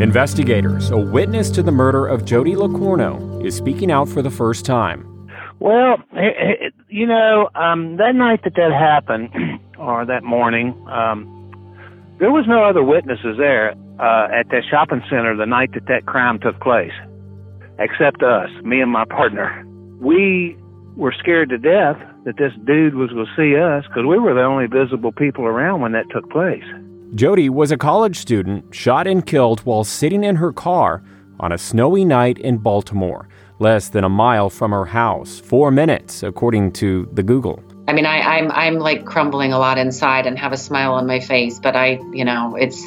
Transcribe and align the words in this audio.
Investigators, 0.00 0.90
a 0.90 0.96
witness 0.96 1.50
to 1.50 1.62
the 1.62 1.70
murder 1.70 2.06
of 2.06 2.24
Jody 2.24 2.54
LeCornu, 2.54 3.44
is 3.44 3.54
speaking 3.54 3.92
out 3.92 4.08
for 4.08 4.22
the 4.22 4.30
first 4.30 4.64
time. 4.64 5.28
Well, 5.58 5.98
you 6.88 7.06
know, 7.06 7.50
um, 7.54 7.98
that 7.98 8.14
night 8.14 8.42
that 8.44 8.54
that 8.54 8.72
happened, 8.72 9.28
or 9.78 10.06
that 10.06 10.24
morning, 10.24 10.68
um, 10.88 11.28
there 12.18 12.30
was 12.30 12.46
no 12.48 12.64
other 12.64 12.82
witnesses 12.82 13.36
there 13.36 13.72
uh, 14.00 14.28
at 14.32 14.48
that 14.48 14.62
shopping 14.70 15.02
center 15.10 15.36
the 15.36 15.44
night 15.44 15.74
that 15.74 15.84
that 15.88 16.06
crime 16.06 16.38
took 16.40 16.58
place, 16.60 16.96
except 17.78 18.22
us, 18.22 18.48
me 18.64 18.80
and 18.80 18.90
my 18.90 19.04
partner. 19.04 19.66
We 20.00 20.56
were 20.96 21.12
scared 21.18 21.50
to 21.50 21.58
death 21.58 21.98
that 22.24 22.38
this 22.38 22.52
dude 22.64 22.94
was 22.94 23.10
going 23.10 23.26
to 23.26 23.36
see 23.36 23.54
us 23.54 23.84
because 23.86 24.08
we 24.08 24.18
were 24.18 24.32
the 24.32 24.44
only 24.44 24.66
visible 24.66 25.12
people 25.12 25.44
around 25.44 25.82
when 25.82 25.92
that 25.92 26.08
took 26.08 26.30
place. 26.30 26.64
Jody 27.14 27.48
was 27.48 27.72
a 27.72 27.76
college 27.76 28.18
student 28.18 28.72
shot 28.72 29.08
and 29.08 29.26
killed 29.26 29.60
while 29.60 29.82
sitting 29.82 30.22
in 30.22 30.36
her 30.36 30.52
car 30.52 31.02
on 31.40 31.50
a 31.50 31.58
snowy 31.58 32.04
night 32.04 32.38
in 32.38 32.58
Baltimore, 32.58 33.28
less 33.58 33.88
than 33.88 34.04
a 34.04 34.08
mile 34.08 34.48
from 34.48 34.70
her 34.70 34.84
house. 34.84 35.40
Four 35.40 35.72
minutes, 35.72 36.22
according 36.22 36.72
to 36.72 37.08
the 37.12 37.24
Google. 37.24 37.64
I 37.88 37.94
mean, 37.94 38.06
I, 38.06 38.20
I'm 38.20 38.52
I'm 38.52 38.74
like 38.78 39.06
crumbling 39.06 39.52
a 39.52 39.58
lot 39.58 39.76
inside 39.76 40.26
and 40.26 40.38
have 40.38 40.52
a 40.52 40.56
smile 40.56 40.92
on 40.92 41.08
my 41.08 41.18
face, 41.18 41.58
but 41.58 41.74
I, 41.74 41.98
you 42.12 42.24
know, 42.24 42.54
it's 42.54 42.80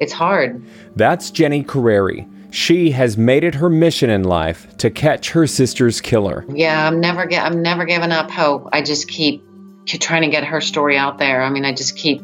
it's 0.00 0.12
hard. 0.12 0.64
That's 0.96 1.30
Jenny 1.30 1.62
Carrieri. 1.62 2.26
She 2.50 2.92
has 2.92 3.18
made 3.18 3.44
it 3.44 3.56
her 3.56 3.68
mission 3.68 4.08
in 4.08 4.24
life 4.24 4.74
to 4.78 4.88
catch 4.88 5.32
her 5.32 5.46
sister's 5.46 6.00
killer. 6.00 6.46
Yeah, 6.48 6.86
I'm 6.86 7.00
never 7.00 7.26
get 7.26 7.44
I'm 7.44 7.60
never 7.60 7.84
giving 7.84 8.10
up 8.10 8.30
hope. 8.30 8.70
I 8.72 8.80
just 8.80 9.06
keep, 9.06 9.44
keep 9.84 10.00
trying 10.00 10.22
to 10.22 10.28
get 10.28 10.44
her 10.44 10.62
story 10.62 10.96
out 10.96 11.18
there. 11.18 11.42
I 11.42 11.50
mean, 11.50 11.66
I 11.66 11.74
just 11.74 11.94
keep 11.94 12.22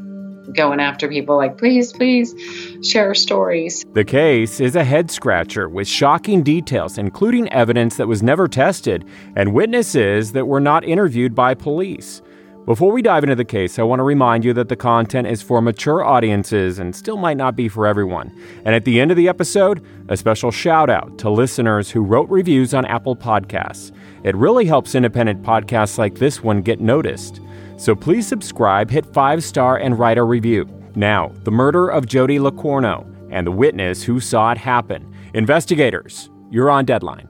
going 0.52 0.80
after 0.80 1.08
people 1.08 1.36
like, 1.36 1.58
please, 1.58 1.92
please 1.92 2.34
share 2.82 3.14
stories. 3.14 3.84
The 3.92 4.04
case 4.04 4.60
is 4.60 4.76
a 4.76 4.84
head 4.84 5.10
scratcher 5.10 5.68
with 5.68 5.88
shocking 5.88 6.42
details, 6.42 6.98
including 6.98 7.48
evidence 7.52 7.96
that 7.96 8.08
was 8.08 8.22
never 8.22 8.48
tested 8.48 9.04
and 9.36 9.54
witnesses 9.54 10.32
that 10.32 10.46
were 10.46 10.60
not 10.60 10.84
interviewed 10.84 11.34
by 11.34 11.54
police. 11.54 12.22
Before 12.66 12.92
we 12.92 13.02
dive 13.02 13.24
into 13.24 13.36
the 13.36 13.44
case, 13.44 13.78
I 13.78 13.82
want 13.82 13.98
to 13.98 14.04
remind 14.04 14.42
you 14.42 14.54
that 14.54 14.70
the 14.70 14.76
content 14.76 15.26
is 15.26 15.42
for 15.42 15.60
mature 15.60 16.02
audiences 16.02 16.78
and 16.78 16.96
still 16.96 17.18
might 17.18 17.36
not 17.36 17.56
be 17.56 17.68
for 17.68 17.86
everyone. 17.86 18.34
And 18.64 18.74
at 18.74 18.86
the 18.86 19.02
end 19.02 19.10
of 19.10 19.18
the 19.18 19.28
episode, 19.28 19.84
a 20.08 20.16
special 20.16 20.50
shout 20.50 20.88
out 20.88 21.18
to 21.18 21.28
listeners 21.28 21.90
who 21.90 22.00
wrote 22.00 22.30
reviews 22.30 22.72
on 22.72 22.86
Apple 22.86 23.16
Podcasts. 23.16 23.92
It 24.22 24.34
really 24.34 24.64
helps 24.64 24.94
independent 24.94 25.42
podcasts 25.42 25.98
like 25.98 26.14
this 26.14 26.42
one 26.42 26.62
get 26.62 26.80
noticed. 26.80 27.42
So 27.84 27.94
please 27.94 28.26
subscribe, 28.26 28.90
hit 28.90 29.04
five 29.04 29.44
star, 29.44 29.76
and 29.76 29.98
write 29.98 30.16
a 30.16 30.22
review. 30.22 30.66
Now, 30.94 31.32
the 31.42 31.50
murder 31.50 31.86
of 31.88 32.06
Jody 32.06 32.38
LeCornu 32.38 33.28
and 33.30 33.46
the 33.46 33.50
witness 33.50 34.02
who 34.02 34.20
saw 34.20 34.52
it 34.52 34.56
happen. 34.56 35.14
Investigators, 35.34 36.30
you're 36.50 36.70
on 36.70 36.86
deadline. 36.86 37.28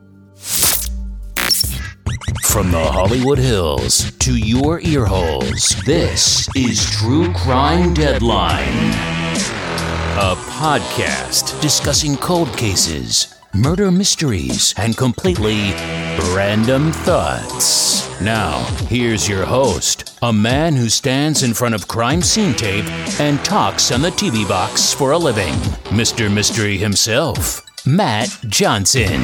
From 2.45 2.71
the 2.71 2.89
Hollywood 2.89 3.39
Hills 3.39 4.13
to 4.13 4.37
your 4.37 4.81
earholes, 4.83 5.85
this 5.87 6.49
is 6.55 6.89
True 6.89 7.33
Crime 7.33 7.93
Deadline, 7.93 8.93
a 10.21 10.37
podcast 10.37 11.61
discussing 11.61 12.17
cold 12.17 12.57
cases, 12.57 13.35
murder 13.55 13.91
mysteries, 13.91 14.73
and 14.77 14.97
completely 14.97 15.73
random 16.35 16.91
thoughts. 16.91 18.11
Now, 18.21 18.65
here's 18.89 19.29
your 19.29 19.47
host, 19.47 20.19
a 20.21 20.33
man 20.33 20.75
who 20.75 20.89
stands 20.89 21.45
in 21.45 21.55
front 21.55 21.77
of 21.77 21.87
crime 21.87 22.23
scene 22.23 22.55
tape 22.55 22.87
and 23.21 23.43
talks 23.45 23.93
on 23.93 24.03
the 24.03 24.11
TV 24.11 24.47
box 24.49 24.93
for 24.93 25.13
a 25.13 25.19
living, 25.19 25.53
Mr. 25.95 26.33
Mystery 26.33 26.77
himself, 26.77 27.65
Matt 27.87 28.37
Johnson. 28.49 29.21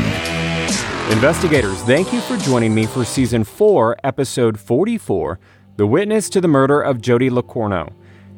Investigators, 1.10 1.82
thank 1.82 2.12
you 2.12 2.20
for 2.20 2.36
joining 2.36 2.72
me 2.72 2.86
for 2.86 3.04
season 3.04 3.42
4, 3.42 3.96
episode 4.04 4.60
44 4.60 5.40
The 5.78 5.88
Witness 5.88 6.30
to 6.30 6.40
the 6.40 6.48
Murder 6.48 6.80
of 6.80 7.00
Jody 7.00 7.28
LeCornu. 7.28 7.92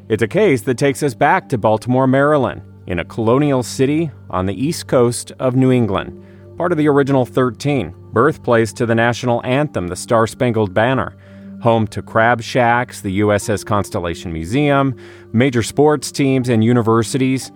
It's 0.09 0.23
a 0.23 0.27
case 0.27 0.63
that 0.63 0.79
takes 0.79 1.03
us 1.03 1.13
back 1.13 1.47
to 1.49 1.59
Baltimore, 1.59 2.07
Maryland, 2.07 2.63
in 2.87 2.97
a 2.97 3.05
colonial 3.05 3.61
city 3.61 4.09
on 4.31 4.47
the 4.47 4.65
east 4.65 4.87
coast 4.87 5.31
of 5.39 5.55
New 5.55 5.71
England 5.71 6.23
part 6.57 6.71
of 6.71 6.77
the 6.77 6.87
original 6.87 7.25
13, 7.25 7.93
birthplace 8.11 8.73
to 8.73 8.85
the 8.85 8.95
national 8.95 9.43
anthem, 9.45 9.87
the 9.87 9.95
Star 9.95 10.27
Spangled 10.27 10.73
Banner, 10.73 11.15
home 11.61 11.87
to 11.87 12.01
crab 12.01 12.41
shacks, 12.41 13.01
the 13.01 13.21
USS 13.21 13.65
Constellation 13.65 14.31
Museum, 14.31 14.95
major 15.31 15.63
sports 15.63 16.11
teams, 16.11 16.49
and 16.49 16.63
universities. 16.63 17.51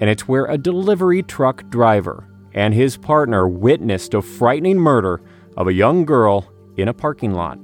And 0.00 0.08
it's 0.08 0.26
where 0.26 0.46
a 0.46 0.56
delivery 0.56 1.22
truck 1.22 1.68
driver 1.68 2.26
and 2.54 2.74
his 2.74 2.96
partner 2.96 3.48
witnessed 3.48 4.14
a 4.14 4.22
frightening 4.22 4.78
murder 4.78 5.20
of 5.56 5.66
a 5.66 5.72
young 5.72 6.04
girl 6.04 6.50
in 6.76 6.88
a 6.88 6.94
parking 6.94 7.34
lot. 7.34 7.58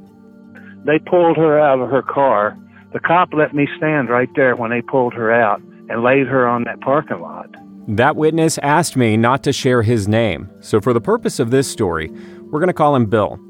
They 0.84 0.98
pulled 0.98 1.36
her 1.36 1.58
out 1.58 1.80
of 1.80 1.90
her 1.90 2.02
car. 2.02 2.58
The 2.92 3.00
cop 3.00 3.32
let 3.32 3.54
me 3.54 3.68
stand 3.76 4.08
right 4.08 4.28
there 4.34 4.56
when 4.56 4.70
they 4.70 4.82
pulled 4.82 5.14
her 5.14 5.32
out 5.32 5.60
and 5.88 6.02
laid 6.02 6.26
her 6.26 6.46
on 6.46 6.64
that 6.64 6.80
parking 6.80 7.20
lot. 7.20 7.54
That 7.88 8.16
witness 8.16 8.58
asked 8.58 8.98
me 8.98 9.16
not 9.16 9.42
to 9.44 9.52
share 9.52 9.80
his 9.80 10.06
name, 10.06 10.50
so 10.60 10.78
for 10.78 10.92
the 10.92 11.00
purpose 11.00 11.40
of 11.40 11.50
this 11.50 11.66
story, 11.70 12.10
we're 12.50 12.60
going 12.60 12.66
to 12.66 12.74
call 12.74 12.94
him 12.94 13.06
Bill. 13.06 13.40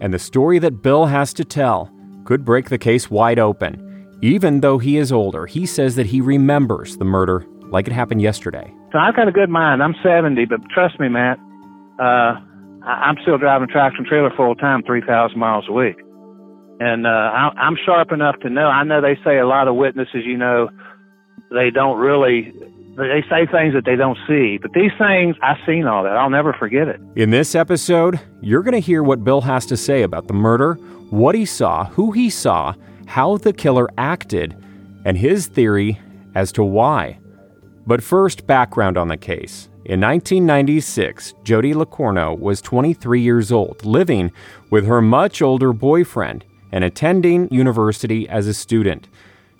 And 0.00 0.12
the 0.12 0.18
story 0.18 0.58
that 0.58 0.82
Bill 0.82 1.06
has 1.06 1.32
to 1.34 1.44
tell 1.44 1.92
could 2.24 2.44
break 2.44 2.70
the 2.70 2.78
case 2.78 3.08
wide 3.08 3.38
open. 3.38 3.80
Even 4.20 4.62
though 4.62 4.78
he 4.78 4.96
is 4.96 5.12
older, 5.12 5.46
he 5.46 5.64
says 5.64 5.94
that 5.94 6.06
he 6.06 6.20
remembers 6.20 6.96
the 6.96 7.04
murder 7.04 7.46
like 7.70 7.86
it 7.86 7.92
happened 7.92 8.20
yesterday. 8.20 8.74
So 8.90 8.98
I've 8.98 9.14
got 9.14 9.28
a 9.28 9.32
good 9.32 9.48
mind. 9.48 9.80
I'm 9.80 9.94
70, 10.02 10.44
but 10.46 10.58
trust 10.70 10.98
me, 10.98 11.08
Matt, 11.08 11.38
uh, 12.00 12.34
I'm 12.84 13.16
still 13.22 13.38
driving 13.38 13.68
tractor 13.68 13.98
and 13.98 14.06
trailer 14.08 14.32
full 14.36 14.56
time, 14.56 14.82
3,000 14.82 15.38
miles 15.38 15.66
a 15.68 15.72
week. 15.72 16.00
And 16.80 17.06
uh, 17.06 17.10
I'm 17.10 17.76
sharp 17.86 18.10
enough 18.10 18.40
to 18.40 18.50
know. 18.50 18.66
I 18.66 18.82
know 18.82 19.00
they 19.00 19.16
say 19.24 19.38
a 19.38 19.46
lot 19.46 19.68
of 19.68 19.76
witnesses, 19.76 20.24
you 20.26 20.36
know, 20.36 20.68
they 21.52 21.70
don't 21.70 21.98
really 21.98 22.52
they 22.96 23.24
say 23.28 23.46
things 23.46 23.74
that 23.74 23.84
they 23.84 23.96
don't 23.96 24.18
see, 24.26 24.58
but 24.58 24.72
these 24.72 24.92
things, 24.98 25.36
I've 25.42 25.58
seen 25.66 25.86
all 25.86 26.04
that. 26.04 26.16
I'll 26.16 26.30
never 26.30 26.52
forget 26.52 26.88
it. 26.88 27.00
In 27.16 27.30
this 27.30 27.54
episode, 27.54 28.20
you're 28.40 28.62
going 28.62 28.72
to 28.72 28.80
hear 28.80 29.02
what 29.02 29.24
Bill 29.24 29.40
has 29.40 29.66
to 29.66 29.76
say 29.76 30.02
about 30.02 30.28
the 30.28 30.34
murder, 30.34 30.74
what 31.10 31.34
he 31.34 31.44
saw, 31.44 31.86
who 31.86 32.12
he 32.12 32.30
saw, 32.30 32.74
how 33.06 33.36
the 33.36 33.52
killer 33.52 33.88
acted, 33.98 34.56
and 35.04 35.18
his 35.18 35.46
theory 35.46 36.00
as 36.34 36.52
to 36.52 36.64
why. 36.64 37.18
But 37.86 38.02
first, 38.02 38.46
background 38.46 38.96
on 38.96 39.08
the 39.08 39.16
case. 39.16 39.68
In 39.84 40.00
1996, 40.00 41.34
Jody 41.42 41.74
LeCornu 41.74 42.38
was 42.38 42.62
23 42.62 43.20
years 43.20 43.52
old, 43.52 43.84
living 43.84 44.32
with 44.70 44.86
her 44.86 45.02
much 45.02 45.42
older 45.42 45.74
boyfriend 45.74 46.44
and 46.72 46.82
attending 46.82 47.52
university 47.52 48.26
as 48.28 48.46
a 48.46 48.54
student. 48.54 49.08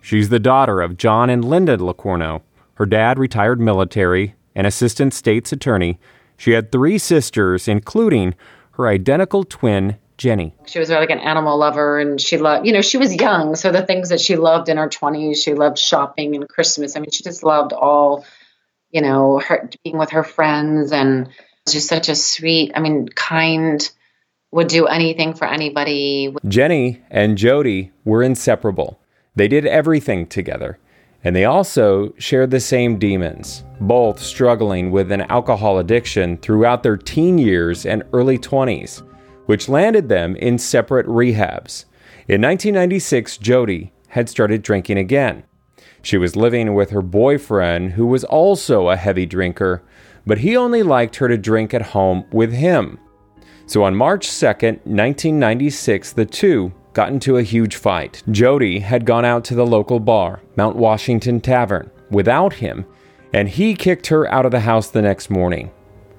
She's 0.01 0.31
the 0.31 0.39
daughter 0.39 0.81
of 0.81 0.97
John 0.97 1.28
and 1.28 1.45
Linda 1.45 1.77
LeCornu, 1.77 2.41
her 2.75 2.87
dad, 2.87 3.19
retired 3.19 3.61
military, 3.61 4.35
an 4.55 4.67
assistant 4.67 5.15
state's 5.15 5.53
attorney. 5.53 5.99
She 6.37 6.53
had 6.53 6.73
three 6.73 6.99
sisters, 6.99 7.69
including 7.69 8.35
her 8.73 8.89
identical 8.89 9.45
twin, 9.45 9.97
Jenny. 10.17 10.55
She 10.67 10.79
was 10.79 10.91
like 10.91 11.11
an 11.11 11.19
animal 11.19 11.59
lover 11.59 11.99
and 11.99 12.21
she 12.21 12.39
loved, 12.39 12.67
you 12.67 12.73
know, 12.73 12.83
she 12.83 12.99
was 12.99 13.15
young. 13.15 13.57
So 13.57 13.73
the 13.73 13.83
things 13.83 14.09
that 14.11 14.21
she 14.21 14.37
loved 14.37 14.69
in 14.69 14.77
her 14.77 14.89
20s, 14.89 15.37
she 15.37 15.55
loved 15.55 15.79
shopping 15.79 16.34
and 16.34 16.49
Christmas. 16.49 16.97
I 16.97 17.01
mean, 17.01 17.11
she 17.11 17.23
just 17.25 17.43
loved 17.43 17.73
all, 17.73 18.25
you 18.91 19.01
know, 19.01 19.41
her 19.41 19.69
being 19.83 19.99
with 19.99 20.11
her 20.11 20.25
friends 20.25 20.93
and 20.93 21.29
just 21.69 21.89
such 21.89 22.09
a 22.09 22.15
sweet, 22.15 22.73
I 22.75 22.81
mean, 22.81 23.09
kind, 23.09 23.89
would 24.53 24.69
do 24.69 24.87
anything 24.87 25.34
for 25.34 25.47
anybody. 25.47 26.34
Jenny 26.47 27.03
and 27.10 27.37
Jody 27.37 27.91
were 28.04 28.22
inseparable. 28.22 29.01
They 29.34 29.48
did 29.48 29.66
everything 29.66 30.27
together 30.28 30.78
and 31.24 31.34
they 31.34 31.47
also 31.47 32.12
shared 32.18 32.50
the 32.50 32.60
same 32.60 32.98
demons, 32.98 33.65
both 33.80 34.21
struggling 34.21 34.91
with 34.91 35.10
an 35.10 35.22
alcohol 35.22 35.78
addiction 35.78 36.36
throughout 36.36 36.82
their 36.82 36.98
teen 36.98 37.38
years 37.38 37.86
and 37.86 38.04
early 38.12 38.38
20s, 38.38 39.03
which 39.47 39.68
landed 39.68 40.09
them 40.09 40.36
in 40.36 40.59
separate 40.59 41.06
rehabs. 41.06 41.86
In 42.28 42.42
1996, 42.42 43.38
Jody 43.38 43.92
had 44.09 44.28
started 44.28 44.62
drinking 44.62 44.98
again. 44.98 45.44
She 46.03 46.18
was 46.18 46.36
living 46.36 46.74
with 46.74 46.91
her 46.91 47.03
boyfriend, 47.03 47.92
who 47.92 48.06
was 48.06 48.24
also 48.24 48.91
a 48.91 48.97
heavy 48.97 49.24
drinker, 49.24 49.82
but 50.26 50.38
he 50.38 50.56
only 50.56 50.82
liked 50.82 51.16
her 51.16 51.28
to 51.28 51.38
drink 51.38 51.72
at 51.72 51.82
home 51.82 52.26
with 52.30 52.53
him. 52.53 52.98
So 53.66 53.82
on 53.82 53.94
March 53.94 54.28
2nd, 54.28 54.84
1996, 54.84 56.12
the 56.12 56.26
two 56.26 56.72
got 56.95 57.11
into 57.11 57.37
a 57.37 57.43
huge 57.43 57.77
fight. 57.77 58.23
Jody 58.31 58.79
had 58.79 59.05
gone 59.05 59.25
out 59.25 59.45
to 59.45 59.55
the 59.55 59.67
local 59.67 60.01
bar, 60.01 60.41
Mount 60.57 60.77
Washington 60.77 61.41
Tavern, 61.41 61.91
without 62.11 62.55
him, 62.55 62.87
and 63.33 63.49
he 63.49 63.75
kicked 63.75 64.07
her 64.07 64.31
out 64.33 64.47
of 64.47 64.53
the 64.53 64.61
house 64.61 64.89
the 64.89 65.03
next 65.03 65.29
morning. 65.29 65.71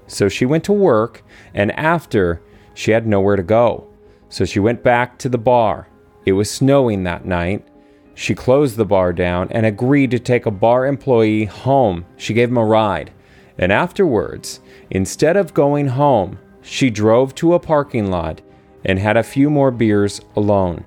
So 0.07 0.30
she 0.30 0.45
went 0.45 0.63
to 0.66 0.74
work, 0.74 1.24
and 1.54 1.72
after, 1.72 2.42
she 2.74 2.92
had 2.92 3.07
nowhere 3.07 3.38
to 3.38 3.44
go. 3.44 3.88
So 4.30 4.44
she 4.45 4.60
went 4.60 4.83
back 4.83 5.18
to 5.19 5.30
the 5.30 5.38
bar. 5.38 5.88
It 6.25 6.33
was 6.33 6.51
snowing 6.51 7.04
that 7.04 7.25
night. 7.25 7.66
She 8.13 8.36
closed 8.36 8.75
the 8.75 8.86
bar 8.86 9.13
down 9.13 9.48
and 9.51 9.66
agreed 9.66 10.12
to 10.12 10.19
take 10.19 10.45
a 10.45 10.51
bar 10.51 10.86
employee 10.86 11.45
home. 11.45 12.06
She 12.18 12.33
gave 12.33 12.50
him 12.50 12.57
a 12.57 12.66
ride. 12.66 13.12
And 13.57 13.72
afterwards, 13.72 14.60
instead 14.89 15.38
of 15.38 15.54
going 15.54 15.88
home, 15.88 16.39
she 16.62 16.89
drove 16.89 17.33
to 17.36 17.54
a 17.54 17.60
parking 17.60 18.10
lot 18.10 18.42
and 18.85 18.99
had 18.99 19.17
a 19.17 19.23
few 19.23 19.49
more 19.49 19.71
beers 19.71 20.21
alone. 20.35 20.85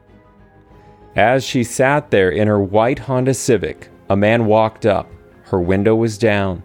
As 1.16 1.44
she 1.44 1.64
sat 1.64 2.10
there 2.10 2.30
in 2.30 2.48
her 2.48 2.60
white 2.60 3.00
Honda 3.00 3.34
Civic, 3.34 3.90
a 4.08 4.16
man 4.16 4.46
walked 4.46 4.86
up. 4.86 5.10
Her 5.42 5.60
window 5.60 5.94
was 5.94 6.16
down. 6.16 6.62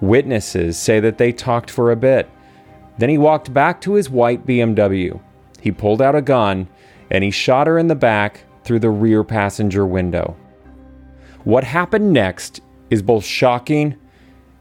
Witnesses 0.00 0.78
say 0.78 0.98
that 1.00 1.18
they 1.18 1.30
talked 1.30 1.70
for 1.70 1.92
a 1.92 1.96
bit. 1.96 2.28
Then 2.98 3.08
he 3.08 3.18
walked 3.18 3.52
back 3.52 3.80
to 3.82 3.94
his 3.94 4.10
white 4.10 4.46
BMW. 4.46 5.20
He 5.60 5.70
pulled 5.70 6.02
out 6.02 6.14
a 6.14 6.22
gun 6.22 6.68
and 7.10 7.22
he 7.22 7.30
shot 7.30 7.66
her 7.66 7.78
in 7.78 7.88
the 7.88 7.94
back 7.94 8.44
through 8.64 8.80
the 8.80 8.90
rear 8.90 9.22
passenger 9.22 9.86
window. 9.86 10.36
What 11.44 11.64
happened 11.64 12.12
next 12.12 12.60
is 12.90 13.02
both 13.02 13.24
shocking 13.24 13.96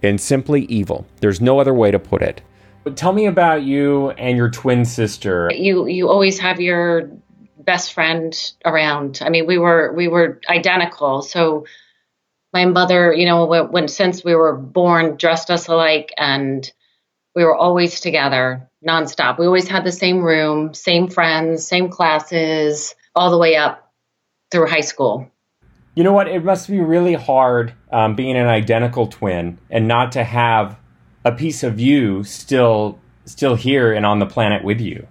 and 0.04 0.20
simply 0.20 0.64
evil. 0.66 1.06
There's 1.22 1.42
no 1.42 1.60
other 1.60 1.74
way 1.74 1.92
to 1.92 2.00
put 2.00 2.22
it. 2.22 2.42
But 2.84 2.98
tell 2.98 3.14
me 3.14 3.28
about 3.28 3.64
you 3.64 4.10
and 4.12 4.38
your 4.38 4.50
twin 4.50 4.86
sister. 4.86 5.52
You 5.54 5.86
you 5.88 6.10
always 6.10 6.40
have 6.40 6.60
your 6.60 7.12
best 7.58 7.94
friend 7.94 8.36
around. 8.66 9.20
I 9.22 9.30
mean, 9.30 9.46
we 9.46 9.58
were 9.58 9.94
we 9.96 10.08
were 10.08 10.40
identical. 10.50 11.22
So 11.22 11.66
my 12.54 12.66
mother, 12.66 13.14
you 13.14 13.26
know, 13.26 13.46
when, 13.46 13.72
when 13.72 13.88
since 13.88 14.24
we 14.24 14.36
were 14.36 14.56
born, 14.56 15.16
dressed 15.18 15.52
us 15.52 15.68
alike, 15.68 16.12
and 16.18 16.70
we 17.36 17.44
were 17.44 17.56
always 17.56 18.00
together 18.00 18.68
nonstop. 18.86 19.38
We 19.38 19.46
always 19.46 19.68
had 19.68 19.84
the 19.84 19.92
same 19.92 20.22
room, 20.22 20.74
same 20.74 21.08
friends, 21.08 21.66
same 21.66 21.90
classes, 21.90 22.96
all 23.16 23.30
the 23.30 23.38
way 23.38 23.56
up 23.56 23.92
through 24.52 24.68
high 24.68 24.82
school. 24.82 25.32
You 25.96 26.04
know 26.04 26.14
what? 26.14 26.28
It 26.28 26.44
must 26.44 26.70
be 26.70 26.80
really 26.80 27.14
hard 27.14 27.74
um, 27.92 28.16
being 28.16 28.38
an 28.38 28.48
identical 28.48 29.08
twin 29.08 29.60
and 29.70 29.88
not 29.88 30.14
to 30.14 30.24
have 30.24 30.78
a 31.24 31.32
piece 31.32 31.64
of 31.64 31.80
you 31.80 32.24
still 32.24 33.00
still 33.26 33.56
here 33.56 33.94
and 33.94 34.06
on 34.06 34.20
the 34.20 34.26
planet 34.26 34.64
with 34.64 34.82
you. 34.82 35.08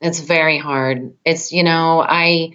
It's 0.00 0.20
very 0.20 0.58
hard. 0.58 1.14
It's 1.24 1.52
you 1.52 1.62
know 1.62 2.00
I 2.00 2.52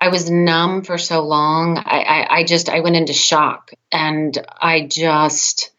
I 0.00 0.08
was 0.08 0.30
numb 0.30 0.84
for 0.84 0.96
so 0.96 1.26
long. 1.26 1.76
I, 1.78 2.00
I, 2.00 2.36
I 2.38 2.44
just 2.44 2.68
I 2.68 2.80
went 2.80 2.96
into 2.96 3.12
shock 3.12 3.72
and 3.90 4.36
I 4.60 4.86
just 4.86 5.70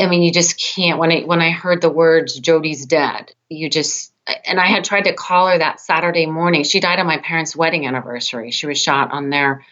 I 0.00 0.06
mean 0.06 0.22
you 0.22 0.32
just 0.32 0.58
can't 0.58 0.98
when 0.98 1.12
I 1.12 1.20
when 1.20 1.40
I 1.40 1.50
heard 1.50 1.82
the 1.82 1.90
words 1.90 2.38
Jody's 2.38 2.86
dead, 2.86 3.32
you 3.48 3.68
just 3.68 4.12
and 4.46 4.60
I 4.60 4.66
had 4.66 4.84
tried 4.84 5.04
to 5.04 5.14
call 5.14 5.48
her 5.48 5.58
that 5.58 5.80
Saturday 5.80 6.26
morning. 6.26 6.64
She 6.64 6.80
died 6.80 6.98
on 6.98 7.06
my 7.06 7.18
parents' 7.18 7.56
wedding 7.56 7.86
anniversary. 7.86 8.50
She 8.50 8.66
was 8.66 8.78
shot 8.78 9.12
on 9.12 9.30
their 9.30 9.64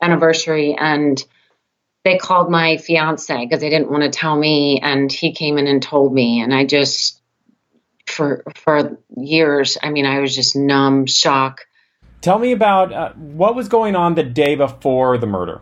anniversary 0.00 0.74
and 0.74 1.22
they 2.04 2.18
called 2.18 2.50
my 2.50 2.76
fiance 2.76 3.44
because 3.44 3.60
they 3.60 3.70
didn't 3.70 3.90
want 3.90 4.02
to 4.02 4.10
tell 4.10 4.36
me 4.36 4.80
and 4.82 5.10
he 5.10 5.32
came 5.32 5.58
in 5.58 5.66
and 5.66 5.82
told 5.82 6.12
me 6.12 6.40
and 6.40 6.54
I 6.54 6.64
just 6.64 7.20
for 8.06 8.44
for 8.54 8.98
years, 9.16 9.78
I 9.82 9.90
mean 9.90 10.06
I 10.06 10.20
was 10.20 10.34
just 10.34 10.56
numb, 10.56 11.06
shock. 11.06 11.66
Tell 12.20 12.38
me 12.38 12.52
about 12.52 12.92
uh, 12.92 13.12
what 13.12 13.54
was 13.54 13.68
going 13.68 13.96
on 13.96 14.14
the 14.14 14.22
day 14.22 14.54
before 14.54 15.18
the 15.18 15.26
murder. 15.26 15.60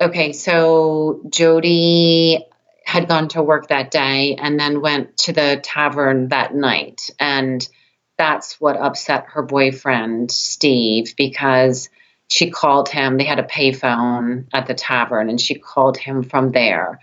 Okay, 0.00 0.32
so 0.32 1.22
Jody 1.28 2.44
had 2.84 3.08
gone 3.08 3.28
to 3.28 3.42
work 3.42 3.68
that 3.68 3.90
day 3.90 4.36
and 4.36 4.58
then 4.58 4.80
went 4.80 5.16
to 5.18 5.32
the 5.32 5.60
tavern 5.62 6.28
that 6.28 6.54
night. 6.54 7.10
And 7.18 7.68
that's 8.16 8.60
what 8.60 8.76
upset 8.76 9.26
her 9.28 9.42
boyfriend, 9.42 10.30
Steve, 10.30 11.14
because 11.16 11.90
she 12.28 12.50
called 12.50 12.88
him. 12.88 13.16
They 13.16 13.24
had 13.24 13.38
a 13.38 13.44
payphone 13.44 14.46
at 14.52 14.66
the 14.66 14.74
tavern 14.74 15.30
and 15.30 15.40
she 15.40 15.54
called 15.54 15.96
him 15.96 16.22
from 16.22 16.52
there. 16.52 17.00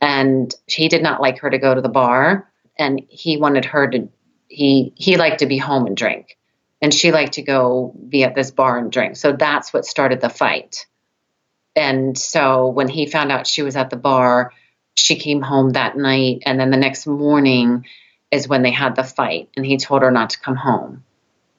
And 0.00 0.54
he 0.66 0.88
did 0.88 1.02
not 1.02 1.20
like 1.20 1.38
her 1.40 1.50
to 1.50 1.58
go 1.58 1.74
to 1.74 1.80
the 1.80 1.88
bar 1.88 2.50
and 2.78 3.02
he 3.08 3.36
wanted 3.36 3.66
her 3.66 3.88
to 3.90 4.08
he 4.48 4.92
he 4.96 5.16
liked 5.16 5.40
to 5.40 5.46
be 5.46 5.58
home 5.58 5.86
and 5.86 5.96
drink. 5.96 6.38
And 6.82 6.92
she 6.92 7.12
liked 7.12 7.34
to 7.34 7.42
go 7.42 7.94
be 8.08 8.24
at 8.24 8.34
this 8.34 8.50
bar 8.50 8.78
and 8.78 8.90
drink. 8.90 9.16
So 9.16 9.32
that's 9.32 9.72
what 9.72 9.86
started 9.86 10.20
the 10.20 10.28
fight. 10.28 10.86
And 11.76 12.16
so 12.16 12.68
when 12.68 12.88
he 12.88 13.06
found 13.06 13.32
out 13.32 13.46
she 13.46 13.62
was 13.62 13.76
at 13.76 13.90
the 13.90 13.96
bar, 13.96 14.52
she 14.94 15.16
came 15.16 15.42
home 15.42 15.70
that 15.70 15.96
night 15.96 16.42
and 16.46 16.58
then 16.58 16.70
the 16.70 16.76
next 16.76 17.06
morning 17.06 17.86
is 18.30 18.48
when 18.48 18.62
they 18.62 18.70
had 18.70 18.96
the 18.96 19.04
fight 19.04 19.48
and 19.56 19.64
he 19.64 19.76
told 19.76 20.02
her 20.02 20.10
not 20.10 20.30
to 20.30 20.40
come 20.40 20.56
home 20.56 21.04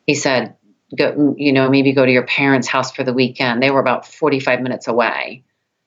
he 0.05 0.15
said 0.15 0.55
go 0.95 1.35
you 1.37 1.53
know 1.53 1.69
maybe 1.69 1.93
go 1.93 2.05
to 2.05 2.11
your 2.11 2.25
parents 2.25 2.67
house 2.67 2.91
for 2.91 3.03
the 3.03 3.13
weekend 3.13 3.61
they 3.61 3.71
were 3.71 3.79
about 3.79 4.07
45 4.07 4.61
minutes 4.61 4.87
away 4.87 5.43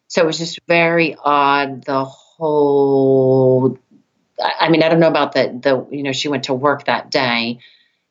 so 0.09 0.23
it 0.23 0.27
was 0.27 0.39
just 0.39 0.61
very 0.67 1.17
odd 1.23 1.85
the 1.85 2.05
whole 2.05 3.79
i 4.61 4.69
mean 4.69 4.83
i 4.83 4.89
don't 4.89 5.01
know 5.01 5.09
about 5.09 5.33
the 5.33 5.59
the 5.63 5.97
you 5.97 6.03
know 6.03 6.13
she 6.13 6.29
went 6.29 6.45
to 6.45 6.55
work 6.55 6.85
that 6.85 7.11
day 7.11 7.59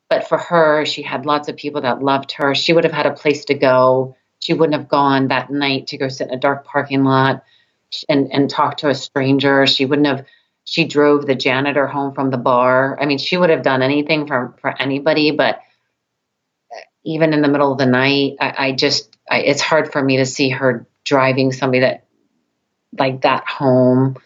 but 0.08 0.28
for 0.28 0.38
her 0.38 0.84
she 0.84 1.02
had 1.02 1.26
lots 1.26 1.48
of 1.48 1.56
people 1.56 1.82
that 1.82 2.02
loved 2.02 2.32
her 2.32 2.54
she 2.54 2.72
would 2.72 2.84
have 2.84 2.92
had 2.92 3.06
a 3.06 3.12
place 3.14 3.44
to 3.46 3.54
go 3.54 4.16
she 4.40 4.54
wouldn't 4.54 4.78
have 4.78 4.88
gone 4.88 5.28
that 5.28 5.50
night 5.50 5.88
to 5.88 5.98
go 5.98 6.08
sit 6.08 6.28
in 6.28 6.34
a 6.34 6.38
dark 6.38 6.64
parking 6.64 7.04
lot 7.04 7.42
and 8.08 8.32
and 8.32 8.50
talk 8.50 8.78
to 8.78 8.88
a 8.88 8.94
stranger. 8.94 9.66
She 9.66 9.84
wouldn't 9.84 10.06
have. 10.06 10.24
She 10.64 10.84
drove 10.84 11.26
the 11.26 11.34
janitor 11.34 11.86
home 11.86 12.14
from 12.14 12.30
the 12.30 12.36
bar. 12.36 12.98
I 13.00 13.06
mean, 13.06 13.18
she 13.18 13.36
would 13.36 13.50
have 13.50 13.62
done 13.62 13.82
anything 13.82 14.26
for 14.26 14.54
for 14.60 14.80
anybody, 14.80 15.30
but 15.30 15.60
even 17.04 17.32
in 17.32 17.42
the 17.42 17.48
middle 17.48 17.72
of 17.72 17.78
the 17.78 17.86
night, 17.86 18.36
I, 18.40 18.54
I 18.68 18.72
just 18.72 19.16
I, 19.30 19.40
it's 19.40 19.60
hard 19.60 19.92
for 19.92 20.02
me 20.02 20.18
to 20.18 20.26
see 20.26 20.50
her 20.50 20.86
driving 21.04 21.52
somebody 21.52 21.80
that 21.80 22.06
like 22.98 23.22
that 23.22 23.46
home 23.46 24.16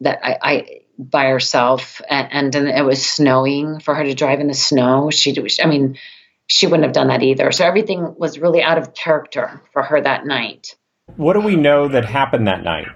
that 0.00 0.20
I, 0.22 0.38
I 0.42 0.80
by 0.98 1.26
herself 1.26 2.00
and, 2.08 2.28
and 2.30 2.52
then 2.52 2.66
it 2.68 2.82
was 2.82 3.04
snowing 3.04 3.80
for 3.80 3.94
her 3.94 4.04
to 4.04 4.14
drive 4.14 4.40
in 4.40 4.46
the 4.46 4.54
snow. 4.54 5.10
She 5.10 5.34
I 5.62 5.66
mean, 5.66 5.98
she 6.46 6.66
wouldn't 6.66 6.84
have 6.84 6.92
done 6.92 7.08
that 7.08 7.22
either. 7.22 7.50
So 7.52 7.64
everything 7.64 8.14
was 8.16 8.38
really 8.38 8.62
out 8.62 8.78
of 8.78 8.94
character 8.94 9.60
for 9.72 9.82
her 9.82 10.00
that 10.00 10.26
night. 10.26 10.76
What 11.16 11.34
do 11.34 11.40
we 11.40 11.56
know 11.56 11.88
that 11.88 12.04
happened 12.04 12.46
that 12.46 12.62
night? 12.62 12.86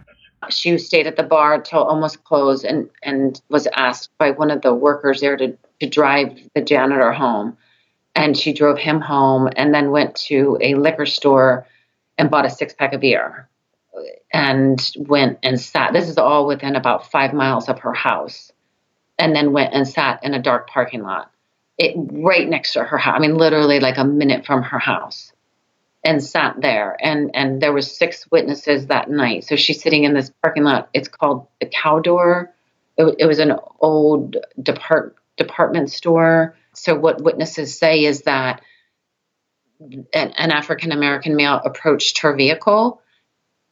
She 0.50 0.78
stayed 0.78 1.06
at 1.06 1.16
the 1.16 1.24
bar 1.24 1.60
till 1.60 1.82
almost 1.82 2.22
close 2.24 2.64
and, 2.64 2.88
and 3.02 3.40
was 3.48 3.66
asked 3.74 4.10
by 4.18 4.30
one 4.30 4.50
of 4.50 4.62
the 4.62 4.72
workers 4.72 5.20
there 5.20 5.36
to, 5.36 5.58
to 5.80 5.88
drive 5.88 6.38
the 6.54 6.62
janitor 6.62 7.12
home. 7.12 7.56
And 8.18 8.36
she 8.36 8.52
drove 8.52 8.78
him 8.78 9.00
home 9.00 9.48
and 9.54 9.72
then 9.72 9.92
went 9.92 10.16
to 10.26 10.58
a 10.60 10.74
liquor 10.74 11.06
store 11.06 11.66
and 12.18 12.30
bought 12.30 12.46
a 12.46 12.50
six 12.50 12.74
pack 12.74 12.92
of 12.92 13.00
beer 13.00 13.48
and 14.32 14.90
went 14.98 15.38
and 15.44 15.60
sat. 15.60 15.92
This 15.92 16.08
is 16.08 16.18
all 16.18 16.46
within 16.46 16.74
about 16.74 17.10
five 17.10 17.32
miles 17.32 17.68
of 17.68 17.78
her 17.78 17.92
house. 17.92 18.50
And 19.20 19.34
then 19.34 19.52
went 19.52 19.72
and 19.72 19.86
sat 19.86 20.22
in 20.24 20.34
a 20.34 20.42
dark 20.42 20.68
parking 20.68 21.02
lot. 21.02 21.30
It 21.78 21.94
right 21.96 22.48
next 22.48 22.72
to 22.72 22.84
her 22.84 22.98
house. 22.98 23.14
I 23.16 23.20
mean, 23.20 23.36
literally 23.36 23.78
like 23.78 23.98
a 23.98 24.04
minute 24.04 24.44
from 24.44 24.62
her 24.62 24.78
house 24.80 25.32
and 26.04 26.22
sat 26.22 26.60
there 26.60 26.96
and 27.00 27.30
and 27.34 27.60
there 27.60 27.72
was 27.72 27.96
six 27.96 28.30
witnesses 28.30 28.86
that 28.86 29.10
night 29.10 29.44
so 29.44 29.56
she's 29.56 29.82
sitting 29.82 30.04
in 30.04 30.14
this 30.14 30.32
parking 30.42 30.62
lot 30.62 30.88
it's 30.94 31.08
called 31.08 31.46
the 31.60 31.66
Caldor 31.66 32.48
it, 32.96 33.16
it 33.18 33.26
was 33.26 33.38
an 33.38 33.54
old 33.80 34.36
depart, 34.62 35.16
department 35.36 35.90
store 35.90 36.56
so 36.78 36.94
what 36.94 37.22
witnesses 37.22 37.78
say 37.78 38.04
is 38.04 38.22
that 38.22 38.62
an, 39.80 40.06
an 40.12 40.50
african 40.50 40.92
american 40.92 41.36
male 41.36 41.60
approached 41.64 42.18
her 42.20 42.34
vehicle 42.34 43.00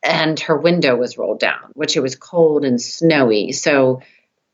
and 0.04 0.38
her 0.40 0.56
window 0.56 0.96
was 0.96 1.18
rolled 1.18 1.40
down 1.40 1.70
which 1.74 1.96
it 1.96 2.00
was 2.00 2.16
cold 2.16 2.64
and 2.64 2.80
snowy 2.80 3.52
so 3.52 4.00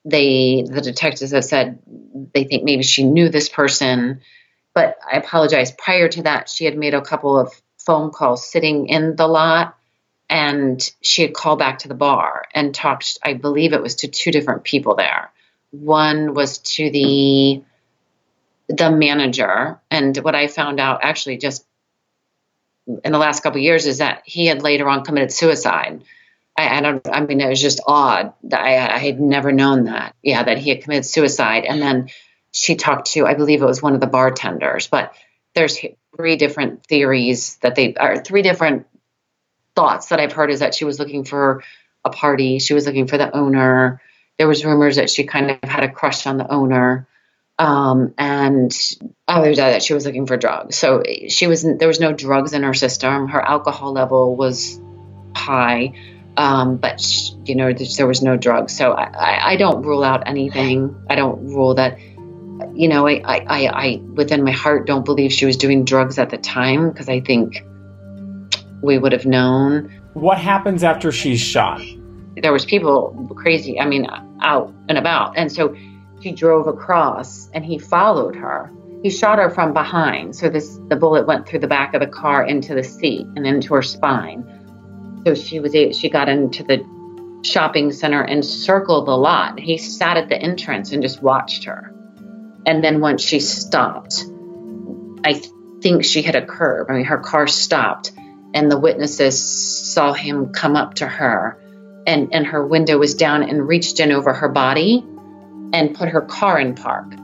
they 0.05 0.65
the 0.69 0.81
detectives 0.81 1.33
have 1.33 1.45
said 1.45 1.79
they 2.35 2.45
think 2.45 2.65
maybe 2.65 2.83
she 2.83 3.05
knew 3.05 3.29
this 3.29 3.49
person 3.49 4.21
but 4.75 4.97
I 5.07 5.19
apologize. 5.19 5.71
Prior 5.73 6.09
to 6.09 6.23
that, 6.23 6.49
she 6.49 6.65
had 6.65 6.79
made 6.79 6.95
a 6.95 7.03
couple 7.03 7.39
of 7.39 7.53
phone 7.85 8.11
calls 8.11 8.51
sitting 8.51 8.87
in 8.87 9.17
the 9.17 9.27
lot 9.27 9.77
and 10.31 10.81
she 11.03 11.23
had 11.23 11.35
called 11.35 11.59
back 11.59 11.81
to 11.81 11.89
the 11.89 11.95
bar 11.95 12.45
and 12.55 12.75
talked 12.75 13.19
i 13.25 13.35
believe 13.35 13.73
it 13.73 13.83
was 13.83 13.97
to 13.97 14.09
two 14.09 14.31
different 14.31 14.63
people 14.63 14.95
there 14.95 15.31
one 15.71 16.33
was 16.35 16.59
to 16.59 16.91
the 16.91 17.63
the 18.69 18.91
manager. 18.91 19.81
And 19.91 20.17
what 20.19 20.35
i 20.35 20.47
found 20.47 20.81
out 20.81 21.01
actually 21.03 21.39
just 21.39 21.67
in 22.87 23.13
the 23.13 23.19
last 23.19 23.43
couple 23.43 23.61
years 23.61 23.87
is 23.87 23.99
that 23.99 24.23
he 24.25 24.47
had 24.47 24.63
later 24.63 24.89
on 24.89 25.05
committed 25.05 25.33
suicide. 25.33 26.03
I, 26.57 26.79
I, 26.79 26.81
don't 26.81 27.09
i 27.11 27.21
mean 27.21 27.41
it 27.41 27.49
was 27.49 27.63
just 27.63 27.81
odd 27.87 28.35
that 28.45 28.61
I, 28.61 28.97
I 28.97 28.99
had 28.99 29.21
never 29.21 29.53
known 29.53 29.85
that 29.85 30.15
yeah 30.23 30.43
that 30.43 30.59
he 30.59 30.71
had 30.71 30.83
committed 30.83 31.07
suicide. 31.07 31.65
And 31.65 31.81
then 31.81 32.09
she 32.53 32.77
talked 32.77 33.13
to 33.13 33.27
i 33.27 33.35
believe 33.35 33.63
it 33.63 33.67
was 33.67 33.83
one 33.83 33.95
of 33.95 34.01
the 34.01 34.07
bartenders 34.07 34.87
but 34.87 35.15
there's 35.55 35.79
three 36.17 36.37
different 36.37 36.85
theories 36.87 37.57
that 37.63 37.75
they 37.75 37.95
are 37.95 38.23
three 38.23 38.43
different 38.43 38.87
thoughts 39.75 40.09
that 40.09 40.21
I've 40.21 40.33
heard 40.33 40.51
is 40.51 40.61
that 40.61 40.75
she 40.75 40.85
was 40.85 40.99
looking 40.99 41.25
for 41.25 41.63
a 42.05 42.11
party, 42.11 42.59
she 42.59 42.75
was 42.75 42.87
looking 42.87 43.07
for 43.07 43.19
the 43.19 43.35
owner. 43.35 44.01
There 44.39 44.49
was 44.49 44.65
rumors 44.65 44.97
that 44.97 45.11
she 45.11 45.25
kind 45.25 45.51
of 45.51 45.69
had 45.69 45.85
a 45.85 45.91
crush 45.91 46.27
on 46.27 46.37
the 46.37 46.51
owner, 46.51 47.07
um, 47.59 48.15
and 48.19 48.77
others 49.29 49.59
that 49.59 49.83
she 49.83 49.95
was 49.95 50.05
looking 50.05 50.27
for 50.27 50.37
drugs. 50.37 50.77
So 50.77 51.03
she 51.29 51.47
was 51.47 51.63
there 51.63 51.89
was 51.89 52.01
no 52.01 52.13
drugs 52.13 52.53
in 52.53 52.63
her 52.63 52.75
system. 52.75 53.29
Her 53.29 53.41
alcohol 53.41 53.93
level 53.93 54.37
was 54.37 54.81
high. 55.37 55.93
Um, 56.37 56.79
but 56.79 57.01
sh- 57.01 57.33
you 57.45 57.55
know, 57.55 57.73
there 57.73 58.07
was 58.07 58.23
no 58.23 58.39
drugs, 58.39 58.75
so 58.75 58.93
I, 58.93 59.05
I, 59.05 59.53
I 59.53 59.57
don't 59.57 59.83
rule 59.83 60.03
out 60.03 60.27
anything. 60.27 60.97
I 61.11 61.15
don't 61.15 61.47
rule 61.49 61.75
that. 61.75 61.99
You 62.75 62.89
know, 62.89 63.07
I, 63.07 63.21
I, 63.23 63.39
I, 63.47 63.85
I 63.85 63.97
within 63.97 64.43
my 64.43 64.53
heart 64.53 64.87
don't 64.87 65.05
believe 65.05 65.31
she 65.31 65.45
was 65.45 65.59
doing 65.59 65.85
drugs 65.85 66.19
at 66.19 66.31
the 66.31 66.39
time 66.39 66.91
because 66.91 67.09
I 67.11 67.21
think 67.21 67.63
we 68.83 68.97
would 68.97 69.13
have 69.13 69.27
known. 69.27 70.01
What 70.15 70.39
happens 70.39 70.83
after 70.83 71.13
she's 71.13 71.41
shot? 71.41 71.83
There 72.37 72.53
was 72.53 72.65
people 72.65 73.31
crazy. 73.37 73.79
I 73.79 73.85
mean, 73.85 74.07
out 74.41 74.73
and 74.89 74.97
about, 74.97 75.37
and 75.37 75.53
so 75.53 75.77
she 76.23 76.33
drove 76.33 76.67
across, 76.67 77.49
and 77.53 77.65
he 77.65 77.79
followed 77.79 78.37
her. 78.37 78.73
He 79.03 79.11
shot 79.11 79.39
her 79.39 79.51
from 79.51 79.73
behind, 79.73 80.37
so 80.37 80.49
this 80.49 80.79
the 80.89 80.97
bullet 80.97 81.27
went 81.27 81.49
through 81.49 81.59
the 81.59 81.67
back 81.67 81.95
of 81.95 82.01
the 82.01 82.07
car 82.07 82.45
into 82.45 82.75
the 82.75 82.85
seat 82.85 83.27
and 83.35 83.47
into 83.47 83.75
her 83.75 83.83
spine 83.83 84.47
so 85.27 85.35
she 85.35 85.61
was 85.61 85.73
she 85.97 86.09
got 86.09 86.29
into 86.29 86.63
the 86.63 86.85
shopping 87.43 87.93
center 87.93 88.23
and 88.23 88.45
circled 88.45 89.07
the 89.07 89.17
lot. 89.17 89.59
He 89.59 89.79
sat 89.79 90.17
at 90.17 90.29
the 90.29 90.41
entrance 90.41 90.93
and 90.93 91.03
just 91.03 91.23
watched 91.23 91.65
her. 91.65 91.93
And 92.67 92.83
then 92.83 93.01
once 93.01 93.23
she 93.23 93.41
stopped, 93.41 94.25
I 95.25 95.43
think 95.81 96.05
she 96.05 96.23
hit 96.23 96.37
a 96.37 96.43
curb. 96.43 96.89
I 96.89 96.95
mean, 96.95 97.05
her 97.05 97.19
car 97.19 97.49
stopped, 97.49 98.13
and 98.55 98.71
the 98.71 98.79
witnesses 98.79 99.43
saw 99.93 100.13
him 100.13 100.53
come 100.53 100.77
up 100.77 100.95
to 100.95 101.07
her, 101.07 101.61
and, 102.07 102.33
and 102.33 102.47
her 102.47 102.65
window 102.65 102.99
was 102.99 103.15
down 103.15 103.43
and 103.43 103.67
reached 103.67 103.99
in 103.99 104.13
over 104.13 104.33
her 104.33 104.49
body 104.49 105.05
and 105.73 105.95
put 105.95 106.09
her 106.09 106.21
car 106.21 106.59
in 106.59 106.75
park 106.75 107.15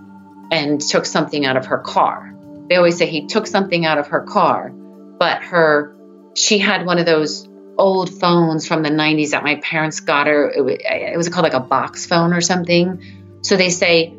and 0.50 0.80
took 0.80 1.06
something 1.06 1.44
out 1.44 1.56
of 1.56 1.66
her 1.66 1.78
car. 1.78 2.34
They 2.68 2.76
always 2.76 2.96
say 2.96 3.06
he 3.06 3.26
took 3.26 3.46
something 3.46 3.84
out 3.84 3.98
of 3.98 4.08
her 4.08 4.20
car, 4.22 4.70
but 4.70 5.42
her 5.42 5.94
she 6.34 6.58
had 6.58 6.86
one 6.86 6.98
of 6.98 7.06
those 7.06 7.48
old 7.76 8.10
phones 8.10 8.66
from 8.66 8.82
the 8.82 8.90
90s 8.90 9.30
that 9.30 9.42
my 9.42 9.56
parents 9.56 10.00
got 10.00 10.26
her. 10.26 10.50
It 10.50 10.60
was, 10.60 10.76
it 10.80 11.16
was 11.16 11.28
called 11.28 11.44
like 11.44 11.54
a 11.54 11.60
box 11.60 12.06
phone 12.06 12.32
or 12.32 12.40
something. 12.40 13.40
So 13.42 13.56
they 13.56 13.70
say, 13.70 14.14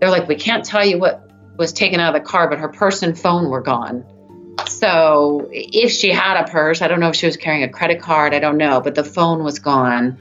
they're 0.00 0.10
like, 0.10 0.28
we 0.28 0.36
can't 0.36 0.64
tell 0.64 0.84
you 0.84 0.98
what 0.98 1.30
was 1.56 1.72
taken 1.72 2.00
out 2.00 2.14
of 2.14 2.22
the 2.22 2.28
car, 2.28 2.48
but 2.48 2.58
her 2.58 2.68
purse 2.68 3.02
and 3.02 3.18
phone 3.18 3.48
were 3.50 3.60
gone. 3.60 4.04
So 4.68 5.48
if 5.52 5.92
she 5.92 6.10
had 6.10 6.42
a 6.42 6.50
purse, 6.50 6.82
I 6.82 6.88
don't 6.88 7.00
know 7.00 7.08
if 7.08 7.16
she 7.16 7.26
was 7.26 7.36
carrying 7.36 7.62
a 7.62 7.68
credit 7.68 8.00
card, 8.00 8.34
I 8.34 8.40
don't 8.40 8.56
know, 8.56 8.80
but 8.80 8.94
the 8.94 9.04
phone 9.04 9.44
was 9.44 9.60
gone. 9.60 10.18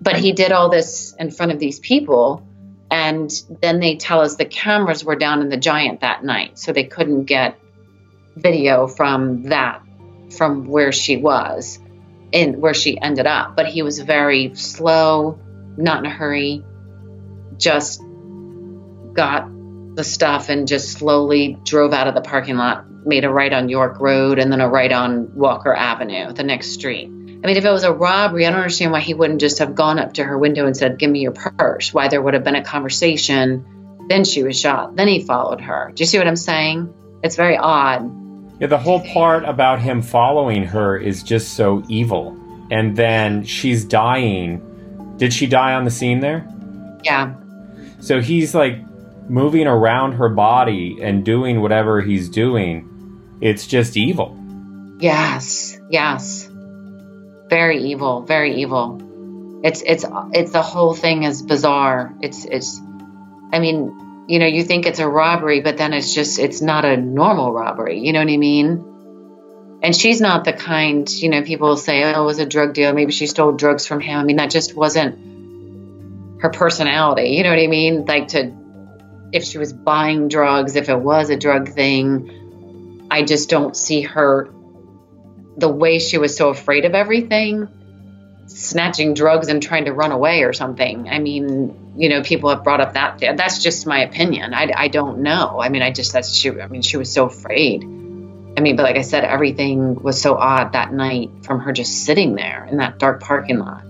But 0.00 0.16
he 0.16 0.32
did 0.32 0.52
all 0.52 0.68
this 0.68 1.14
in 1.18 1.30
front 1.30 1.52
of 1.52 1.58
these 1.58 1.80
people. 1.80 2.46
And 2.92 3.30
then 3.62 3.80
they 3.80 3.96
tell 3.96 4.20
us 4.20 4.36
the 4.36 4.44
cameras 4.44 5.02
were 5.02 5.16
down 5.16 5.40
in 5.40 5.48
the 5.48 5.56
Giant 5.56 6.02
that 6.02 6.22
night. 6.22 6.58
So 6.58 6.74
they 6.74 6.84
couldn't 6.84 7.24
get 7.24 7.58
video 8.36 8.86
from 8.86 9.44
that, 9.44 9.82
from 10.36 10.66
where 10.66 10.92
she 10.92 11.16
was 11.16 11.80
in 12.32 12.60
where 12.60 12.74
she 12.74 13.00
ended 13.00 13.26
up. 13.26 13.56
But 13.56 13.66
he 13.66 13.80
was 13.80 13.98
very 13.98 14.54
slow, 14.54 15.38
not 15.78 16.00
in 16.00 16.06
a 16.06 16.10
hurry, 16.10 16.62
just 17.56 18.02
got 19.14 19.48
the 19.94 20.04
stuff 20.04 20.50
and 20.50 20.68
just 20.68 20.92
slowly 20.92 21.58
drove 21.64 21.94
out 21.94 22.08
of 22.08 22.14
the 22.14 22.20
parking 22.20 22.56
lot, 22.56 22.84
made 23.06 23.24
a 23.24 23.30
right 23.30 23.54
on 23.54 23.70
York 23.70 24.00
Road 24.00 24.38
and 24.38 24.52
then 24.52 24.60
a 24.60 24.68
right 24.68 24.92
on 24.92 25.34
Walker 25.34 25.74
Avenue, 25.74 26.32
the 26.32 26.42
next 26.42 26.72
street. 26.72 27.10
I 27.42 27.46
mean, 27.48 27.56
if 27.56 27.64
it 27.64 27.70
was 27.70 27.82
a 27.82 27.92
robbery, 27.92 28.46
I 28.46 28.50
don't 28.50 28.60
understand 28.60 28.92
why 28.92 29.00
he 29.00 29.14
wouldn't 29.14 29.40
just 29.40 29.58
have 29.58 29.74
gone 29.74 29.98
up 29.98 30.14
to 30.14 30.24
her 30.24 30.38
window 30.38 30.66
and 30.66 30.76
said, 30.76 30.98
Give 30.98 31.10
me 31.10 31.20
your 31.20 31.32
purse. 31.32 31.92
Why 31.92 32.06
there 32.08 32.22
would 32.22 32.34
have 32.34 32.44
been 32.44 32.54
a 32.54 32.62
conversation. 32.62 33.66
Then 34.08 34.24
she 34.24 34.42
was 34.42 34.58
shot. 34.58 34.94
Then 34.94 35.08
he 35.08 35.24
followed 35.24 35.60
her. 35.60 35.90
Do 35.94 36.02
you 36.02 36.06
see 36.06 36.18
what 36.18 36.28
I'm 36.28 36.36
saying? 36.36 36.92
It's 37.22 37.34
very 37.34 37.56
odd. 37.56 38.60
Yeah, 38.60 38.68
the 38.68 38.78
whole 38.78 39.00
part 39.00 39.44
about 39.44 39.80
him 39.80 40.02
following 40.02 40.64
her 40.64 40.96
is 40.96 41.24
just 41.24 41.54
so 41.54 41.82
evil. 41.88 42.38
And 42.70 42.96
then 42.96 43.44
she's 43.44 43.84
dying. 43.84 45.14
Did 45.16 45.32
she 45.32 45.46
die 45.46 45.74
on 45.74 45.84
the 45.84 45.90
scene 45.90 46.20
there? 46.20 46.48
Yeah. 47.02 47.34
So 48.00 48.20
he's 48.20 48.54
like 48.54 48.78
moving 49.28 49.66
around 49.66 50.12
her 50.12 50.28
body 50.28 50.98
and 51.00 51.24
doing 51.24 51.60
whatever 51.60 52.00
he's 52.00 52.28
doing. 52.28 52.88
It's 53.40 53.66
just 53.66 53.96
evil. 53.96 54.38
Yes. 55.00 55.78
Yes. 55.90 56.48
Very 57.52 57.78
evil. 57.92 58.22
Very 58.22 58.52
evil. 58.62 59.60
It's 59.62 59.82
it's 59.92 60.04
it's 60.32 60.52
the 60.52 60.62
whole 60.62 60.94
thing 60.94 61.24
is 61.24 61.42
bizarre. 61.42 62.14
It's 62.20 62.44
it's 62.44 62.80
I 63.52 63.58
mean, 63.58 64.24
you 64.26 64.38
know, 64.38 64.46
you 64.46 64.64
think 64.64 64.86
it's 64.86 64.98
a 64.98 65.08
robbery, 65.08 65.60
but 65.60 65.76
then 65.76 65.92
it's 65.92 66.14
just, 66.14 66.38
it's 66.38 66.62
not 66.62 66.86
a 66.86 66.96
normal 66.96 67.52
robbery. 67.52 68.00
You 68.00 68.12
know 68.14 68.20
what 68.20 68.30
I 68.30 68.36
mean? 68.38 69.78
And 69.82 69.94
she's 69.94 70.20
not 70.20 70.44
the 70.44 70.54
kind, 70.54 71.08
you 71.10 71.28
know, 71.28 71.42
people 71.42 71.76
say, 71.76 72.04
oh, 72.04 72.22
it 72.22 72.24
was 72.24 72.38
a 72.38 72.46
drug 72.46 72.72
deal. 72.72 72.92
Maybe 72.94 73.12
she 73.12 73.26
stole 73.26 73.52
drugs 73.52 73.86
from 73.86 74.00
him. 74.00 74.18
I 74.18 74.24
mean, 74.24 74.36
that 74.36 74.50
just 74.50 74.74
wasn't 74.74 76.40
her 76.40 76.50
personality. 76.50 77.30
You 77.30 77.42
know 77.42 77.50
what 77.50 77.58
I 77.58 77.66
mean? 77.66 78.06
Like 78.06 78.28
to, 78.28 78.52
if 79.32 79.44
she 79.44 79.58
was 79.58 79.72
buying 79.72 80.28
drugs, 80.28 80.76
if 80.76 80.88
it 80.88 80.98
was 80.98 81.28
a 81.30 81.36
drug 81.36 81.68
thing, 81.70 83.08
I 83.10 83.24
just 83.24 83.50
don't 83.50 83.76
see 83.76 84.02
her, 84.02 84.48
the 85.56 85.68
way 85.68 85.98
she 85.98 86.18
was 86.18 86.36
so 86.36 86.48
afraid 86.48 86.84
of 86.84 86.94
everything 86.94 87.68
snatching 88.46 89.14
drugs 89.14 89.48
and 89.48 89.62
trying 89.62 89.86
to 89.86 89.92
run 89.92 90.12
away 90.12 90.42
or 90.42 90.52
something. 90.52 91.08
I 91.08 91.18
mean, 91.18 91.94
you 91.96 92.08
know, 92.08 92.22
people 92.22 92.50
have 92.50 92.64
brought 92.64 92.80
up 92.80 92.94
that. 92.94 93.18
That's 93.20 93.62
just 93.62 93.86
my 93.86 94.00
opinion. 94.02 94.54
I, 94.54 94.70
I 94.74 94.88
don't 94.88 95.18
know. 95.18 95.60
I 95.60 95.68
mean, 95.68 95.82
I 95.82 95.90
just, 95.90 96.12
that's 96.12 96.32
she, 96.34 96.50
I 96.50 96.66
mean, 96.68 96.82
she 96.82 96.96
was 96.96 97.12
so 97.12 97.26
afraid. 97.26 97.82
I 97.84 98.60
mean, 98.60 98.76
but 98.76 98.82
like 98.82 98.96
I 98.96 99.02
said, 99.02 99.24
everything 99.24 100.02
was 100.02 100.20
so 100.20 100.36
odd 100.36 100.72
that 100.72 100.92
night 100.92 101.30
from 101.42 101.60
her 101.60 101.72
just 101.72 102.04
sitting 102.04 102.34
there 102.34 102.66
in 102.66 102.78
that 102.78 102.98
dark 102.98 103.22
parking 103.22 103.58
lot. 103.58 103.82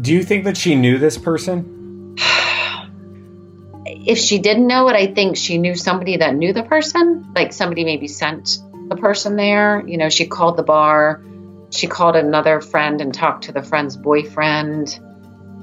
Do 0.00 0.12
you 0.12 0.22
think 0.22 0.44
that 0.44 0.56
she 0.56 0.74
knew 0.74 0.98
this 0.98 1.18
person? 1.18 2.16
if 3.86 4.18
she 4.18 4.38
didn't 4.38 4.66
know 4.66 4.88
it, 4.88 4.96
I 4.96 5.12
think 5.12 5.36
she 5.36 5.58
knew 5.58 5.74
somebody 5.74 6.16
that 6.18 6.34
knew 6.34 6.52
the 6.52 6.64
person. 6.64 7.32
Like 7.34 7.52
somebody 7.52 7.84
maybe 7.84 8.08
sent 8.08 8.58
the 8.88 8.96
person 8.96 9.36
there. 9.36 9.86
You 9.86 9.98
know, 9.98 10.08
she 10.08 10.26
called 10.26 10.56
the 10.56 10.62
bar 10.62 11.22
she 11.70 11.86
called 11.86 12.16
another 12.16 12.60
friend 12.60 13.00
and 13.00 13.12
talked 13.12 13.44
to 13.44 13.52
the 13.52 13.62
friend's 13.62 13.96
boyfriend 13.96 14.98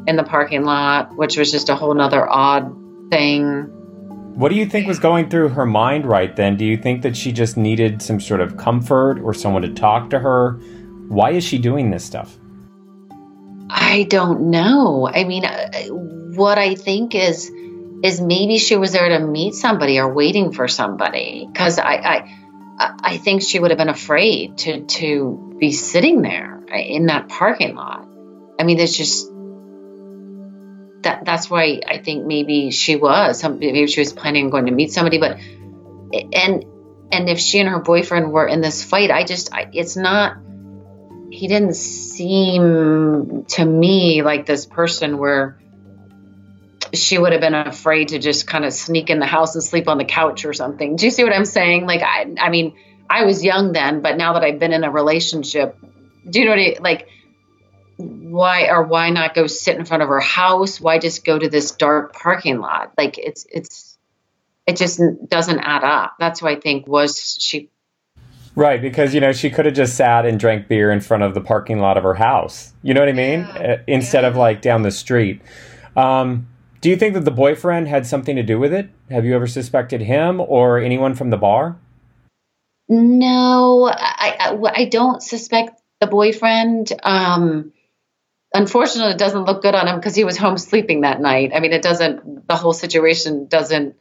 in 0.07 0.15
the 0.15 0.23
parking 0.23 0.63
lot, 0.63 1.15
which 1.15 1.37
was 1.37 1.51
just 1.51 1.69
a 1.69 1.75
whole 1.75 1.93
nother 1.93 2.27
odd 2.27 2.75
thing. 3.09 3.63
What 4.35 4.49
do 4.49 4.55
you 4.55 4.65
think 4.65 4.87
was 4.87 4.99
going 4.99 5.29
through 5.29 5.49
her 5.49 5.65
mind 5.65 6.05
right 6.05 6.35
then? 6.35 6.57
Do 6.57 6.65
you 6.65 6.77
think 6.77 7.01
that 7.03 7.15
she 7.15 7.31
just 7.31 7.57
needed 7.57 8.01
some 8.01 8.19
sort 8.19 8.41
of 8.41 8.57
comfort 8.57 9.19
or 9.19 9.33
someone 9.33 9.63
to 9.63 9.73
talk 9.73 10.09
to 10.11 10.19
her? 10.19 10.59
Why 11.07 11.31
is 11.31 11.43
she 11.43 11.57
doing 11.57 11.89
this 11.89 12.03
stuff? 12.03 12.37
I 13.69 14.03
don't 14.03 14.51
know. 14.51 15.09
I 15.11 15.23
mean, 15.23 15.45
uh, 15.45 15.87
what 15.87 16.59
I 16.59 16.75
think 16.75 17.15
is 17.15 17.49
is 18.03 18.21
maybe 18.21 18.59
she 18.59 18.75
was 18.75 18.91
there 18.91 19.17
to 19.17 19.25
meet 19.25 19.55
somebody 19.55 19.97
or 19.97 20.13
waiting 20.13 20.51
for 20.51 20.67
somebody 20.67 21.47
because 21.51 21.79
I, 21.79 21.93
I 21.93 22.44
I 22.77 23.17
think 23.17 23.41
she 23.41 23.59
would 23.59 23.71
have 23.71 23.77
been 23.77 23.89
afraid 23.89 24.57
to 24.59 24.81
to 24.81 25.55
be 25.59 25.71
sitting 25.71 26.21
there 26.21 26.61
in 26.73 27.05
that 27.05 27.29
parking 27.29 27.75
lot. 27.75 28.05
I 28.59 28.63
mean, 28.63 28.77
there's 28.77 28.95
just 28.95 29.31
that. 31.03 31.23
That's 31.23 31.49
why 31.49 31.81
I 31.87 31.99
think 31.99 32.25
maybe 32.25 32.71
she 32.71 32.95
was. 32.95 33.43
Maybe 33.43 33.87
she 33.87 34.01
was 34.01 34.11
planning 34.11 34.45
on 34.45 34.49
going 34.51 34.65
to 34.65 34.71
meet 34.71 34.91
somebody, 34.91 35.19
but 35.19 35.37
and 35.37 36.65
and 37.11 37.29
if 37.29 37.39
she 37.39 37.59
and 37.59 37.69
her 37.69 37.79
boyfriend 37.79 38.31
were 38.31 38.47
in 38.47 38.61
this 38.61 38.83
fight, 38.83 39.11
I 39.11 39.23
just 39.23 39.53
I, 39.53 39.69
it's 39.71 39.95
not. 39.95 40.37
He 41.31 41.47
didn't 41.47 41.75
seem 41.75 43.45
to 43.49 43.65
me 43.65 44.21
like 44.21 44.45
this 44.45 44.65
person 44.65 45.17
where 45.17 45.57
she 46.97 47.17
would 47.17 47.31
have 47.31 47.41
been 47.41 47.53
afraid 47.53 48.09
to 48.09 48.19
just 48.19 48.47
kind 48.47 48.65
of 48.65 48.73
sneak 48.73 49.09
in 49.09 49.19
the 49.19 49.25
house 49.25 49.55
and 49.55 49.63
sleep 49.63 49.87
on 49.87 49.97
the 49.97 50.05
couch 50.05 50.45
or 50.45 50.53
something. 50.53 50.95
Do 50.95 51.05
you 51.05 51.11
see 51.11 51.23
what 51.23 51.33
I'm 51.33 51.45
saying? 51.45 51.85
Like, 51.85 52.01
I, 52.01 52.33
I 52.39 52.49
mean, 52.49 52.75
I 53.09 53.25
was 53.25 53.43
young 53.43 53.71
then, 53.71 54.01
but 54.01 54.17
now 54.17 54.33
that 54.33 54.43
I've 54.43 54.59
been 54.59 54.73
in 54.73 54.83
a 54.83 54.91
relationship, 54.91 55.77
do 56.29 56.39
you 56.39 56.45
know 56.45 56.51
what 56.51 56.59
I 56.59 56.75
like? 56.81 57.07
Why 57.97 58.67
or 58.67 58.83
why 58.83 59.09
not 59.09 59.35
go 59.35 59.47
sit 59.47 59.77
in 59.77 59.85
front 59.85 60.03
of 60.03 60.09
her 60.09 60.19
house? 60.19 60.81
Why 60.81 60.99
just 60.99 61.23
go 61.23 61.39
to 61.39 61.47
this 61.47 61.71
dark 61.71 62.13
parking 62.13 62.59
lot? 62.59 62.93
Like, 62.97 63.17
it's 63.17 63.45
it's 63.49 63.97
it 64.67 64.77
just 64.77 64.99
doesn't 65.27 65.59
add 65.59 65.83
up. 65.83 66.15
That's 66.19 66.41
why 66.41 66.51
I 66.51 66.59
think 66.59 66.87
was 66.87 67.37
she. 67.39 67.69
Right, 68.55 68.81
because 68.81 69.13
you 69.13 69.19
know 69.19 69.31
she 69.31 69.49
could 69.49 69.65
have 69.65 69.75
just 69.75 69.95
sat 69.95 70.25
and 70.25 70.39
drank 70.39 70.67
beer 70.67 70.91
in 70.91 71.01
front 71.01 71.23
of 71.23 71.33
the 71.33 71.41
parking 71.41 71.79
lot 71.79 71.97
of 71.97 72.03
her 72.03 72.13
house. 72.13 72.73
You 72.81 72.93
know 72.93 73.01
what 73.01 73.09
I 73.09 73.13
mean? 73.13 73.41
Yeah. 73.41 73.73
Uh, 73.73 73.77
instead 73.87 74.23
yeah. 74.23 74.29
of 74.29 74.35
like 74.35 74.61
down 74.61 74.81
the 74.81 74.91
street. 74.91 75.41
Um, 75.95 76.47
do 76.85 76.91
you 76.91 76.97
think 76.97 77.15
that 77.15 77.25
the 77.25 77.31
boyfriend 77.31 77.87
had 77.87 78.05
something 78.05 78.35
to 78.35 78.43
do 78.43 78.59
with 78.59 78.71
it? 78.71 78.91
Have 79.09 79.25
you 79.25 79.33
ever 79.33 79.47
suspected 79.47 80.01
him 80.01 80.39
or 80.39 80.77
anyone 80.77 81.15
from 81.15 81.31
the 81.31 81.35
bar? 81.35 81.79
No, 82.87 83.89
I, 83.91 84.35
I, 84.39 84.71
I 84.71 84.85
don't 84.85 85.19
suspect 85.19 85.81
the 85.99 86.05
boyfriend. 86.05 86.93
Um, 87.01 87.73
unfortunately, 88.53 89.13
it 89.13 89.17
doesn't 89.17 89.45
look 89.45 89.63
good 89.63 89.73
on 89.73 89.87
him 89.87 89.95
because 89.95 90.13
he 90.13 90.25
was 90.25 90.37
home 90.37 90.59
sleeping 90.59 91.01
that 91.01 91.19
night. 91.19 91.53
I 91.55 91.59
mean, 91.59 91.73
it 91.73 91.81
doesn't, 91.81 92.47
the 92.47 92.55
whole 92.55 92.71
situation 92.71 93.47
doesn't, 93.47 93.95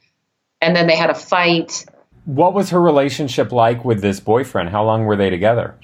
and 0.60 0.76
then 0.76 0.86
they 0.86 0.96
had 0.96 1.08
a 1.08 1.14
fight. 1.14 1.86
What 2.26 2.52
was 2.52 2.68
her 2.68 2.82
relationship 2.82 3.50
like 3.50 3.82
with 3.82 4.02
this 4.02 4.20
boyfriend? 4.20 4.68
How 4.68 4.84
long 4.84 5.06
were 5.06 5.16
they 5.16 5.30
together? 5.30 5.74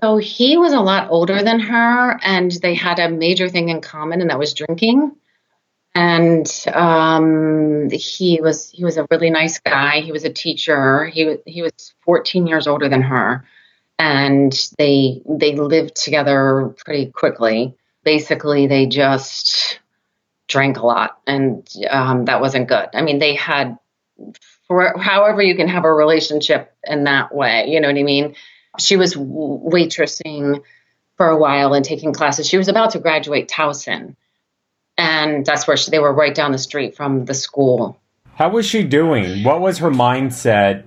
So 0.00 0.16
he 0.16 0.56
was 0.56 0.72
a 0.72 0.80
lot 0.80 1.10
older 1.10 1.42
than 1.42 1.60
her, 1.60 2.18
and 2.22 2.50
they 2.50 2.74
had 2.74 2.98
a 2.98 3.10
major 3.10 3.50
thing 3.50 3.68
in 3.68 3.82
common, 3.82 4.22
and 4.22 4.30
that 4.30 4.38
was 4.38 4.54
drinking. 4.54 5.14
And 5.94 6.46
um, 6.72 7.90
he 7.90 8.40
was 8.40 8.70
he 8.70 8.84
was 8.84 8.96
a 8.96 9.06
really 9.10 9.30
nice 9.30 9.58
guy. 9.58 10.00
He 10.00 10.12
was 10.12 10.24
a 10.24 10.32
teacher. 10.32 11.06
He 11.06 11.24
was 11.24 11.38
he 11.46 11.62
was 11.62 11.94
14 12.04 12.46
years 12.46 12.66
older 12.66 12.88
than 12.88 13.02
her, 13.02 13.44
and 13.98 14.52
they 14.78 15.20
they 15.28 15.56
lived 15.56 15.96
together 15.96 16.74
pretty 16.84 17.06
quickly. 17.06 17.74
Basically, 18.04 18.66
they 18.66 18.86
just 18.86 19.80
drank 20.48 20.78
a 20.78 20.86
lot, 20.86 21.18
and 21.26 21.68
um, 21.90 22.26
that 22.26 22.40
wasn't 22.40 22.68
good. 22.68 22.88
I 22.94 23.02
mean, 23.02 23.18
they 23.18 23.34
had 23.34 23.76
for 24.68 24.96
however 24.96 25.42
you 25.42 25.56
can 25.56 25.68
have 25.68 25.84
a 25.84 25.92
relationship 25.92 26.72
in 26.84 27.04
that 27.04 27.34
way. 27.34 27.66
You 27.68 27.80
know 27.80 27.88
what 27.88 27.98
I 27.98 28.04
mean? 28.04 28.36
She 28.78 28.96
was 28.96 29.14
waitressing 29.14 30.62
for 31.16 31.28
a 31.28 31.36
while 31.36 31.74
and 31.74 31.84
taking 31.84 32.12
classes. 32.12 32.46
She 32.46 32.56
was 32.56 32.68
about 32.68 32.92
to 32.92 33.00
graduate 33.00 33.48
Towson, 33.48 34.14
and 35.00 35.46
that's 35.46 35.66
where 35.66 35.78
she, 35.78 35.90
they 35.90 35.98
were 35.98 36.12
right 36.12 36.34
down 36.34 36.52
the 36.52 36.58
street 36.58 36.94
from 36.94 37.24
the 37.24 37.32
school. 37.32 37.98
How 38.34 38.50
was 38.50 38.66
she 38.66 38.84
doing? 38.84 39.42
What 39.42 39.60
was 39.60 39.78
her 39.78 39.90
mindset, 39.90 40.84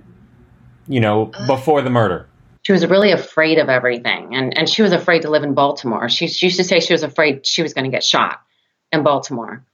you 0.86 1.00
know, 1.00 1.32
before 1.46 1.82
the 1.82 1.90
murder? 1.90 2.28
She 2.62 2.72
was 2.72 2.86
really 2.86 3.10
afraid 3.10 3.58
of 3.58 3.68
everything, 3.68 4.34
and, 4.36 4.56
and 4.56 4.68
she 4.68 4.82
was 4.82 4.92
afraid 4.92 5.22
to 5.22 5.30
live 5.30 5.42
in 5.42 5.54
Baltimore. 5.54 6.08
She, 6.08 6.28
she 6.28 6.46
used 6.46 6.58
to 6.58 6.64
say 6.64 6.78
she 6.78 6.94
was 6.94 7.02
afraid 7.02 7.44
she 7.44 7.62
was 7.62 7.74
going 7.74 7.84
to 7.84 7.90
get 7.90 8.04
shot 8.04 8.40
in 8.92 9.02
Baltimore. 9.02 9.64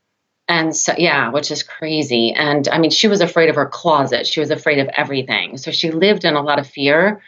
And 0.48 0.74
so, 0.74 0.94
yeah, 0.96 1.30
which 1.30 1.50
is 1.52 1.62
crazy. 1.62 2.32
And 2.32 2.66
I 2.66 2.78
mean, 2.78 2.90
she 2.90 3.08
was 3.08 3.20
afraid 3.20 3.50
of 3.50 3.56
her 3.56 3.66
closet. 3.66 4.26
She 4.26 4.40
was 4.40 4.50
afraid 4.50 4.78
of 4.80 4.88
everything. 4.88 5.58
So 5.58 5.70
she 5.70 5.92
lived 5.92 6.24
in 6.24 6.34
a 6.34 6.42
lot 6.42 6.58
of 6.58 6.66
fear. 6.66 7.22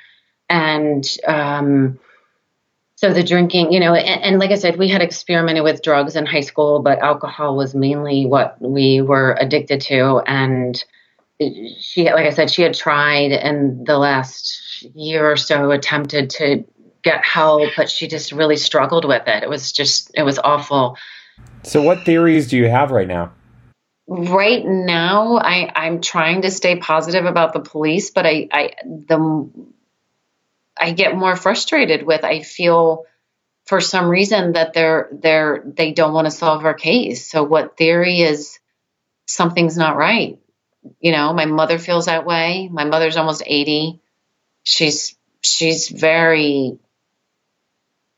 And 0.49 1.09
um, 1.25 2.01
so 3.03 3.13
the 3.13 3.25
drinking, 3.25 3.73
you 3.73 3.81
know, 3.81 3.95
and, 3.95 4.23
and, 4.23 4.39
like 4.39 4.53
I 4.53 4.55
said, 4.55 4.77
we 4.77 4.89
had 4.89 5.03
experimented 5.03 5.65
with 5.65 5.83
drugs 5.83 6.15
in 6.15 6.25
high 6.25 6.41
school, 6.41 6.81
but 6.81 7.01
alcohol 7.01 7.57
was 7.57 7.75
mainly 7.75 8.27
what 8.27 8.57
we 8.63 9.01
were 9.01 9.37
addicted 9.41 9.81
to. 9.83 10.23
And 10.25 10.83
she, 11.81 12.05
like 12.05 12.27
I 12.27 12.31
said, 12.31 12.49
she 12.49 12.63
had 12.63 12.75
tried 12.75 13.33
in 13.33 13.83
the 13.83 13.99
last 13.99 14.85
year 14.95 15.29
or 15.29 15.37
so, 15.37 15.73
attempted 15.73 16.31
to 16.31 16.65
get 17.03 17.25
help, 17.25 17.71
but 17.77 17.91
she 17.91 18.07
just 18.07 18.31
really 18.31 18.57
struggled 18.57 19.05
with 19.05 19.27
it. 19.27 19.43
It 19.43 19.51
was 19.51 19.73
just, 19.73 20.13
it 20.15 20.23
was 20.23 20.39
awful. 20.39 20.97
So, 21.65 21.83
what 21.83 22.05
theories 22.05 22.47
do 22.47 22.57
you 22.57 22.69
have 22.69 22.93
right 22.93 23.09
now? 23.09 23.33
Right 24.07 24.65
now, 24.65 25.39
I, 25.39 25.73
I'm 25.75 26.03
trying 26.03 26.43
to 26.43 26.53
stay 26.53 26.77
positive 26.77 27.25
about 27.25 27.53
the 27.53 27.61
police, 27.61 28.11
but 28.11 28.27
I, 28.27 28.47
I 28.53 28.71
the 28.85 29.51
I 30.77 30.93
get 30.93 31.17
more 31.17 31.37
frustrated 31.37 32.07
with. 32.07 32.25
I 32.25 32.41
feel 32.43 33.05
for 33.67 33.81
some 33.81 34.09
reason 34.09 34.53
that 34.53 34.73
they're 34.75 35.09
they're 35.13 35.63
they 35.65 35.93
don't 35.93 36.15
want 36.15 36.27
to 36.27 36.31
solve 36.31 36.65
our 36.65 36.75
case. 36.75 37.31
So, 37.31 37.43
what 37.43 37.77
theory 37.77 38.21
is 38.21 38.59
something's 39.27 39.77
not 39.77 39.97
right? 39.97 40.39
You 41.01 41.13
know, 41.13 41.33
my 41.33 41.45
mother 41.45 41.79
feels 41.79 42.07
that 42.07 42.27
way. 42.27 42.69
My 42.71 42.85
mother's 42.85 43.17
almost 43.17 43.43
eighty. 43.47 44.01
She's 44.65 45.17
she's 45.43 45.89
very 45.89 46.79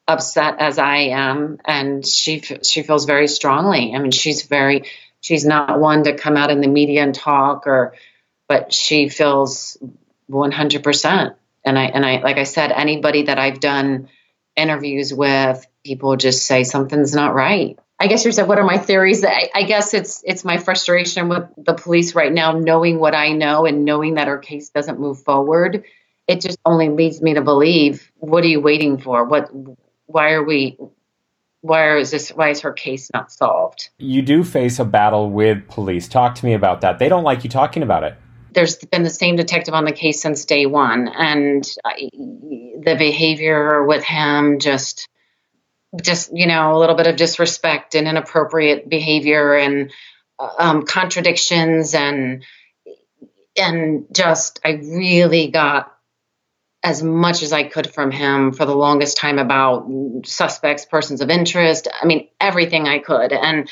upset 0.06 0.56
as 0.60 0.78
I 0.78 0.96
am, 1.12 1.58
and 1.64 2.06
she 2.06 2.40
she 2.40 2.82
feels 2.82 3.04
very 3.04 3.28
strongly. 3.28 3.94
I 3.94 3.98
mean, 3.98 4.12
she's 4.12 4.42
very 4.42 4.84
she's 5.20 5.44
not 5.44 5.80
one 5.80 6.04
to 6.04 6.16
come 6.16 6.36
out 6.36 6.50
in 6.50 6.60
the 6.60 6.68
media 6.68 7.02
and 7.02 7.14
talk, 7.14 7.66
or 7.66 7.94
but 8.48 8.72
she 8.72 9.08
feels 9.08 9.76
100 10.26 10.82
percent. 10.82 11.36
And 11.64 11.78
I 11.78 11.84
and 11.84 12.04
I 12.04 12.20
like 12.20 12.36
I 12.36 12.44
said, 12.44 12.72
anybody 12.72 13.24
that 13.24 13.38
I've 13.38 13.60
done 13.60 14.08
interviews 14.56 15.12
with, 15.12 15.66
people 15.84 16.16
just 16.16 16.46
say 16.46 16.64
something's 16.64 17.14
not 17.14 17.34
right. 17.34 17.78
I 17.98 18.08
guess 18.08 18.24
you 18.24 18.32
said, 18.32 18.48
what 18.48 18.58
are 18.58 18.64
my 18.64 18.78
theories? 18.78 19.24
I, 19.24 19.50
I, 19.54 19.62
guess 19.62 19.94
it's 19.94 20.22
it's 20.26 20.44
my 20.44 20.58
frustration 20.58 21.28
with 21.28 21.44
the 21.56 21.74
police 21.74 22.14
right 22.14 22.32
now, 22.32 22.52
knowing 22.52 22.98
what 22.98 23.14
I 23.14 23.32
know 23.32 23.66
and 23.66 23.84
knowing 23.84 24.14
that 24.14 24.26
our 24.26 24.38
case 24.38 24.70
doesn't 24.70 24.98
move 24.98 25.22
forward. 25.22 25.84
It 26.26 26.40
just 26.40 26.58
only 26.64 26.88
leads 26.88 27.22
me 27.22 27.34
to 27.34 27.42
believe, 27.42 28.10
what 28.16 28.42
are 28.44 28.48
you 28.48 28.60
waiting 28.60 28.98
for? 28.98 29.24
What 29.24 29.50
why 30.06 30.32
are 30.32 30.42
we 30.42 30.76
why 31.60 31.96
is 31.96 32.10
this 32.10 32.28
why 32.30 32.50
is 32.50 32.60
her 32.60 32.72
case 32.72 33.10
not 33.14 33.32
solved 33.32 33.88
you 33.98 34.20
do 34.20 34.44
face 34.44 34.78
a 34.78 34.84
battle 34.84 35.30
with 35.30 35.66
police 35.66 36.06
talk 36.06 36.34
to 36.34 36.44
me 36.44 36.52
about 36.52 36.82
that 36.82 36.98
they 36.98 37.08
don't 37.08 37.24
like 37.24 37.42
you 37.42 37.48
talking 37.48 37.82
about 37.82 38.04
it 38.04 38.14
there's 38.54 38.76
been 38.76 39.02
the 39.02 39.10
same 39.10 39.36
detective 39.36 39.74
on 39.74 39.84
the 39.84 39.92
case 39.92 40.22
since 40.22 40.44
day 40.44 40.66
one 40.66 41.08
and 41.08 41.68
I, 41.84 42.08
the 42.12 42.96
behavior 42.98 43.84
with 43.84 44.04
him 44.04 44.58
just 44.58 45.08
just 46.00 46.30
you 46.34 46.46
know 46.46 46.76
a 46.76 46.78
little 46.78 46.96
bit 46.96 47.06
of 47.06 47.16
disrespect 47.16 47.94
and 47.94 48.08
inappropriate 48.08 48.88
behavior 48.88 49.54
and 49.54 49.92
um, 50.58 50.84
contradictions 50.84 51.94
and 51.94 52.44
and 53.56 54.06
just 54.12 54.60
i 54.64 54.70
really 54.70 55.48
got 55.48 55.94
as 56.84 57.02
much 57.02 57.42
as 57.42 57.52
I 57.52 57.64
could 57.64 57.92
from 57.92 58.10
him 58.10 58.52
for 58.52 58.66
the 58.66 58.76
longest 58.76 59.16
time 59.16 59.38
about 59.38 59.88
suspects, 60.26 60.84
persons 60.84 61.22
of 61.22 61.30
interest. 61.30 61.88
I 61.90 62.04
mean, 62.04 62.28
everything 62.38 62.86
I 62.86 62.98
could. 62.98 63.32
And 63.32 63.70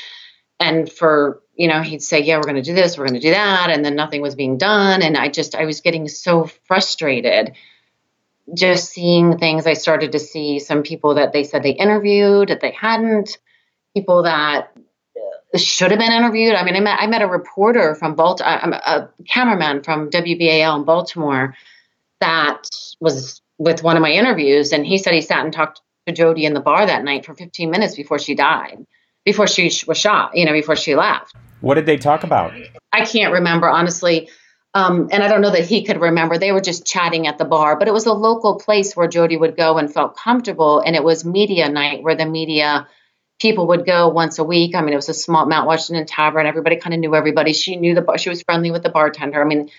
and 0.63 0.91
for 0.91 1.41
you 1.55 1.67
know, 1.67 1.81
he'd 1.81 2.01
say, 2.01 2.21
"Yeah, 2.21 2.37
we're 2.37 2.43
going 2.43 2.55
to 2.55 2.61
do 2.61 2.73
this, 2.73 2.97
we're 2.97 3.05
going 3.05 3.19
to 3.19 3.27
do 3.27 3.31
that," 3.31 3.69
and 3.69 3.85
then 3.85 3.95
nothing 3.95 4.21
was 4.21 4.35
being 4.35 4.57
done. 4.57 5.01
And 5.01 5.15
I 5.17 5.29
just, 5.29 5.55
I 5.55 5.65
was 5.65 5.81
getting 5.81 6.07
so 6.07 6.45
frustrated 6.67 7.53
just 8.53 8.91
seeing 8.91 9.37
things. 9.37 9.65
I 9.65 9.73
started 9.73 10.11
to 10.13 10.19
see 10.19 10.59
some 10.59 10.83
people 10.83 11.15
that 11.15 11.31
they 11.31 11.43
said 11.43 11.63
they 11.63 11.71
interviewed 11.71 12.49
that 12.49 12.61
they 12.61 12.71
hadn't, 12.71 13.37
people 13.95 14.23
that 14.23 14.75
should 15.55 15.91
have 15.91 15.99
been 15.99 16.11
interviewed. 16.11 16.55
I 16.55 16.63
mean, 16.63 16.75
I 16.75 16.79
met, 16.79 16.99
I 16.99 17.07
met 17.07 17.21
a 17.21 17.27
reporter 17.27 17.95
from 17.95 18.15
Baltimore, 18.15 18.53
uh, 18.53 18.59
um, 18.63 18.73
a 18.73 19.09
cameraman 19.27 19.83
from 19.83 20.09
WBAL 20.09 20.77
in 20.77 20.83
Baltimore 20.83 21.55
that 22.19 22.69
was 22.99 23.41
with 23.57 23.83
one 23.83 23.95
of 23.95 24.01
my 24.01 24.11
interviews, 24.11 24.73
and 24.73 24.85
he 24.85 24.97
said 24.97 25.13
he 25.13 25.21
sat 25.21 25.43
and 25.43 25.53
talked 25.53 25.81
to 26.07 26.13
Jody 26.13 26.45
in 26.45 26.53
the 26.53 26.59
bar 26.59 26.85
that 26.85 27.03
night 27.03 27.25
for 27.25 27.35
15 27.35 27.69
minutes 27.69 27.95
before 27.95 28.19
she 28.19 28.35
died, 28.35 28.85
before 29.25 29.47
she 29.47 29.71
was 29.87 29.97
shot, 29.97 30.35
you 30.35 30.45
know, 30.45 30.53
before 30.53 30.75
she 30.75 30.95
left. 30.95 31.33
What 31.61 31.75
did 31.75 31.85
they 31.85 31.97
talk 31.97 32.23
about? 32.23 32.53
I 32.91 33.05
can't 33.05 33.33
remember, 33.33 33.69
honestly. 33.69 34.29
Um, 34.73 35.09
and 35.11 35.23
I 35.23 35.27
don't 35.27 35.41
know 35.41 35.51
that 35.51 35.65
he 35.65 35.83
could 35.83 36.01
remember. 36.01 36.37
They 36.37 36.51
were 36.51 36.61
just 36.61 36.85
chatting 36.85 37.27
at 37.27 37.37
the 37.37 37.45
bar, 37.45 37.77
but 37.77 37.87
it 37.87 37.93
was 37.93 38.05
a 38.05 38.13
local 38.13 38.57
place 38.57 38.95
where 38.95 39.07
Jody 39.07 39.37
would 39.37 39.55
go 39.55 39.77
and 39.77 39.93
felt 39.93 40.17
comfortable. 40.17 40.79
And 40.79 40.95
it 40.95 41.03
was 41.03 41.23
media 41.23 41.69
night 41.69 42.01
where 42.01 42.15
the 42.15 42.25
media 42.25 42.87
people 43.39 43.67
would 43.67 43.85
go 43.85 44.07
once 44.09 44.39
a 44.39 44.43
week. 44.43 44.73
I 44.73 44.81
mean, 44.81 44.93
it 44.93 44.97
was 44.97 45.09
a 45.09 45.13
small 45.13 45.45
Mount 45.45 45.67
Washington 45.67 46.05
Tavern. 46.05 46.47
Everybody 46.47 46.77
kind 46.77 46.93
of 46.93 46.99
knew 46.99 47.15
everybody. 47.15 47.53
She 47.53 47.75
knew 47.75 47.93
the 47.93 48.01
bar. 48.01 48.17
She 48.17 48.29
was 48.29 48.41
friendly 48.41 48.71
with 48.71 48.83
the 48.83 48.89
bartender. 48.89 49.41
I 49.41 49.45
mean, 49.45 49.69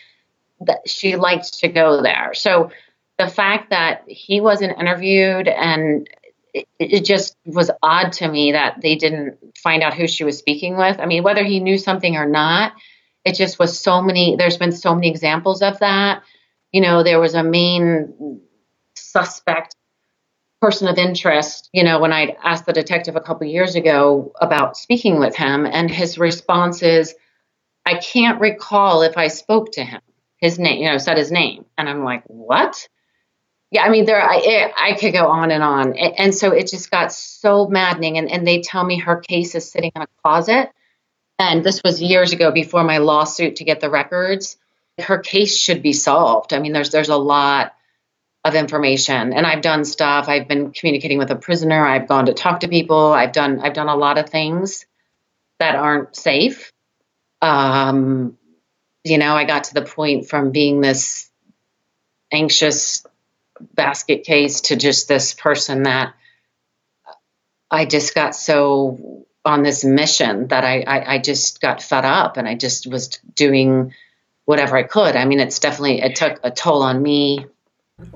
that 0.61 0.89
she 0.89 1.17
liked 1.17 1.61
to 1.61 1.69
go 1.69 2.03
there. 2.03 2.33
So 2.35 2.71
the 3.19 3.29
fact 3.29 3.71
that 3.71 4.05
he 4.07 4.41
wasn't 4.41 4.79
interviewed 4.79 5.49
and 5.49 6.09
it, 6.55 6.67
it, 6.79 7.05
just 7.05 7.37
was 7.45 7.71
odd 7.83 8.13
to 8.13 8.29
me 8.29 8.53
that 8.53 8.81
they 8.81 8.97
didn't 8.97 9.39
find 9.63 9.83
out 9.83 9.95
who 9.95 10.07
she 10.07 10.25
was 10.25 10.39
speaking 10.39 10.77
with. 10.77 10.99
I 11.01 11.07
mean, 11.07 11.23
whether 11.23 11.45
he 11.45 11.61
knew 11.61 11.77
something 11.77 12.17
or 12.17 12.27
not, 12.27 12.73
it 13.25 13.35
just 13.35 13.59
was 13.59 13.79
so 13.79 14.01
many, 14.01 14.37
there's 14.37 14.57
been 14.57 14.73
so 14.73 14.95
many 14.95 15.11
examples 15.11 15.63
of 15.63 15.79
that. 15.81 16.23
You 16.73 16.81
know, 16.81 17.03
there 17.03 17.21
was 17.21 17.35
a 17.35 17.43
main 17.43 18.41
suspect 18.95 19.77
person 20.61 20.89
of 20.89 20.97
interest, 20.97 21.69
you 21.73 21.85
know, 21.85 22.01
when 22.01 22.13
I 22.13 22.37
asked 22.43 22.65
the 22.65 22.73
detective 22.73 23.17
a 23.17 23.21
couple 23.21 23.47
years 23.47 23.75
ago 23.75 24.33
about 24.41 24.79
speaking 24.79 25.19
with 25.19 25.37
him, 25.37 25.67
and 25.67 25.91
his 25.91 26.17
response 26.17 26.83
is, 26.83 27.15
I 27.85 27.97
can't 27.97 28.41
recall 28.41 29.03
if 29.03 29.19
I 29.19 29.29
spoke 29.29 29.73
to 29.73 29.85
him 29.85 30.01
his 30.45 30.59
name, 30.59 30.83
you 30.83 30.91
know, 30.91 30.99
said 30.99 31.17
his 31.17 31.33
name. 31.33 31.65
And 31.79 31.89
I'm 31.89 32.05
like, 32.05 32.23
what? 32.27 32.89
Yeah, 33.75 33.83
I 33.83 33.89
mean, 33.89 34.05
there, 34.05 34.23
I, 34.23 34.73
I 34.79 34.93
could 34.93 35.13
go 35.13 35.27
on 35.27 35.51
and 35.51 35.61
on. 35.61 35.97
And 35.97 36.33
so 36.33 36.53
it 36.53 36.69
just 36.69 36.93
got 36.93 37.13
so 37.13 37.67
maddening. 37.67 38.19
And, 38.19 38.31
and 38.31 38.47
they 38.47 38.61
tell 38.61 38.85
me 38.85 39.01
her 39.01 39.17
case 39.17 39.57
is 39.57 39.69
sitting 39.69 39.91
in 39.97 40.03
a 40.03 40.07
closet. 40.23 40.71
And 41.41 41.65
this 41.65 41.83
was 41.83 42.01
years 42.01 42.33
ago 42.33 42.53
before 42.53 42.85
my 42.85 42.99
lawsuit 42.99 43.57
to 43.57 43.65
get 43.65 43.81
the 43.81 43.91
records. 43.91 44.57
Her 44.97 45.19
case 45.19 45.59
should 45.59 45.83
be 45.83 45.93
solved. 45.93 46.53
I 46.53 46.61
mean, 46.61 46.73
there's, 46.73 46.91
there's 46.91 47.09
a 47.09 47.17
lot 47.17 47.75
of 48.45 48.55
information 48.55 49.33
and 49.33 49.45
I've 49.45 49.63
done 49.63 49.85
stuff. 49.85 50.29
I've 50.29 50.47
been 50.47 50.71
communicating 50.71 51.19
with 51.19 51.33
a 51.33 51.37
prisoner. 51.37 51.85
I've 51.85 52.07
gone 52.07 52.27
to 52.27 52.33
talk 52.33 52.61
to 52.61 52.69
people. 52.69 53.13
I've 53.13 53.33
done, 53.33 53.59
I've 53.59 53.75
done 53.75 53.89
a 53.89 53.97
lot 53.97 54.19
of 54.19 54.29
things 54.29 54.87
that 55.59 55.75
aren't 55.75 56.15
safe. 56.15 56.71
Um, 57.43 58.39
you 59.03 59.19
know, 59.19 59.35
I 59.35 59.47
got 59.47 59.65
to 59.65 59.75
the 59.75 59.83
point 59.83 60.29
from 60.29 60.53
being 60.53 60.81
this 60.81 61.29
anxious 62.31 63.05
basket 63.61 64.25
case 64.25 64.63
to 64.63 64.77
just 64.77 65.09
this 65.09 65.35
person 65.35 65.85
that 65.85 66.15
I 67.71 67.87
just 67.87 68.15
got 68.15 68.35
so 68.35 69.27
on 69.45 69.63
this 69.63 69.85
mission 69.85 70.49
that 70.49 70.65
I, 70.65 70.81
I, 70.81 71.15
I 71.15 71.19
just 71.19 71.61
got 71.61 71.83
fed 71.83 72.05
up 72.05 72.37
and 72.37 72.49
I 72.49 72.55
just 72.55 72.87
was 72.87 73.09
doing 73.35 73.93
whatever 74.47 74.77
I 74.77 74.85
could. 74.85 75.17
I 75.17 75.25
mean, 75.25 75.41
it's 75.41 75.59
definitely, 75.59 76.01
it 76.01 76.17
took 76.17 76.41
a 76.43 76.51
toll 76.51 76.83
on 76.83 77.03
me 77.03 77.47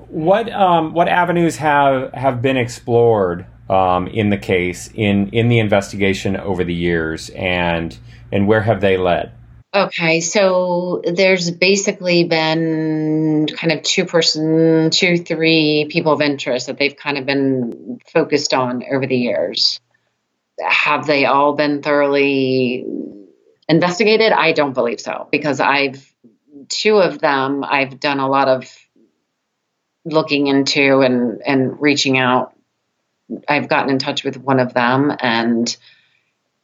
What 0.09 0.51
um, 0.51 0.93
what 0.93 1.07
avenues 1.07 1.55
have 1.57 2.11
have 2.13 2.41
been 2.41 2.57
explored 2.57 3.45
um, 3.69 4.07
in 4.07 4.29
the 4.29 4.37
case 4.37 4.89
in 4.93 5.29
in 5.29 5.47
the 5.47 5.59
investigation 5.59 6.35
over 6.35 6.65
the 6.65 6.73
years, 6.73 7.29
and 7.29 7.97
and 8.31 8.45
where 8.47 8.61
have 8.61 8.81
they 8.81 8.97
led? 8.97 9.31
Okay, 9.71 10.19
so 10.21 11.01
there's 11.05 11.51
basically 11.51 12.23
been 12.23 13.45
kind 13.45 13.71
of 13.71 13.83
two 13.83 14.05
person, 14.05 14.89
two, 14.89 15.17
three 15.19 15.87
people 15.91 16.11
of 16.11 16.21
interest 16.21 16.67
that 16.67 16.79
they've 16.79 16.95
kind 16.95 17.19
of 17.19 17.27
been 17.27 17.99
focused 18.11 18.55
on 18.55 18.83
over 18.91 19.05
the 19.05 19.15
years. 19.15 19.79
Have 20.59 21.05
they 21.05 21.25
all 21.25 21.53
been 21.53 21.83
thoroughly 21.83 22.83
investigated? 23.67 24.31
I 24.31 24.53
don't 24.53 24.73
believe 24.73 24.99
so 24.99 25.27
because 25.31 25.59
I've 25.59 26.03
two 26.67 26.97
of 26.97 27.19
them 27.19 27.63
I've 27.63 27.99
done 27.99 28.19
a 28.19 28.27
lot 28.27 28.47
of 28.47 28.75
looking 30.03 30.47
into 30.47 31.01
and 31.01 31.41
and 31.45 31.79
reaching 31.79 32.17
out. 32.17 32.55
I've 33.47 33.69
gotten 33.69 33.91
in 33.91 33.99
touch 33.99 34.23
with 34.23 34.37
one 34.37 34.59
of 34.59 34.73
them 34.73 35.15
and 35.19 35.77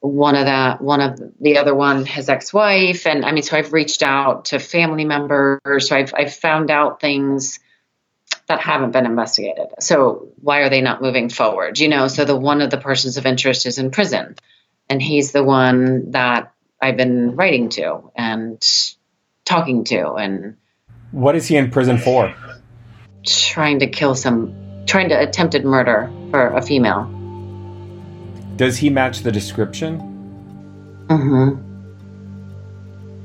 one 0.07 0.35
of 0.35 0.45
that 0.45 0.81
one 0.81 1.01
of 1.01 1.19
the 1.39 1.57
other 1.57 1.73
one 1.73 2.05
his 2.05 2.29
ex-wife. 2.29 3.07
And 3.07 3.25
i 3.25 3.31
mean 3.31 3.43
so 3.43 3.57
i've 3.57 3.73
reached 3.73 4.03
out 4.03 4.45
to 4.45 4.59
family 4.59 5.05
members. 5.05 5.89
So 5.89 5.95
i've, 5.95 6.13
I've 6.13 6.33
found 6.33 6.71
out 6.71 7.01
things 7.01 7.59
that 8.47 8.59
haven't 8.59 8.91
been 8.91 9.05
investigated. 9.05 9.67
So 9.79 10.29
why 10.39 10.59
are 10.59 10.69
they 10.69 10.81
not 10.81 11.01
moving 11.01 11.29
forward? 11.29 11.79
You 11.79 11.87
know 11.87 12.07
so 12.07 12.25
the 12.25 12.35
one 12.35 12.61
of 12.61 12.69
the 12.69 12.77
persons 12.77 13.17
of 13.17 13.25
interest 13.25 13.65
is 13.65 13.77
in 13.77 13.91
prison. 13.91 14.35
And 14.89 15.01
he's 15.01 15.31
the 15.31 15.43
one 15.43 16.11
that 16.11 16.53
i've 16.81 16.97
been 16.97 17.35
writing 17.35 17.69
to 17.69 18.11
and 18.15 18.61
talking 19.45 19.83
to. 19.85 20.13
And 20.13 20.57
what 21.11 21.35
is 21.35 21.47
he 21.47 21.55
in 21.55 21.71
prison 21.71 21.97
for? 21.97 22.33
trying 23.25 23.79
to 23.79 23.87
kill 23.87 24.15
some 24.15 24.53
trying 24.85 25.09
to 25.09 25.19
attempted 25.19 25.65
murder 25.65 26.11
for 26.29 26.47
a 26.53 26.61
female 26.61 27.09
does 28.55 28.77
he 28.77 28.89
match 28.89 29.21
the 29.21 29.31
description? 29.31 29.99
Mm-hmm. 31.07 31.61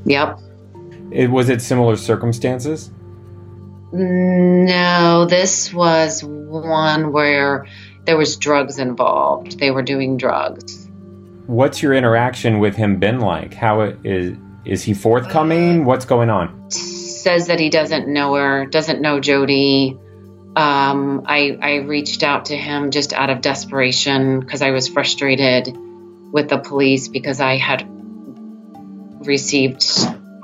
Yep. 0.08 0.40
It, 1.10 1.30
was 1.30 1.48
it 1.48 1.60
similar 1.62 1.96
circumstances? 1.96 2.90
No, 3.92 5.26
this 5.26 5.72
was 5.72 6.22
one 6.22 7.12
where 7.12 7.66
there 8.04 8.16
was 8.16 8.36
drugs 8.36 8.78
involved. 8.78 9.58
They 9.58 9.70
were 9.70 9.82
doing 9.82 10.16
drugs. 10.16 10.88
What's 11.46 11.82
your 11.82 11.94
interaction 11.94 12.60
with 12.60 12.76
him 12.76 12.98
been 13.00 13.18
like? 13.20 13.54
How 13.54 13.80
is 14.04 14.36
is 14.64 14.84
he 14.84 14.94
forthcoming? 14.94 15.84
What's 15.84 16.04
going 16.04 16.30
on? 16.30 16.70
Says 16.70 17.48
that 17.48 17.58
he 17.58 17.70
doesn't 17.70 18.06
know 18.06 18.34
her, 18.34 18.66
doesn't 18.66 19.00
know 19.00 19.18
Jody. 19.18 19.98
Um, 20.60 21.22
I, 21.24 21.56
I 21.58 21.74
reached 21.76 22.22
out 22.22 22.46
to 22.46 22.54
him 22.54 22.90
just 22.90 23.14
out 23.14 23.30
of 23.30 23.40
desperation 23.40 24.40
because 24.40 24.60
I 24.60 24.72
was 24.72 24.88
frustrated 24.88 25.74
with 25.74 26.50
the 26.50 26.58
police 26.58 27.08
because 27.08 27.40
I 27.40 27.56
had 27.56 27.88
received 29.26 29.86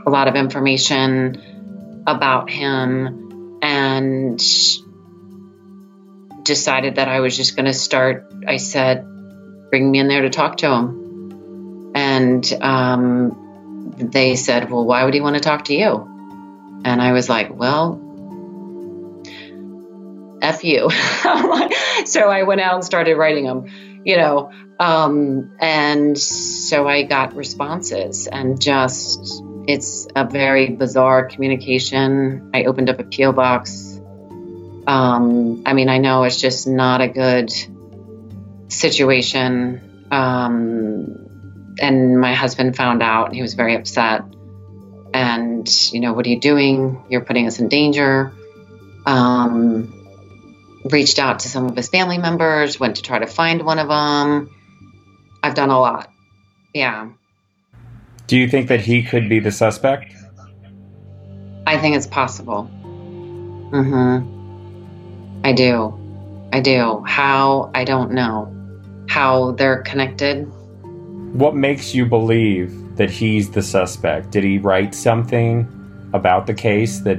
a 0.07 0.09
lot 0.09 0.27
of 0.27 0.35
information 0.35 2.03
about 2.07 2.49
him 2.49 3.59
and 3.61 4.43
decided 6.45 6.95
that 6.95 7.09
I 7.09 7.21
was 7.21 7.37
just 7.37 7.55
going 7.55 7.67
to 7.67 7.75
start. 7.75 8.33
I 8.49 8.57
said, 8.57 9.05
bring 9.69 9.91
me 9.91 9.99
in 9.99 10.09
there 10.09 10.23
to 10.23 10.31
talk 10.31 10.57
to 10.59 10.71
him. 10.71 11.93
And 11.95 12.53
um, 12.63 13.93
they 13.99 14.35
said, 14.37 14.71
well, 14.71 14.87
why 14.87 15.05
would 15.05 15.13
he 15.13 15.21
want 15.21 15.37
to 15.37 15.43
talk 15.43 15.67
to 15.67 15.75
you? 15.75 16.09
And 16.87 17.03
I 17.03 17.13
was 17.13 17.29
like, 17.29 17.55
well, 17.55 18.06
F 20.47 20.65
you. 20.65 20.89
so 22.07 22.21
I 22.29 22.45
went 22.45 22.61
out 22.61 22.75
and 22.75 22.85
started 22.85 23.17
writing 23.17 23.45
them, 23.45 23.67
you 24.05 24.17
know. 24.17 24.53
Um, 24.79 25.57
and 25.59 26.19
so 26.19 26.87
I 26.87 27.03
got 27.03 27.35
responses 27.35 28.27
and 28.27 28.61
just, 28.61 29.43
it's 29.67 30.07
a 30.15 30.25
very 30.25 30.71
bizarre 30.71 31.27
communication. 31.27 32.51
I 32.55 32.65
opened 32.65 32.91
up 32.91 33.01
a 33.01 33.05
P.O. 33.05 33.33
box. 33.33 34.01
Um, 34.87 35.63
I 35.67 35.73
mean, 35.73 35.89
I 35.89 35.99
know 35.99 36.25
it's 36.25 36.41
just 36.41 36.69
not 36.69 37.01
a 37.01 37.09
good 37.09 37.51
situation. 38.69 40.07
Um, 40.13 41.75
and 41.81 42.21
my 42.21 42.35
husband 42.35 42.77
found 42.77 43.03
out 43.03 43.35
he 43.35 43.43
was 43.43 43.55
very 43.55 43.75
upset. 43.75 44.23
And, 45.13 45.69
you 45.93 46.01
know, 46.01 46.13
what 46.13 46.27
are 46.27 46.29
you 46.29 46.41
doing? 46.41 47.03
You're 47.09 47.25
putting 47.25 47.47
us 47.47 47.59
in 47.59 47.69
danger. 47.69 48.33
Um, 49.07 49.96
reached 50.90 51.18
out 51.18 51.40
to 51.40 51.49
some 51.49 51.66
of 51.66 51.77
his 51.77 51.88
family 51.88 52.18
members, 52.18 52.79
went 52.81 52.96
to 52.96 53.03
try 53.03 53.18
to 53.18 53.27
find 53.27 53.62
one 53.62 53.79
of 53.79 53.88
them. 53.88 54.51
I've 55.42 55.55
done 55.55 55.70
a 55.70 55.79
lot. 55.79 56.11
Yeah. 56.75 57.09
Do 58.27 58.37
you 58.37 58.49
think 58.49 58.68
that 58.68 58.81
he 58.81 59.03
could 59.03 59.29
be 59.29 59.38
the 59.38 59.53
suspect? 59.53 60.12
I 61.66 61.79
think 61.79 61.96
it's 61.96 62.07
possible. 62.07 62.68
Mm 62.83 63.70
Mhm. 63.70 64.37
I 65.44 65.53
do. 65.53 65.94
I 66.53 66.61
do. 66.61 67.03
How? 67.07 67.70
I 67.75 67.85
don't 67.85 68.12
know. 68.12 68.53
How 69.09 69.53
they're 69.53 69.83
connected. 69.83 70.46
What 71.33 71.55
makes 71.55 71.94
you 71.94 72.07
believe 72.07 72.96
that 72.96 73.11
he's 73.11 73.51
the 73.51 73.62
suspect? 73.62 74.31
Did 74.31 74.44
he 74.44 74.59
write 74.59 74.94
something 74.94 75.66
about 76.12 76.46
the 76.46 76.55
case 76.55 77.01
that 77.01 77.18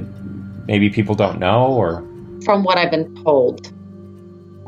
maybe 0.66 0.90
people 0.90 1.14
don't 1.14 1.38
know 1.38 1.66
or 1.66 2.04
from 2.44 2.64
what 2.64 2.78
I've 2.78 2.90
been 2.90 3.14
told. 3.22 3.72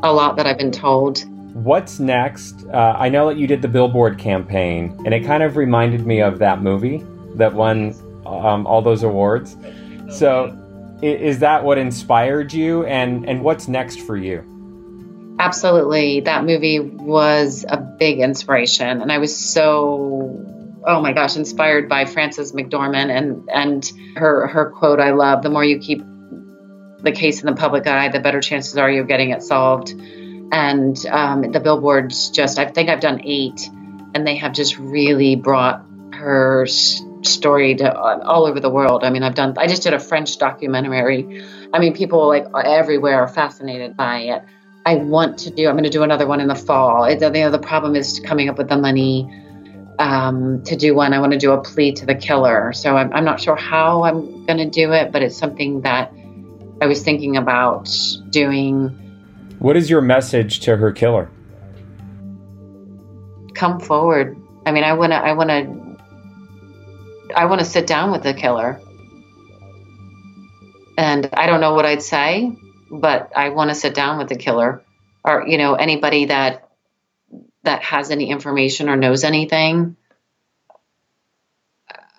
A 0.03 0.11
lot 0.11 0.37
that 0.37 0.47
I've 0.47 0.57
been 0.57 0.71
told. 0.71 1.23
What's 1.53 1.99
next? 1.99 2.65
Uh, 2.67 2.95
I 2.97 3.09
know 3.09 3.27
that 3.27 3.37
you 3.37 3.45
did 3.45 3.61
the 3.61 3.67
Billboard 3.67 4.17
campaign, 4.17 4.95
and 5.05 5.13
it 5.13 5.25
kind 5.25 5.43
of 5.43 5.57
reminded 5.57 6.05
me 6.05 6.21
of 6.21 6.39
that 6.39 6.61
movie 6.61 7.03
that 7.35 7.53
won 7.53 7.93
um, 8.25 8.65
all 8.65 8.81
those 8.81 9.03
awards. 9.03 9.57
So, 10.09 10.57
is 11.01 11.39
that 11.39 11.63
what 11.63 11.77
inspired 11.77 12.53
you, 12.53 12.85
and 12.85 13.27
and 13.27 13.43
what's 13.43 13.67
next 13.67 13.99
for 14.01 14.15
you? 14.15 14.45
Absolutely, 15.39 16.21
that 16.21 16.45
movie 16.45 16.79
was 16.79 17.65
a 17.67 17.77
big 17.77 18.19
inspiration, 18.19 19.01
and 19.01 19.11
I 19.11 19.17
was 19.17 19.35
so 19.35 20.47
oh 20.87 21.01
my 21.01 21.13
gosh 21.13 21.35
inspired 21.35 21.87
by 21.87 22.05
Frances 22.05 22.53
McDormand 22.53 23.09
and 23.09 23.49
and 23.51 23.91
her 24.15 24.47
her 24.47 24.71
quote 24.71 24.99
I 24.99 25.11
love: 25.11 25.43
"The 25.43 25.49
more 25.49 25.63
you 25.63 25.79
keep 25.79 26.01
the 27.03 27.11
case 27.11 27.41
in 27.41 27.47
the 27.47 27.55
public 27.55 27.87
eye, 27.87 28.09
the 28.09 28.19
better 28.19 28.41
chances 28.41 28.77
are 28.77 28.89
you're 28.89 29.03
getting 29.03 29.31
it 29.31 29.43
solved. 29.43 29.91
And 30.51 30.97
um, 31.07 31.51
the 31.51 31.59
billboards 31.59 32.29
just, 32.29 32.59
I 32.59 32.65
think 32.65 32.89
I've 32.89 32.99
done 32.99 33.21
eight, 33.23 33.69
and 34.13 34.27
they 34.27 34.35
have 34.37 34.53
just 34.53 34.77
really 34.77 35.35
brought 35.35 35.85
her 36.13 36.67
story 36.67 37.75
to 37.75 37.93
uh, 37.93 38.19
all 38.23 38.45
over 38.45 38.59
the 38.59 38.69
world. 38.69 39.03
I 39.03 39.09
mean, 39.09 39.23
I've 39.23 39.35
done, 39.35 39.55
I 39.57 39.67
just 39.67 39.83
did 39.83 39.93
a 39.93 39.99
French 39.99 40.37
documentary. 40.37 41.43
I 41.73 41.79
mean, 41.79 41.93
people 41.93 42.27
like 42.27 42.47
everywhere 42.53 43.21
are 43.21 43.27
fascinated 43.27 43.95
by 43.95 44.19
it. 44.19 44.43
I 44.85 44.95
want 44.95 45.39
to 45.39 45.51
do, 45.51 45.67
I'm 45.67 45.75
going 45.75 45.83
to 45.83 45.89
do 45.89 46.03
another 46.03 46.27
one 46.27 46.41
in 46.41 46.47
the 46.47 46.55
fall. 46.55 47.05
It, 47.05 47.21
you 47.21 47.29
know, 47.29 47.51
the 47.51 47.59
problem 47.59 47.95
is 47.95 48.19
coming 48.19 48.49
up 48.49 48.57
with 48.57 48.67
the 48.67 48.77
money 48.77 49.29
um, 49.99 50.63
to 50.63 50.75
do 50.75 50.95
one. 50.95 51.13
I 51.13 51.19
want 51.19 51.33
to 51.33 51.37
do 51.37 51.51
a 51.51 51.61
plea 51.61 51.93
to 51.93 52.05
the 52.05 52.15
killer. 52.15 52.73
So 52.73 52.97
I'm, 52.97 53.13
I'm 53.13 53.23
not 53.23 53.39
sure 53.39 53.55
how 53.55 54.03
I'm 54.03 54.45
going 54.45 54.57
to 54.57 54.69
do 54.69 54.91
it, 54.91 55.11
but 55.11 55.21
it's 55.21 55.37
something 55.37 55.81
that 55.81 56.11
I 56.81 56.87
was 56.87 57.03
thinking 57.03 57.37
about 57.37 57.95
doing. 58.31 58.89
What 59.59 59.77
is 59.77 59.87
your 59.87 60.01
message 60.01 60.61
to 60.61 60.75
her 60.75 60.91
killer? 60.91 61.29
Come 63.53 63.79
forward. 63.79 64.35
I 64.65 64.71
mean, 64.71 64.83
I 64.83 64.93
want 64.93 65.11
to, 65.11 65.17
I 65.17 65.33
want 65.33 65.49
to, 65.51 67.35
I 67.35 67.45
want 67.45 67.59
to 67.59 67.65
sit 67.65 67.85
down 67.85 68.11
with 68.11 68.23
the 68.23 68.33
killer. 68.33 68.81
And 70.97 71.29
I 71.33 71.45
don't 71.45 71.61
know 71.61 71.75
what 71.75 71.85
I'd 71.85 72.01
say, 72.01 72.51
but 72.89 73.31
I 73.35 73.49
want 73.49 73.69
to 73.69 73.75
sit 73.75 73.93
down 73.93 74.17
with 74.17 74.29
the 74.29 74.35
killer 74.35 74.83
or, 75.23 75.47
you 75.47 75.59
know, 75.59 75.75
anybody 75.75 76.25
that, 76.25 76.67
that 77.63 77.83
has 77.83 78.09
any 78.09 78.31
information 78.31 78.89
or 78.89 78.97
knows 78.97 79.23
anything. 79.23 79.97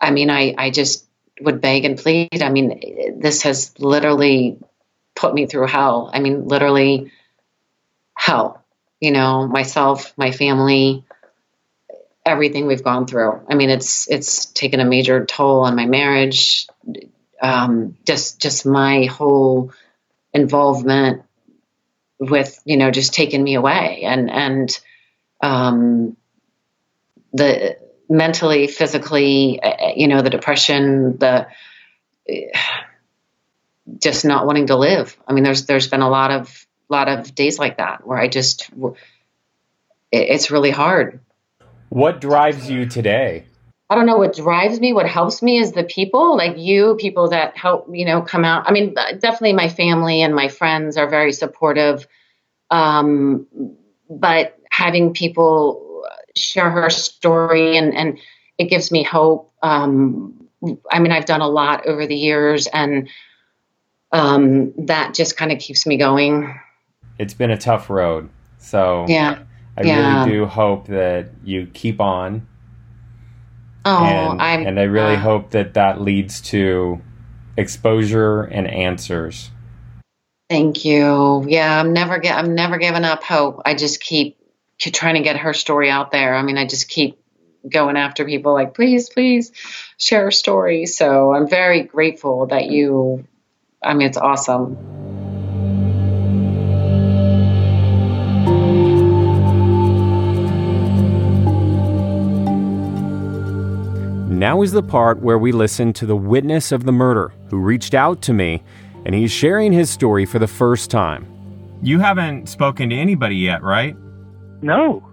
I 0.00 0.12
mean, 0.12 0.30
I, 0.30 0.54
I 0.56 0.70
just, 0.70 1.04
would 1.42 1.60
beg 1.60 1.84
and 1.84 1.98
plead. 1.98 2.42
I 2.42 2.48
mean, 2.48 3.20
this 3.20 3.42
has 3.42 3.78
literally 3.78 4.58
put 5.14 5.34
me 5.34 5.46
through 5.46 5.66
hell. 5.66 6.10
I 6.12 6.20
mean, 6.20 6.46
literally 6.46 7.12
hell. 8.14 8.64
You 9.00 9.10
know, 9.10 9.46
myself, 9.48 10.12
my 10.16 10.30
family, 10.30 11.04
everything 12.24 12.66
we've 12.66 12.84
gone 12.84 13.06
through. 13.06 13.40
I 13.48 13.54
mean, 13.54 13.70
it's 13.70 14.08
it's 14.08 14.46
taken 14.46 14.80
a 14.80 14.84
major 14.84 15.24
toll 15.26 15.60
on 15.60 15.76
my 15.76 15.86
marriage. 15.86 16.66
Um, 17.40 17.96
just 18.06 18.40
just 18.40 18.64
my 18.64 19.06
whole 19.06 19.72
involvement 20.32 21.22
with 22.20 22.60
you 22.64 22.76
know 22.76 22.90
just 22.92 23.12
taking 23.12 23.42
me 23.42 23.54
away 23.54 24.02
and 24.04 24.30
and 24.30 24.80
um, 25.40 26.16
the 27.32 27.76
mentally, 28.12 28.66
physically, 28.66 29.60
uh, 29.60 29.68
uh, 29.68 29.92
you 29.96 30.06
know, 30.06 30.22
the 30.22 30.30
depression, 30.30 31.16
the 31.16 31.48
just 33.98 34.24
not 34.24 34.46
wanting 34.46 34.66
to 34.68 34.76
live. 34.76 35.16
I 35.26 35.32
mean, 35.32 35.44
there's 35.44 35.66
there's 35.66 35.88
been 35.88 36.02
a 36.02 36.08
lot 36.08 36.30
of 36.30 36.66
lot 36.88 37.08
of 37.08 37.34
days 37.34 37.58
like 37.58 37.78
that 37.78 38.06
where 38.06 38.18
I 38.18 38.28
just 38.28 38.70
it's 40.12 40.50
really 40.50 40.70
hard. 40.70 41.20
What 41.88 42.20
drives 42.20 42.70
you 42.70 42.86
today? 42.86 43.46
I 43.88 43.94
don't 43.94 44.06
know 44.06 44.16
what 44.16 44.34
drives 44.34 44.80
me. 44.80 44.92
What 44.92 45.06
helps 45.06 45.42
me 45.42 45.58
is 45.58 45.72
the 45.72 45.84
people, 45.84 46.36
like 46.36 46.56
you, 46.56 46.96
people 46.98 47.28
that 47.30 47.56
help, 47.56 47.88
you 47.92 48.06
know, 48.06 48.22
come 48.22 48.44
out. 48.44 48.64
I 48.66 48.72
mean, 48.72 48.94
definitely 48.94 49.52
my 49.52 49.68
family 49.68 50.22
and 50.22 50.34
my 50.34 50.48
friends 50.48 50.96
are 50.96 51.08
very 51.08 51.32
supportive. 51.32 52.06
Um, 52.70 53.46
but 54.08 54.58
having 54.70 55.12
people 55.12 55.91
share 56.36 56.70
her 56.70 56.90
story 56.90 57.76
and, 57.76 57.94
and 57.94 58.18
it 58.58 58.64
gives 58.64 58.90
me 58.90 59.02
hope. 59.02 59.52
Um, 59.62 60.48
I 60.90 60.98
mean, 60.98 61.12
I've 61.12 61.24
done 61.24 61.40
a 61.40 61.48
lot 61.48 61.86
over 61.86 62.06
the 62.06 62.14
years 62.14 62.66
and 62.66 63.08
um, 64.12 64.72
that 64.86 65.14
just 65.14 65.36
kind 65.36 65.52
of 65.52 65.58
keeps 65.58 65.86
me 65.86 65.96
going. 65.96 66.58
It's 67.18 67.34
been 67.34 67.50
a 67.50 67.58
tough 67.58 67.90
road. 67.90 68.28
So 68.58 69.06
yeah, 69.08 69.40
I 69.76 69.82
yeah. 69.82 70.24
really 70.24 70.32
do 70.32 70.46
hope 70.46 70.86
that 70.88 71.30
you 71.42 71.66
keep 71.72 72.00
on 72.00 72.46
Oh, 73.84 74.04
and, 74.04 74.40
I'm, 74.42 74.66
and 74.66 74.80
I 74.80 74.84
really 74.84 75.16
uh, 75.16 75.20
hope 75.20 75.50
that 75.50 75.74
that 75.74 76.00
leads 76.00 76.40
to 76.42 77.00
exposure 77.56 78.42
and 78.42 78.68
answers. 78.68 79.50
Thank 80.48 80.84
you. 80.84 81.44
Yeah, 81.48 81.80
I'm 81.80 81.92
never 81.92 82.18
get, 82.18 82.36
I'm 82.36 82.54
never 82.54 82.78
giving 82.78 83.04
up 83.04 83.24
hope. 83.24 83.62
I 83.64 83.74
just 83.74 84.00
keep, 84.00 84.36
keep 84.36 84.41
trying 84.90 85.14
to 85.14 85.22
get 85.22 85.36
her 85.36 85.52
story 85.52 85.90
out 85.90 86.10
there. 86.10 86.34
I 86.34 86.42
mean, 86.42 86.58
I 86.58 86.66
just 86.66 86.88
keep 86.88 87.18
going 87.68 87.96
after 87.96 88.24
people 88.24 88.52
like, 88.54 88.74
please, 88.74 89.08
please 89.08 89.52
share 89.96 90.24
her 90.24 90.30
story. 90.30 90.86
So 90.86 91.32
I'm 91.32 91.48
very 91.48 91.82
grateful 91.82 92.46
that 92.46 92.66
you. 92.66 93.26
I 93.84 93.94
mean, 93.94 94.08
it's 94.08 94.18
awesome. 94.18 94.76
Now 104.42 104.62
is 104.62 104.72
the 104.72 104.82
part 104.82 105.20
where 105.20 105.38
we 105.38 105.52
listen 105.52 105.92
to 105.92 106.06
the 106.06 106.16
witness 106.16 106.72
of 106.72 106.82
the 106.82 106.90
murder 106.90 107.32
who 107.48 107.58
reached 107.58 107.94
out 107.94 108.22
to 108.22 108.32
me, 108.32 108.60
and 109.06 109.14
he's 109.14 109.30
sharing 109.30 109.72
his 109.72 109.88
story 109.88 110.26
for 110.26 110.40
the 110.40 110.48
first 110.48 110.90
time. 110.90 111.28
You 111.80 112.00
haven't 112.00 112.48
spoken 112.48 112.90
to 112.90 112.96
anybody 112.96 113.36
yet, 113.36 113.62
right? 113.62 113.96
No. 114.62 115.06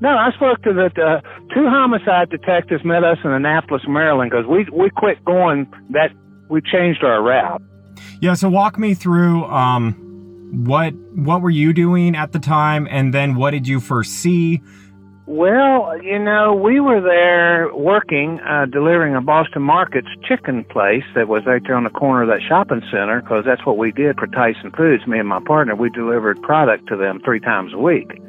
No, 0.00 0.10
I 0.10 0.32
spoke 0.34 0.62
to 0.62 0.72
the 0.72 0.86
uh, 1.00 1.20
two 1.54 1.68
homicide 1.68 2.28
detectives 2.30 2.84
met 2.84 3.04
us 3.04 3.18
in 3.24 3.30
Annapolis, 3.30 3.82
Maryland, 3.86 4.30
because 4.30 4.46
we 4.46 4.66
we 4.72 4.90
quit 4.90 5.24
going. 5.24 5.72
That 5.90 6.10
we 6.50 6.60
changed 6.60 7.04
our 7.04 7.22
route. 7.22 7.62
Yeah, 8.20 8.34
so 8.34 8.48
walk 8.48 8.78
me 8.78 8.94
through 8.94 9.44
um, 9.44 9.94
what 10.66 10.94
what 11.14 11.42
were 11.42 11.50
you 11.50 11.72
doing 11.72 12.16
at 12.16 12.32
the 12.32 12.38
time, 12.38 12.86
and 12.90 13.14
then 13.14 13.36
what 13.36 13.52
did 13.52 13.68
you 13.68 13.80
first 13.80 14.12
see? 14.12 14.60
Well, 15.26 16.02
you 16.02 16.18
know, 16.18 16.52
we 16.52 16.80
were 16.80 17.00
there 17.00 17.74
working, 17.74 18.40
uh, 18.40 18.66
delivering 18.66 19.14
a 19.14 19.22
Boston 19.22 19.62
Markets 19.62 20.08
chicken 20.28 20.64
place 20.64 21.04
that 21.14 21.28
was 21.28 21.46
right 21.46 21.62
there 21.66 21.76
on 21.76 21.84
the 21.84 21.90
corner 21.90 22.22
of 22.24 22.28
that 22.28 22.46
shopping 22.46 22.82
center 22.90 23.22
because 23.22 23.42
that's 23.46 23.64
what 23.64 23.78
we 23.78 23.90
did 23.90 24.18
for 24.18 24.26
Tyson 24.26 24.70
Foods. 24.76 25.06
Me 25.06 25.18
and 25.18 25.28
my 25.28 25.40
partner, 25.40 25.74
we 25.74 25.88
delivered 25.88 26.42
product 26.42 26.88
to 26.88 26.96
them 26.96 27.22
three 27.24 27.40
times 27.40 27.72
a 27.72 27.78
week. 27.78 28.20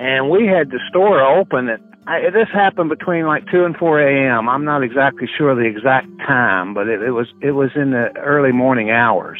And 0.00 0.30
we 0.30 0.46
had 0.46 0.70
the 0.70 0.80
store 0.88 1.20
open 1.22 1.68
at, 1.68 1.78
I, 2.06 2.30
this 2.30 2.48
happened 2.50 2.88
between 2.88 3.26
like 3.26 3.44
2 3.52 3.64
and 3.64 3.76
4 3.76 4.00
a.m. 4.00 4.48
I'm 4.48 4.64
not 4.64 4.82
exactly 4.82 5.28
sure 5.36 5.54
the 5.54 5.68
exact 5.68 6.08
time, 6.26 6.72
but 6.72 6.88
it, 6.88 7.02
it 7.02 7.10
was, 7.10 7.26
it 7.42 7.50
was 7.50 7.68
in 7.76 7.90
the 7.90 8.08
early 8.16 8.50
morning 8.50 8.90
hours. 8.90 9.38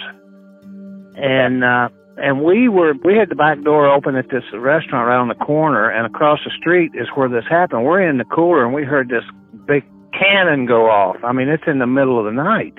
And, 1.17 1.65
uh, 1.65 1.89
and 2.19 2.43
we 2.43 2.69
were 2.69 2.93
we 3.03 3.17
had 3.17 3.31
the 3.31 3.35
back 3.35 3.63
door 3.63 3.89
open 3.89 4.15
at 4.17 4.29
this 4.29 4.45
restaurant 4.53 5.09
right 5.09 5.17
on 5.17 5.29
the 5.29 5.35
corner 5.35 5.89
and 5.89 6.05
across 6.07 6.39
the 6.45 6.51
street 6.61 6.93
is 6.95 7.09
where 7.15 7.29
this 7.29 7.45
happened 7.49 7.85
we're 7.85 8.07
in 8.07 8.19
the 8.19 8.25
cooler 8.25 8.65
and 8.65 8.75
we 8.75 8.85
heard 8.85 9.09
this 9.09 9.25
big 9.67 9.83
cannon 10.13 10.67
go 10.67 10.91
off 10.91 11.17
i 11.25 11.33
mean 11.33 11.49
it's 11.49 11.63
in 11.67 11.79
the 11.79 11.87
middle 11.87 12.19
of 12.19 12.27
the 12.27 12.33
night 12.33 12.77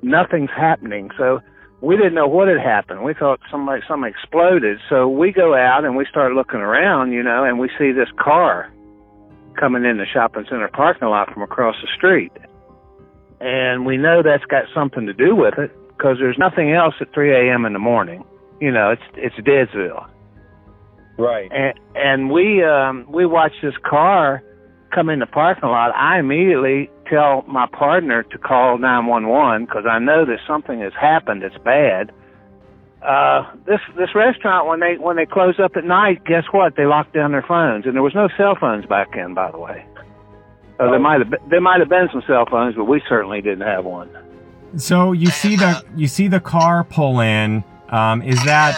nothing's 0.00 0.50
happening 0.56 1.10
so 1.18 1.40
we 1.80 1.96
didn't 1.96 2.14
know 2.14 2.26
what 2.26 2.48
had 2.48 2.60
happened 2.60 3.02
we 3.02 3.14
thought 3.14 3.40
somebody 3.50 3.82
something 3.88 4.10
exploded 4.10 4.78
so 4.88 5.08
we 5.08 5.32
go 5.32 5.54
out 5.54 5.84
and 5.84 5.96
we 5.96 6.06
start 6.10 6.32
looking 6.32 6.60
around 6.60 7.12
you 7.12 7.22
know 7.22 7.44
and 7.44 7.58
we 7.58 7.68
see 7.78 7.92
this 7.92 8.08
car 8.20 8.72
coming 9.58 9.84
in 9.84 9.98
the 9.98 10.06
shopping 10.06 10.44
center 10.48 10.68
parking 10.68 11.08
lot 11.08 11.32
from 11.32 11.42
across 11.42 11.76
the 11.82 11.88
street 11.96 12.32
and 13.40 13.86
we 13.86 13.96
know 13.96 14.22
that's 14.22 14.44
got 14.44 14.64
something 14.74 15.06
to 15.06 15.14
do 15.14 15.34
with 15.34 15.58
it 15.58 15.70
because 15.96 16.16
there's 16.18 16.38
nothing 16.38 16.72
else 16.72 16.94
at 17.00 17.12
3 17.12 17.48
a.m. 17.48 17.64
in 17.64 17.72
the 17.72 17.78
morning. 17.78 18.24
You 18.60 18.70
know, 18.70 18.90
it's 18.90 19.02
it's 19.16 19.34
Deadsville. 19.36 20.06
Right. 21.18 21.50
And 21.50 21.78
and 21.94 22.30
we 22.30 22.62
um 22.62 23.06
we 23.10 23.24
watched 23.26 23.62
this 23.62 23.74
car 23.88 24.42
come 24.94 25.08
in 25.08 25.20
the 25.20 25.26
parking 25.26 25.68
lot. 25.68 25.94
I 25.94 26.18
immediately 26.18 26.90
tell 27.10 27.44
my 27.48 27.66
partner 27.66 28.22
to 28.22 28.38
call 28.38 28.78
911 28.78 29.66
because 29.66 29.84
I 29.90 29.98
know 29.98 30.24
that 30.24 30.38
something 30.46 30.80
has 30.80 30.92
happened 30.98 31.42
that's 31.42 31.58
bad. 31.64 32.12
Uh, 33.02 33.50
this 33.66 33.80
this 33.96 34.14
restaurant 34.14 34.68
when 34.68 34.80
they 34.80 34.96
when 34.98 35.16
they 35.16 35.24
close 35.24 35.58
up 35.58 35.72
at 35.74 35.84
night, 35.84 36.22
guess 36.24 36.44
what? 36.52 36.76
They 36.76 36.84
lock 36.84 37.12
down 37.14 37.32
their 37.32 37.44
phones, 37.46 37.86
and 37.86 37.94
there 37.94 38.02
was 38.02 38.14
no 38.14 38.28
cell 38.36 38.56
phones 38.60 38.84
back 38.84 39.14
then, 39.14 39.32
by 39.32 39.50
the 39.50 39.58
way. 39.58 39.86
Uh, 40.78 40.90
there 40.90 40.98
might 40.98 41.20
have 41.20 41.30
been, 41.30 41.40
there 41.48 41.60
might 41.60 41.80
have 41.80 41.88
been 41.88 42.08
some 42.12 42.22
cell 42.26 42.44
phones, 42.50 42.74
but 42.74 42.84
we 42.84 43.02
certainly 43.08 43.40
didn't 43.40 43.66
have 43.66 43.86
one. 43.86 44.10
So 44.76 45.12
you 45.12 45.28
see 45.28 45.56
the 45.56 45.82
you 45.96 46.08
see 46.08 46.28
the 46.28 46.40
car 46.40 46.84
pull 46.84 47.20
in. 47.20 47.64
Um, 47.88 48.22
is 48.22 48.42
that 48.44 48.76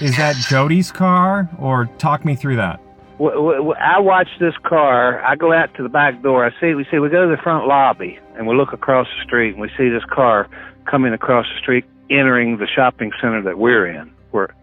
is 0.00 0.16
that 0.18 0.36
Jody's 0.36 0.92
car, 0.92 1.48
or 1.58 1.86
talk 1.98 2.24
me 2.24 2.36
through 2.36 2.56
that? 2.56 2.80
I 3.20 4.00
watch 4.00 4.28
this 4.40 4.54
car. 4.66 5.22
I 5.22 5.36
go 5.36 5.52
out 5.52 5.74
to 5.76 5.82
the 5.82 5.88
back 5.88 6.22
door. 6.22 6.44
I 6.44 6.50
see. 6.60 6.74
We 6.74 6.84
see. 6.90 6.98
We 6.98 7.08
go 7.08 7.28
to 7.28 7.36
the 7.36 7.42
front 7.42 7.66
lobby, 7.66 8.18
and 8.36 8.46
we 8.46 8.56
look 8.56 8.72
across 8.72 9.06
the 9.06 9.24
street, 9.24 9.52
and 9.52 9.60
we 9.60 9.68
see 9.76 9.88
this 9.88 10.04
car 10.12 10.48
coming 10.90 11.12
across 11.12 11.46
the 11.54 11.60
street, 11.60 11.84
entering 12.10 12.58
the 12.58 12.66
shopping 12.66 13.12
center 13.20 13.42
that 13.42 13.58
we're 13.58 13.86
in, 13.86 14.12
where 14.30 14.54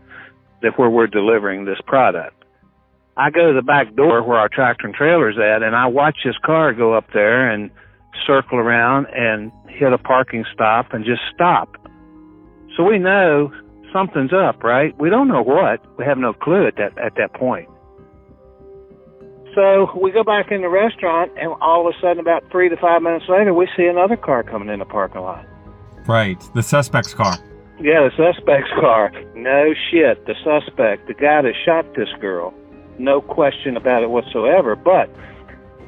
that 0.61 0.77
where 0.77 0.89
we're 0.89 1.07
delivering 1.07 1.65
this 1.65 1.79
product. 1.85 2.35
I 3.15 3.29
go 3.29 3.47
to 3.49 3.53
the 3.53 3.61
back 3.61 3.95
door 3.95 4.23
where 4.23 4.37
our 4.37 4.49
tractor 4.49 4.87
and 4.87 4.95
trailer's 4.95 5.37
at, 5.37 5.61
and 5.63 5.75
I 5.75 5.87
watch 5.87 6.17
this 6.23 6.37
car 6.45 6.73
go 6.73 6.93
up 6.93 7.05
there 7.13 7.49
and 7.49 7.69
circle 8.25 8.57
around 8.57 9.07
and 9.13 9.51
hit 9.67 9.93
a 9.93 9.97
parking 9.97 10.45
stop 10.53 10.93
and 10.93 11.05
just 11.05 11.21
stop. 11.33 11.75
So 12.75 12.83
we 12.83 12.97
know 12.97 13.51
something's 13.93 14.31
up, 14.33 14.63
right? 14.63 14.97
We 14.99 15.09
don't 15.09 15.27
know 15.27 15.41
what. 15.41 15.81
We 15.97 16.05
have 16.05 16.17
no 16.17 16.33
clue 16.33 16.67
at 16.67 16.75
that 16.77 16.97
at 16.97 17.15
that 17.15 17.33
point. 17.33 17.69
So 19.59 19.91
we 20.01 20.11
go 20.11 20.23
back 20.23 20.51
in 20.51 20.61
the 20.61 20.69
restaurant, 20.69 21.33
and 21.35 21.51
all 21.59 21.85
of 21.85 21.93
a 21.93 21.99
sudden, 21.99 22.19
about 22.19 22.49
three 22.49 22.69
to 22.69 22.77
five 22.77 23.01
minutes 23.01 23.25
later, 23.27 23.53
we 23.53 23.67
see 23.75 23.87
another 23.87 24.15
car 24.15 24.41
coming 24.41 24.69
in 24.69 24.79
the 24.79 24.85
parking 24.85 25.19
lot. 25.19 25.45
Right, 26.07 26.41
the 26.55 26.63
suspect's 26.63 27.13
car. 27.13 27.37
Yeah, 27.81 28.07
the 28.07 28.11
suspect's 28.15 28.71
car. 28.79 29.11
No 29.35 29.73
shit, 29.91 30.25
the 30.27 30.35
suspect, 30.45 31.07
the 31.07 31.13
guy 31.13 31.41
that 31.41 31.55
shot 31.65 31.93
this 31.95 32.07
girl. 32.21 32.53
No 32.99 33.19
question 33.19 33.75
about 33.75 34.01
it 34.01 34.09
whatsoever. 34.09 34.77
But 34.77 35.09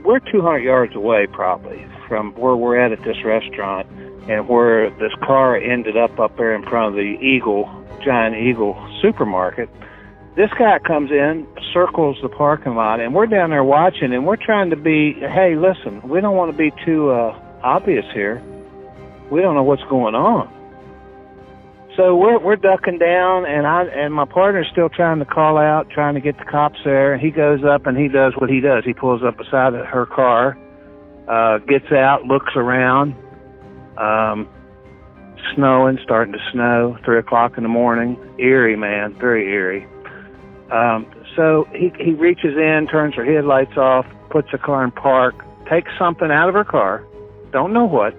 we're 0.04 0.20
200 0.20 0.60
yards 0.60 0.94
away, 0.94 1.28
probably, 1.32 1.88
from 2.10 2.34
where 2.34 2.58
we're 2.58 2.78
at 2.78 2.92
at 2.92 3.02
this 3.06 3.24
restaurant 3.24 3.88
and 4.30 4.50
where 4.50 4.90
this 5.00 5.14
car 5.24 5.56
ended 5.56 5.96
up 5.96 6.20
up 6.20 6.36
there 6.36 6.54
in 6.54 6.64
front 6.64 6.90
of 6.90 6.96
the 6.96 7.18
Eagle, 7.26 7.70
Giant 8.04 8.36
Eagle 8.36 8.76
supermarket. 9.02 9.70
This 10.36 10.50
guy 10.58 10.80
comes 10.80 11.12
in, 11.12 11.46
circles 11.74 12.17
the 12.22 12.30
parking 12.30 12.76
lot, 12.76 13.02
and 13.02 13.13
we're 13.13 13.26
down 13.26 13.50
there 13.50 13.65
watching, 13.65 14.13
and 14.13 14.26
we're 14.26 14.38
trying 14.38 14.70
to 14.70 14.78
be, 14.78 15.13
hey, 15.13 15.56
listen, 15.58 16.02
we 16.08 16.22
don't 16.22 16.38
want 16.38 16.52
to 16.52 16.58
be 16.58 16.72
too 16.86 17.10
uh, 17.10 17.38
obvious 17.63 18.06
here. 18.13 18.41
We 19.30 19.41
don't 19.41 19.56
know 19.56 19.63
what's 19.63 19.84
going 19.89 20.15
on. 20.15 20.50
So 21.98 22.15
we're 22.15 22.39
we're 22.39 22.56
ducking 22.56 23.00
down, 23.00 23.46
and 23.46 23.67
I 23.67 23.84
and 23.84 24.13
my 24.13 24.24
partner's 24.24 24.67
still 24.72 24.88
trying 24.88 25.20
to 25.20 25.26
call 25.26 25.58
out, 25.58 25.89
trying 25.89 26.15
to 26.15 26.22
get 26.22 26.38
the 26.38 26.46
cops 26.46 26.80
there. 26.86 27.17
He 27.17 27.32
goes 27.32 27.65
up 27.65 27.86
and 27.86 27.98
he 27.98 28.08
does 28.08 28.34
what 28.38 28.50
he 28.50 28.62
does. 28.62 28.86
He 28.86 28.94
pulls 28.94 29.24
up 29.24 29.38
beside 29.38 29.74
her 29.74 30.06
car, 30.06 30.58
uh, 31.28 31.58
gets 31.58 31.91
out, 31.91 32.24
looks 32.24 32.54
around. 32.56 33.13
Um, 33.98 34.48
snowing, 35.54 36.00
starting 36.04 36.34
to 36.34 36.39
snow, 36.54 36.98
three 37.04 37.20
o'clock 37.20 37.58
in 37.58 37.63
the 37.63 37.70
morning. 37.70 38.17
Eerie, 38.39 38.78
man, 38.78 39.13
very 39.20 39.52
eerie. 39.52 39.86
Um, 40.72 41.06
so 41.36 41.68
he 41.74 41.92
he 42.00 42.14
reaches 42.14 42.56
in, 42.56 42.88
turns 42.90 43.16
her 43.16 43.26
headlights 43.26 43.78
off, 43.78 44.06
puts 44.30 44.48
the 44.52 44.58
car 44.58 44.84
in 44.84 44.92
park, 44.92 45.36
takes 45.70 45.92
something 46.00 46.32
out 46.32 46.50
of 46.50 46.56
her 46.56 46.64
car, 46.64 47.06
don't 47.52 47.74
know 47.74 47.86
what, 47.86 48.16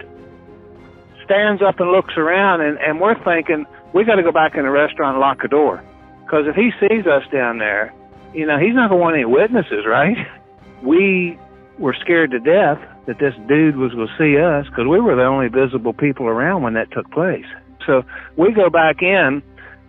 stands 1.24 1.62
up 1.62 1.80
and 1.80 1.90
looks 1.90 2.14
around, 2.16 2.60
and, 2.60 2.78
and 2.78 3.00
we're 3.00 3.16
thinking, 3.24 3.64
we 3.94 4.04
got 4.04 4.16
to 4.16 4.22
go 4.22 4.32
back 4.32 4.54
in 4.54 4.64
the 4.64 4.70
restaurant 4.70 5.16
and 5.16 5.20
lock 5.20 5.40
the 5.42 5.48
door. 5.48 5.82
Because 6.24 6.44
if 6.46 6.56
he 6.56 6.70
sees 6.80 7.06
us 7.06 7.22
down 7.32 7.58
there, 7.58 7.94
you 8.34 8.46
know, 8.46 8.58
he's 8.58 8.74
not 8.74 8.88
going 8.88 9.00
to 9.00 9.04
want 9.04 9.16
any 9.16 9.24
witnesses, 9.24 9.84
right? 9.86 10.16
We 10.82 11.38
were 11.78 11.94
scared 12.00 12.32
to 12.32 12.40
death 12.40 12.78
that 13.06 13.20
this 13.20 13.34
dude 13.46 13.76
was 13.76 13.92
going 13.92 14.08
to 14.08 14.18
see 14.18 14.36
us 14.36 14.66
because 14.66 14.90
we 14.90 14.98
were 14.98 15.14
the 15.14 15.22
only 15.22 15.46
visible 15.46 15.92
people 15.92 16.26
around 16.26 16.62
when 16.62 16.74
that 16.74 16.90
took 16.90 17.08
place. 17.12 17.46
So 17.86 18.02
we 18.36 18.52
go 18.52 18.68
back 18.68 19.00
in, 19.00 19.44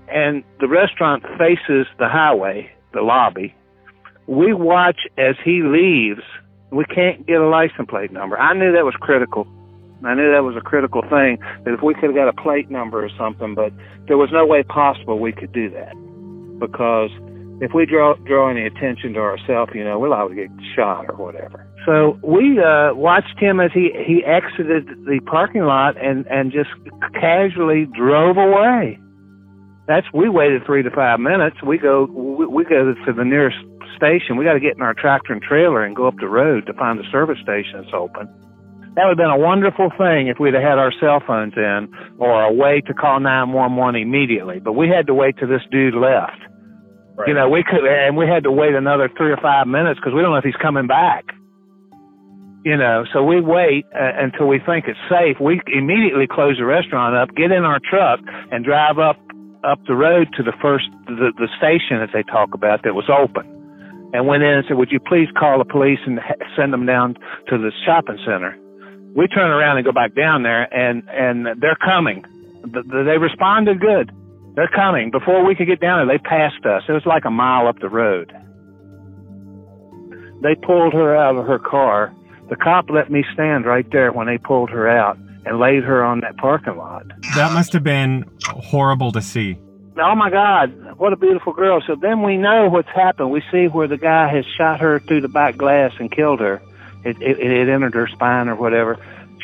and 0.09 0.43
the 0.59 0.67
restaurant 0.67 1.23
faces 1.37 1.87
the 1.99 2.07
highway, 2.07 2.71
the 2.93 3.01
lobby. 3.01 3.55
We 4.27 4.53
watch 4.53 4.99
as 5.17 5.35
he 5.43 5.61
leaves. 5.63 6.21
We 6.71 6.85
can't 6.85 7.25
get 7.27 7.39
a 7.41 7.47
license 7.47 7.89
plate 7.89 8.11
number. 8.11 8.39
I 8.39 8.53
knew 8.53 8.71
that 8.71 8.85
was 8.85 8.95
critical. 8.99 9.47
I 10.03 10.15
knew 10.15 10.31
that 10.31 10.43
was 10.43 10.55
a 10.57 10.61
critical 10.61 11.01
thing. 11.01 11.37
That 11.63 11.73
if 11.73 11.81
we 11.81 11.93
could 11.93 12.05
have 12.05 12.15
got 12.15 12.27
a 12.27 12.33
plate 12.33 12.69
number 12.69 13.03
or 13.03 13.09
something, 13.17 13.55
but 13.55 13.71
there 14.07 14.17
was 14.17 14.29
no 14.31 14.45
way 14.45 14.63
possible 14.63 15.19
we 15.19 15.31
could 15.31 15.53
do 15.53 15.69
that 15.69 15.93
because 16.59 17.11
if 17.61 17.73
we 17.73 17.85
draw 17.85 18.15
draw 18.25 18.49
any 18.49 18.65
attention 18.65 19.13
to 19.13 19.19
ourselves, 19.19 19.71
you 19.73 19.83
know, 19.83 19.99
liable 19.99 20.29
to 20.29 20.35
get 20.35 20.49
shot 20.75 21.05
or 21.09 21.15
whatever. 21.15 21.65
So 21.85 22.19
we 22.23 22.59
uh, 22.59 22.93
watched 22.93 23.37
him 23.39 23.59
as 23.59 23.71
he 23.73 23.91
he 24.05 24.23
exited 24.25 24.87
the 25.05 25.19
parking 25.25 25.63
lot 25.63 25.95
and 25.97 26.25
and 26.27 26.51
just 26.51 26.69
casually 27.13 27.87
drove 27.95 28.37
away. 28.37 28.99
That's 29.87 30.07
we 30.13 30.29
waited 30.29 30.65
three 30.65 30.83
to 30.83 30.91
five 30.91 31.19
minutes. 31.19 31.57
We 31.65 31.77
go 31.77 32.05
we, 32.05 32.45
we 32.45 32.63
go 32.63 32.93
to 32.93 33.13
the 33.13 33.25
nearest 33.25 33.57
station. 33.97 34.37
We 34.37 34.45
got 34.45 34.53
to 34.53 34.59
get 34.59 34.75
in 34.75 34.81
our 34.81 34.93
tractor 34.93 35.33
and 35.33 35.41
trailer 35.41 35.83
and 35.83 35.95
go 35.95 36.07
up 36.07 36.15
the 36.19 36.27
road 36.27 36.65
to 36.67 36.73
find 36.73 36.99
the 36.99 37.03
service 37.11 37.37
station 37.43 37.83
that's 37.83 37.93
open. 37.93 38.27
That 38.95 39.09
would 39.09 39.17
have 39.17 39.23
been 39.25 39.33
a 39.33 39.39
wonderful 39.41 39.89
thing 39.97 40.27
if 40.27 40.39
we'd 40.39 40.53
have 40.53 40.61
had 40.61 40.77
our 40.77 40.93
cell 41.01 41.21
phones 41.25 41.53
in 41.57 41.89
or 42.19 42.43
a 42.43 42.53
way 42.53 42.81
to 42.85 42.93
call 42.93 43.19
911 43.19 43.99
immediately. 43.99 44.59
But 44.59 44.73
we 44.73 44.87
had 44.87 45.07
to 45.07 45.13
wait 45.13 45.37
till 45.37 45.49
this 45.49 45.65
dude 45.71 45.95
left. 45.95 46.37
Right. 47.15 47.27
You 47.27 47.33
know, 47.33 47.49
we 47.49 47.63
could, 47.63 47.85
and 47.85 48.15
we 48.15 48.27
had 48.27 48.43
to 48.43 48.51
wait 48.51 48.75
another 48.75 49.09
three 49.17 49.31
or 49.31 49.41
five 49.41 49.65
minutes 49.67 49.99
because 49.99 50.13
we 50.13 50.21
don't 50.21 50.31
know 50.31 50.37
if 50.37 50.45
he's 50.45 50.61
coming 50.61 50.85
back. 50.85 51.25
You 52.63 52.77
know, 52.77 53.03
so 53.11 53.23
we 53.23 53.41
wait 53.41 53.85
uh, 53.93 54.13
until 54.23 54.47
we 54.47 54.59
think 54.63 54.85
it's 54.87 54.99
safe. 55.09 55.37
We 55.41 55.59
immediately 55.67 56.27
close 56.29 56.57
the 56.57 56.65
restaurant 56.65 57.15
up, 57.15 57.35
get 57.35 57.51
in 57.51 57.65
our 57.65 57.79
truck, 57.83 58.21
and 58.51 58.63
drive 58.63 58.99
up 58.99 59.17
up 59.63 59.80
the 59.88 59.95
road 59.95 60.28
to 60.38 60.43
the 60.43 60.54
first 60.62 60.86
the, 61.08 61.32
the 61.38 61.47
station 61.58 61.99
that 61.99 62.10
they 62.13 62.23
talk 62.23 62.54
about 62.54 62.84
that 62.84 62.95
was 62.95 63.10
open, 63.10 63.45
and 64.13 64.28
went 64.28 64.43
in 64.43 64.49
and 64.49 64.65
said, 64.67 64.78
"Would 64.78 64.91
you 64.91 64.99
please 64.99 65.28
call 65.38 65.58
the 65.58 65.65
police 65.65 65.99
and 66.06 66.19
send 66.56 66.73
them 66.73 66.86
down 66.86 67.15
to 67.49 67.58
the 67.58 67.71
shopping 67.86 68.17
center?" 68.26 68.58
We 69.15 69.28
turn 69.28 69.52
around 69.52 69.78
and 69.78 69.86
go 69.86 69.91
back 69.91 70.15
down 70.15 70.43
there, 70.43 70.71
and 70.73 71.04
and 71.10 71.62
they're 71.62 71.80
coming. 71.84 72.26
They 72.63 73.17
responded 73.17 73.80
good. 73.80 74.12
They're 74.56 74.71
coming. 74.73 75.12
Before 75.12 75.43
we 75.43 75.56
could 75.56 75.67
get 75.67 75.82
down 75.82 76.06
there, 76.06 76.17
they 76.17 76.21
passed 76.21 76.65
us. 76.65 76.84
It 76.88 76.93
was 76.93 77.06
like 77.06 77.26
a 77.26 77.32
mile 77.32 77.67
up 77.67 77.80
the 77.80 77.89
road. 77.89 78.32
They 80.41 80.56
pulled 80.56 80.93
her 80.93 81.15
out 81.15 81.36
of 81.36 81.47
her 81.47 81.60
car 81.60 82.13
the 82.49 82.56
cop 82.58 82.89
let 82.89 83.10
me 83.10 83.23
stand 83.34 83.65
right 83.65 83.89
there 83.91 84.12
when 84.12 84.28
they 84.28 84.38
pulled 84.38 84.69
her 84.69 84.88
out 84.88 85.17
and 85.45 85.60
laid 85.60 85.84
her 85.84 86.03
on 86.03 86.21
that 86.21 86.38
parking 86.38 86.77
lot. 86.77 87.06
That 87.36 87.53
must 87.53 87.73
have 87.73 87.84
been 87.84 88.29
horrible 88.45 89.12
to 89.12 89.21
see. 89.21 89.58
Oh 89.97 90.15
my 90.15 90.29
God, 90.29 90.97
what 90.97 91.13
a 91.13 91.15
beautiful 91.15 91.53
girl. 91.53 91.82
So 91.86 91.95
then 91.95 92.23
we 92.23 92.38
know 92.38 92.67
what's 92.67 92.89
happened. 92.89 93.32
We 93.32 93.43
see 93.51 93.67
where 93.67 93.88
the 93.88 93.97
guy 93.97 94.27
has 94.34 94.45
shot 94.58 94.79
her 94.79 94.99
through 94.99 95.21
the 95.21 95.27
back 95.27 95.56
glass 95.56 95.93
and 95.99 96.12
killed 96.12 96.39
her. 96.39 96.62
It, 97.03 97.21
it, 97.21 97.39
it 97.39 97.69
entered 97.69 97.93
her 97.93 98.08
spine 98.08 98.49
or 98.49 98.56
whatever. 98.56 98.97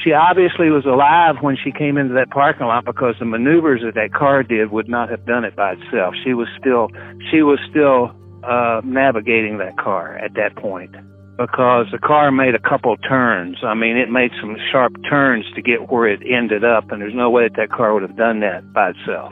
She 0.03 0.13
obviously 0.13 0.69
was 0.69 0.85
alive 0.85 1.41
when 1.41 1.57
she 1.57 1.71
came 1.71 1.97
into 1.97 2.13
that 2.15 2.31
parking 2.31 2.65
lot 2.65 2.85
because 2.85 3.15
the 3.19 3.25
maneuvers 3.25 3.81
that 3.83 3.95
that 3.95 4.13
car 4.13 4.43
did 4.43 4.71
would 4.71 4.87
not 4.87 5.09
have 5.09 5.25
done 5.25 5.43
it 5.43 5.55
by 5.55 5.73
itself. 5.73 6.15
She 6.23 6.33
was 6.33 6.47
still, 6.57 6.89
she 7.29 7.43
was 7.43 7.59
still, 7.69 8.15
uh, 8.43 8.81
navigating 8.85 9.57
that 9.57 9.77
car 9.77 10.17
at 10.17 10.33
that 10.35 10.55
point 10.55 10.95
because 11.39 11.87
the 11.89 11.97
car 11.97 12.31
made 12.31 12.53
a 12.53 12.59
couple 12.59 12.97
turns. 12.97 13.63
I 13.63 13.73
mean, 13.73 13.95
it 13.95 14.11
made 14.11 14.31
some 14.41 14.57
sharp 14.71 14.91
turns 15.09 15.45
to 15.55 15.61
get 15.61 15.89
where 15.89 16.05
it 16.05 16.19
ended 16.29 16.65
up, 16.65 16.91
and 16.91 17.01
there's 17.01 17.15
no 17.15 17.29
way 17.29 17.47
that 17.47 17.55
that 17.55 17.71
car 17.71 17.93
would 17.93 18.03
have 18.03 18.17
done 18.17 18.41
that 18.41 18.73
by 18.73 18.89
itself. 18.89 19.31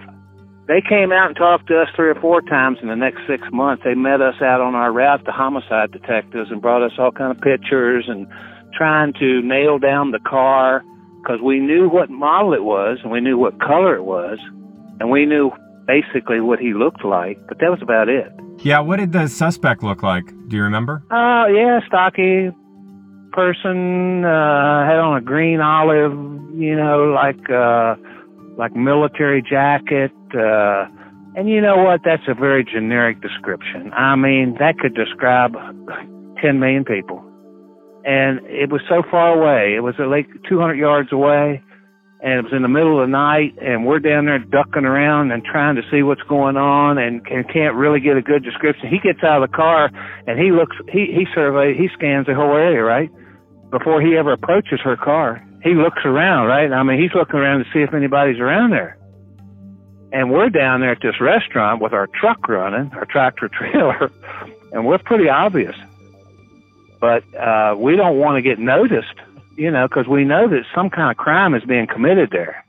They 0.70 0.80
came 0.82 1.12
out 1.12 1.28
and 1.28 1.36
talked 1.36 1.68
to 1.68 1.82
us 1.82 1.90
three 1.98 2.08
or 2.08 2.16
four 2.16 2.42
times 2.42 2.78
in 2.82 2.88
the 2.88 2.96
next 2.96 3.28
six 3.28 3.44
months. 3.52 3.84
They 3.84 3.94
met 3.94 4.22
us 4.22 4.42
out 4.42 4.62
on 4.62 4.74
our 4.74 4.92
route 4.92 5.26
to 5.26 5.32
homicide 5.32 5.92
detectives 5.92 6.50
and 6.50 6.62
brought 6.62 6.82
us 6.82 6.94
all 6.98 7.12
kind 7.12 7.36
of 7.36 7.44
pictures 7.44 8.06
and 8.08 8.26
trying 8.74 9.12
to 9.20 9.42
nail 9.42 9.78
down 9.78 10.12
the 10.12 10.20
car 10.20 10.84
because 11.22 11.42
we 11.44 11.60
knew 11.60 11.90
what 11.90 12.10
model 12.10 12.54
it 12.54 12.64
was 12.64 13.00
and 13.04 13.12
we 13.12 13.20
knew 13.20 13.38
what 13.38 13.60
color 13.60 13.96
it 13.96 14.04
was 14.04 14.40
and 15.00 15.12
we 15.12 15.26
knew 15.26 15.52
basically 15.88 16.42
what 16.42 16.60
he 16.60 16.74
looked 16.74 17.04
like, 17.04 17.40
but 17.48 17.60
that 17.60 17.72
was 17.72 17.82
about 17.82 18.10
it. 18.10 18.32
Yeah, 18.60 18.80
what 18.80 18.98
did 18.98 19.14
the 19.14 19.28
suspect 19.28 19.82
look 19.82 20.04
like? 20.04 20.26
Do 20.50 20.58
you 20.58 20.64
remember? 20.64 21.04
Uh, 21.10 21.48
yeah, 21.48 21.80
stocky 21.88 22.52
person, 23.32 24.26
uh, 24.26 24.86
had 24.86 24.98
on 25.00 25.18
a 25.18 25.22
green 25.22 25.62
olive, 25.62 26.12
you 26.56 26.76
know, 26.76 27.14
like, 27.14 27.50
uh, 27.50 27.96
like 28.58 28.76
military 28.76 29.42
jacket, 29.42 30.12
uh, 30.36 30.86
and 31.36 31.48
you 31.48 31.62
know 31.62 31.78
what? 31.78 32.02
That's 32.04 32.24
a 32.28 32.34
very 32.34 32.64
generic 32.64 33.22
description. 33.22 33.94
I 33.94 34.16
mean, 34.16 34.56
that 34.60 34.80
could 34.80 34.96
describe 34.96 35.54
10 36.42 36.60
million 36.60 36.84
people. 36.84 37.24
And 38.06 38.40
it 38.46 38.72
was 38.72 38.82
so 38.90 39.04
far 39.12 39.38
away. 39.38 39.76
It 39.76 39.82
was 39.82 39.94
like 40.00 40.28
200 40.50 40.74
yards 40.76 41.12
away 41.12 41.62
and 42.20 42.34
it 42.34 42.44
was 42.44 42.54
in 42.54 42.64
the 42.64 42.68
middle 42.68 43.00
of 43.00 43.08
the 43.08 43.12
night 43.12 43.54
and 43.62 43.86
we're 43.86 44.00
down 44.00 44.26
there 44.26 44.40
ducking 44.40 44.86
around 44.86 45.32
and 45.32 45.44
trying 45.44 45.76
to 45.76 45.84
see 45.92 46.02
what's 46.02 46.22
going 46.24 46.58
on 46.58 46.98
and, 46.98 47.22
and 47.28 47.48
can't 47.54 47.76
really 47.76 48.00
get 48.00 48.18
a 48.18 48.22
good 48.22 48.44
description. 48.44 48.90
He 48.90 48.98
gets 48.98 49.24
out 49.24 49.44
of 49.44 49.52
the 49.52 49.56
car 49.56 49.92
and 50.26 50.40
he 50.40 50.52
looks 50.52 50.76
he 50.92 51.14
he 51.14 51.28
surveys 51.36 51.78
he 51.78 51.90
scans 51.94 52.26
the 52.26 52.34
whole 52.34 52.56
area, 52.56 52.82
right? 52.82 53.12
Before 53.70 54.02
he 54.02 54.18
ever 54.18 54.34
approaches 54.34 54.80
her 54.84 54.98
car. 54.98 55.44
He 55.64 55.76
looks 55.76 56.02
around, 56.06 56.48
right? 56.48 56.72
I 56.72 56.82
mean 56.82 57.00
he's 57.00 57.14
looking 57.14 57.36
around 57.36 57.60
to 57.64 57.66
see 57.72 57.82
if 57.82 57.94
anybody's 57.94 58.40
around 58.40 58.72
there. 58.72 58.98
And 60.12 60.32
we're 60.32 60.50
down 60.50 60.80
there 60.82 60.92
at 60.92 61.02
this 61.02 61.20
restaurant 61.22 61.82
with 61.82 61.94
our 61.94 62.08
truck 62.20 62.48
running, 62.48 62.92
our 62.94 63.06
tractor 63.06 63.48
trailer, 63.54 64.10
and 64.72 64.88
we're 64.88 64.98
pretty 64.98 65.30
obvious. 65.30 65.76
But 67.00 67.24
uh 67.36 67.76
we 67.78 67.96
don't 67.96 68.18
want 68.18 68.38
to 68.38 68.42
get 68.42 68.58
noticed 68.58 69.14
you 69.58 69.72
know, 69.72 69.88
because 69.88 70.08
we 70.08 70.24
know 70.24 70.48
that 70.48 70.62
some 70.76 70.90
kind 70.90 71.12
of 71.12 71.18
crime 71.18 71.54
is 71.56 71.64
being 71.68 71.88
committed 71.88 72.30
there. 72.32 72.64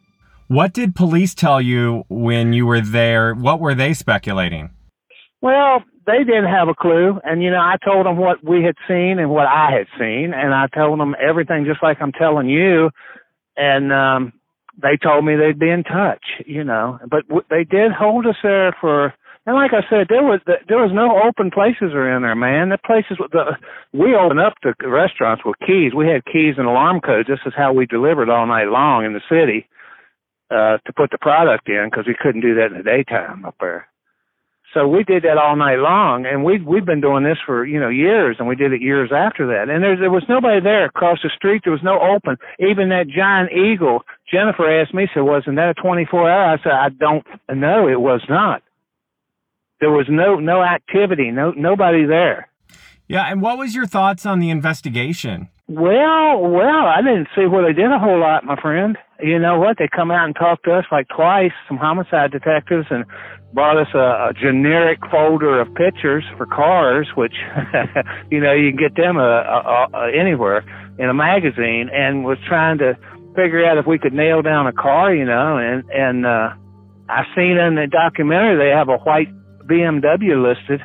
What 0.48 0.72
did 0.72 0.94
police 0.94 1.34
tell 1.34 1.60
you 1.60 2.04
when 2.08 2.52
you 2.52 2.66
were 2.66 2.80
there? 2.80 3.34
What 3.34 3.60
were 3.60 3.74
they 3.74 3.92
speculating? 3.92 4.70
Well, 5.42 5.84
they 6.06 6.24
didn't 6.24 6.46
have 6.48 6.68
a 6.68 6.74
clue. 6.74 7.20
And, 7.22 7.42
you 7.42 7.50
know, 7.50 7.60
I 7.60 7.76
told 7.84 8.06
them 8.06 8.16
what 8.16 8.42
we 8.42 8.64
had 8.64 8.76
seen 8.88 9.18
and 9.18 9.30
what 9.30 9.46
I 9.46 9.70
had 9.70 9.86
seen. 9.98 10.32
And 10.34 10.54
I 10.54 10.66
told 10.74 10.98
them 10.98 11.14
everything 11.20 11.66
just 11.66 11.82
like 11.82 11.98
I'm 12.00 12.12
telling 12.12 12.48
you. 12.48 12.90
And, 13.56 13.92
um, 13.92 14.32
they 14.80 14.96
told 14.96 15.24
me 15.24 15.34
they'd 15.36 15.58
be 15.58 15.70
in 15.70 15.82
touch, 15.82 16.24
you 16.46 16.62
know, 16.62 16.98
but 17.10 17.26
w- 17.28 17.44
they 17.50 17.64
did 17.64 17.90
hold 17.92 18.26
us 18.26 18.36
there 18.42 18.74
for 18.80 19.12
and 19.48 19.56
like 19.56 19.72
I 19.72 19.80
said, 19.88 20.08
there 20.10 20.22
was 20.22 20.40
there 20.44 20.76
was 20.76 20.92
no 20.92 21.24
open 21.24 21.50
places 21.50 21.96
around 21.96 22.20
there, 22.20 22.36
man. 22.36 22.68
The 22.68 22.76
places 22.76 23.16
the 23.32 23.56
we 23.94 24.14
opened 24.14 24.40
up 24.40 24.60
the 24.60 24.74
restaurants 24.86 25.42
with 25.42 25.56
keys. 25.64 25.94
We 25.96 26.06
had 26.06 26.26
keys 26.26 26.56
and 26.58 26.66
alarm 26.66 27.00
codes. 27.00 27.28
This 27.32 27.40
is 27.46 27.54
how 27.56 27.72
we 27.72 27.86
delivered 27.86 28.28
all 28.28 28.46
night 28.46 28.68
long 28.68 29.06
in 29.06 29.14
the 29.14 29.24
city 29.24 29.66
uh, 30.50 30.76
to 30.84 30.92
put 30.92 31.12
the 31.12 31.16
product 31.16 31.66
in 31.66 31.88
because 31.90 32.04
we 32.06 32.12
couldn't 32.12 32.42
do 32.42 32.56
that 32.56 32.72
in 32.72 32.76
the 32.76 32.84
daytime 32.84 33.46
up 33.46 33.56
there. 33.58 33.88
So 34.74 34.86
we 34.86 35.02
did 35.02 35.22
that 35.22 35.38
all 35.38 35.56
night 35.56 35.80
long, 35.80 36.26
and 36.26 36.44
we 36.44 36.60
we've 36.60 36.84
been 36.84 37.00
doing 37.00 37.24
this 37.24 37.38
for 37.40 37.64
you 37.64 37.80
know 37.80 37.88
years, 37.88 38.36
and 38.38 38.48
we 38.48 38.54
did 38.54 38.74
it 38.74 38.82
years 38.82 39.08
after 39.16 39.46
that. 39.46 39.72
And 39.72 39.82
there 39.82 39.96
there 39.96 40.12
was 40.12 40.28
nobody 40.28 40.60
there 40.60 40.84
across 40.84 41.20
the 41.22 41.30
street. 41.34 41.62
There 41.64 41.72
was 41.72 41.82
no 41.82 41.96
open. 42.04 42.36
Even 42.60 42.90
that 42.90 43.08
giant 43.08 43.48
eagle. 43.50 44.04
Jennifer 44.30 44.68
asked 44.68 44.92
me, 44.92 45.08
said, 45.14 45.24
"Wasn't 45.24 45.56
that 45.56 45.70
a 45.70 45.80
24 45.80 46.28
hour?" 46.28 46.52
I 46.52 46.62
said, 46.62 46.72
"I 46.72 46.90
don't 46.90 47.24
know. 47.48 47.88
It 47.88 48.02
was 48.02 48.20
not." 48.28 48.60
There 49.80 49.90
was 49.90 50.06
no 50.08 50.36
no 50.36 50.62
activity, 50.62 51.30
no 51.30 51.52
nobody 51.52 52.04
there. 52.04 52.48
Yeah, 53.06 53.24
and 53.24 53.40
what 53.40 53.56
was 53.56 53.74
your 53.74 53.86
thoughts 53.86 54.26
on 54.26 54.38
the 54.38 54.50
investigation? 54.50 55.48
Well, 55.66 56.40
well, 56.40 56.86
I 56.86 57.00
didn't 57.02 57.28
see 57.36 57.46
where 57.46 57.62
they 57.62 57.74
did 57.74 57.90
a 57.90 57.98
whole 57.98 58.20
lot, 58.20 58.44
my 58.44 58.60
friend. 58.60 58.96
You 59.20 59.38
know 59.38 59.58
what? 59.58 59.76
They 59.78 59.88
come 59.88 60.10
out 60.10 60.24
and 60.24 60.34
talked 60.34 60.64
to 60.64 60.72
us 60.72 60.84
like 60.90 61.08
twice, 61.08 61.52
some 61.66 61.76
homicide 61.76 62.32
detectives, 62.32 62.86
and 62.90 63.04
brought 63.52 63.76
us 63.78 63.88
a, 63.94 64.30
a 64.30 64.32
generic 64.38 64.98
folder 65.10 65.60
of 65.60 65.74
pictures 65.74 66.24
for 66.36 66.46
cars, 66.46 67.08
which 67.16 67.34
you 68.30 68.40
know 68.40 68.52
you 68.52 68.70
can 68.70 68.78
get 68.78 68.96
them 68.96 69.16
uh, 69.16 69.20
uh, 69.22 69.86
uh, 69.92 69.98
anywhere 70.14 70.64
in 70.98 71.08
a 71.08 71.14
magazine, 71.14 71.90
and 71.92 72.24
was 72.24 72.38
trying 72.46 72.78
to 72.78 72.96
figure 73.34 73.64
out 73.64 73.78
if 73.78 73.86
we 73.86 73.98
could 73.98 74.12
nail 74.12 74.42
down 74.42 74.66
a 74.66 74.72
car, 74.72 75.14
you 75.14 75.24
know, 75.24 75.58
and 75.58 75.84
and 75.90 76.26
uh, 76.26 76.50
I've 77.08 77.26
seen 77.34 77.56
in 77.56 77.74
the 77.74 77.86
documentary 77.86 78.56
they 78.56 78.74
have 78.74 78.88
a 78.88 78.98
white 78.98 79.28
BMW 79.68 80.40
listed, 80.42 80.80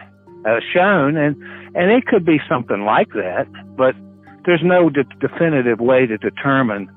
uh, 0.46 0.60
shown, 0.74 1.18
and 1.18 1.36
and 1.76 1.90
it 1.90 2.06
could 2.06 2.26
be 2.26 2.38
something 2.48 2.86
like 2.86 3.10
that, 3.14 3.48
but 3.76 3.96
there's 4.46 4.62
no 4.64 4.90
de- 4.90 5.04
definitive 5.20 5.80
way 5.80 6.06
to 6.06 6.18
determine 6.18 6.92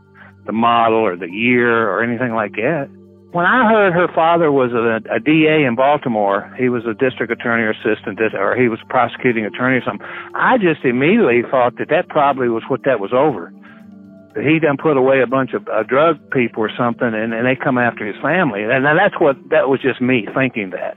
the 0.46 0.52
model 0.52 0.98
or 0.98 1.16
the 1.16 1.30
year 1.30 1.88
or 1.88 2.02
anything 2.02 2.34
like 2.34 2.52
that. 2.52 2.88
when 3.32 3.44
I 3.44 3.68
heard 3.68 3.92
her 3.92 4.08
father 4.14 4.50
was 4.50 4.72
a, 4.72 5.02
a 5.12 5.20
DA 5.20 5.64
in 5.64 5.76
Baltimore, 5.76 6.48
he 6.56 6.68
was 6.68 6.86
a 6.86 6.94
district 6.94 7.30
attorney 7.32 7.64
or 7.64 7.72
assistant, 7.72 8.18
or 8.34 8.56
he 8.56 8.68
was 8.68 8.78
a 8.82 8.86
prosecuting 8.88 9.44
attorney 9.44 9.76
or 9.76 9.84
something. 9.84 10.06
I 10.34 10.56
just 10.56 10.84
immediately 10.84 11.42
thought 11.50 11.76
that 11.78 11.88
that 11.90 12.08
probably 12.08 12.48
was 12.48 12.62
what 12.68 12.84
that 12.84 12.98
was 13.00 13.12
over. 13.12 13.52
That 14.34 14.44
he 14.44 14.58
done 14.58 14.76
put 14.80 14.96
away 14.96 15.20
a 15.20 15.26
bunch 15.26 15.52
of 15.52 15.68
uh, 15.68 15.82
drug 15.82 16.16
people 16.30 16.62
or 16.62 16.70
something, 16.78 17.12
and, 17.12 17.32
and 17.34 17.44
they 17.44 17.56
come 17.56 17.78
after 17.78 18.06
his 18.06 18.16
family. 18.22 18.64
And 18.64 18.84
that's 18.84 19.20
what 19.20 19.36
that 19.50 19.68
was 19.68 19.80
just 19.80 20.00
me 20.00 20.26
thinking 20.34 20.70
that. 20.70 20.96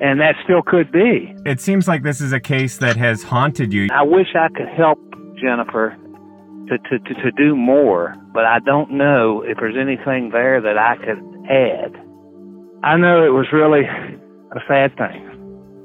And 0.00 0.20
that 0.20 0.34
still 0.44 0.62
could 0.62 0.90
be. 0.90 1.34
It 1.44 1.60
seems 1.60 1.86
like 1.86 2.02
this 2.02 2.20
is 2.20 2.32
a 2.32 2.40
case 2.40 2.78
that 2.78 2.96
has 2.96 3.22
haunted 3.22 3.72
you. 3.72 3.88
I 3.92 4.02
wish 4.02 4.28
I 4.34 4.48
could 4.48 4.68
help 4.68 4.98
Jennifer 5.40 5.96
to, 6.68 6.78
to, 6.78 6.98
to, 6.98 7.14
to 7.22 7.30
do 7.32 7.54
more, 7.54 8.14
but 8.32 8.44
I 8.44 8.60
don't 8.60 8.92
know 8.92 9.42
if 9.42 9.58
there's 9.58 9.76
anything 9.78 10.30
there 10.30 10.60
that 10.60 10.78
I 10.78 10.96
could 10.96 11.18
add. 11.50 11.96
I 12.82 12.96
know 12.96 13.24
it 13.24 13.30
was 13.30 13.46
really 13.52 13.84
a 13.84 14.60
sad 14.66 14.96
thing. 14.96 15.26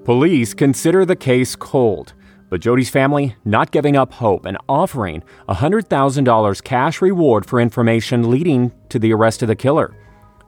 Police 0.06 0.54
consider 0.54 1.04
the 1.04 1.16
case 1.16 1.56
cold, 1.56 2.14
but 2.50 2.62
Jody's 2.62 2.90
family 2.90 3.36
not 3.44 3.72
giving 3.72 3.98
up 3.98 4.14
hope 4.14 4.46
and 4.46 4.58
offering 4.70 5.24
a 5.50 5.56
$100,000 5.56 6.64
cash 6.64 7.02
reward 7.02 7.46
for 7.46 7.60
information 7.60 8.30
leading 8.30 8.72
to 8.90 9.00
the 9.00 9.12
arrest 9.14 9.42
of 9.42 9.48
the 9.48 9.56
killer. 9.56 9.94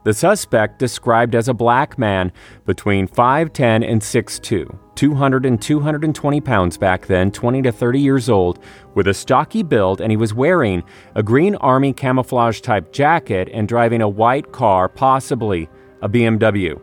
The 0.08 0.14
suspect, 0.14 0.80
described 0.80 1.36
as 1.36 1.50
a 1.50 1.54
black 1.54 2.00
man 2.00 2.32
between 2.66 3.10
5'10 3.10 3.86
and 3.86 4.02
6'2, 4.02 4.80
200 4.96 5.46
and 5.46 5.62
220 5.62 6.40
pounds 6.40 6.78
back 6.78 7.08
then, 7.08 7.30
20 7.30 7.62
to 7.64 7.74
30 7.74 8.00
years 8.00 8.30
old, 8.30 8.60
with 8.96 9.10
a 9.10 9.14
stocky 9.14 9.64
build, 9.64 10.00
and 10.00 10.10
he 10.10 10.16
was 10.16 10.34
wearing 10.34 10.82
a 11.16 11.22
green 11.22 11.56
army 11.56 11.92
camouflage 11.92 12.62
type 12.62 12.94
jacket 12.94 13.50
and 13.52 13.68
driving 13.68 14.02
a 14.02 14.08
white 14.08 14.54
car, 14.54 14.88
possibly 14.88 15.68
a 16.02 16.08
BMW. 16.08 16.80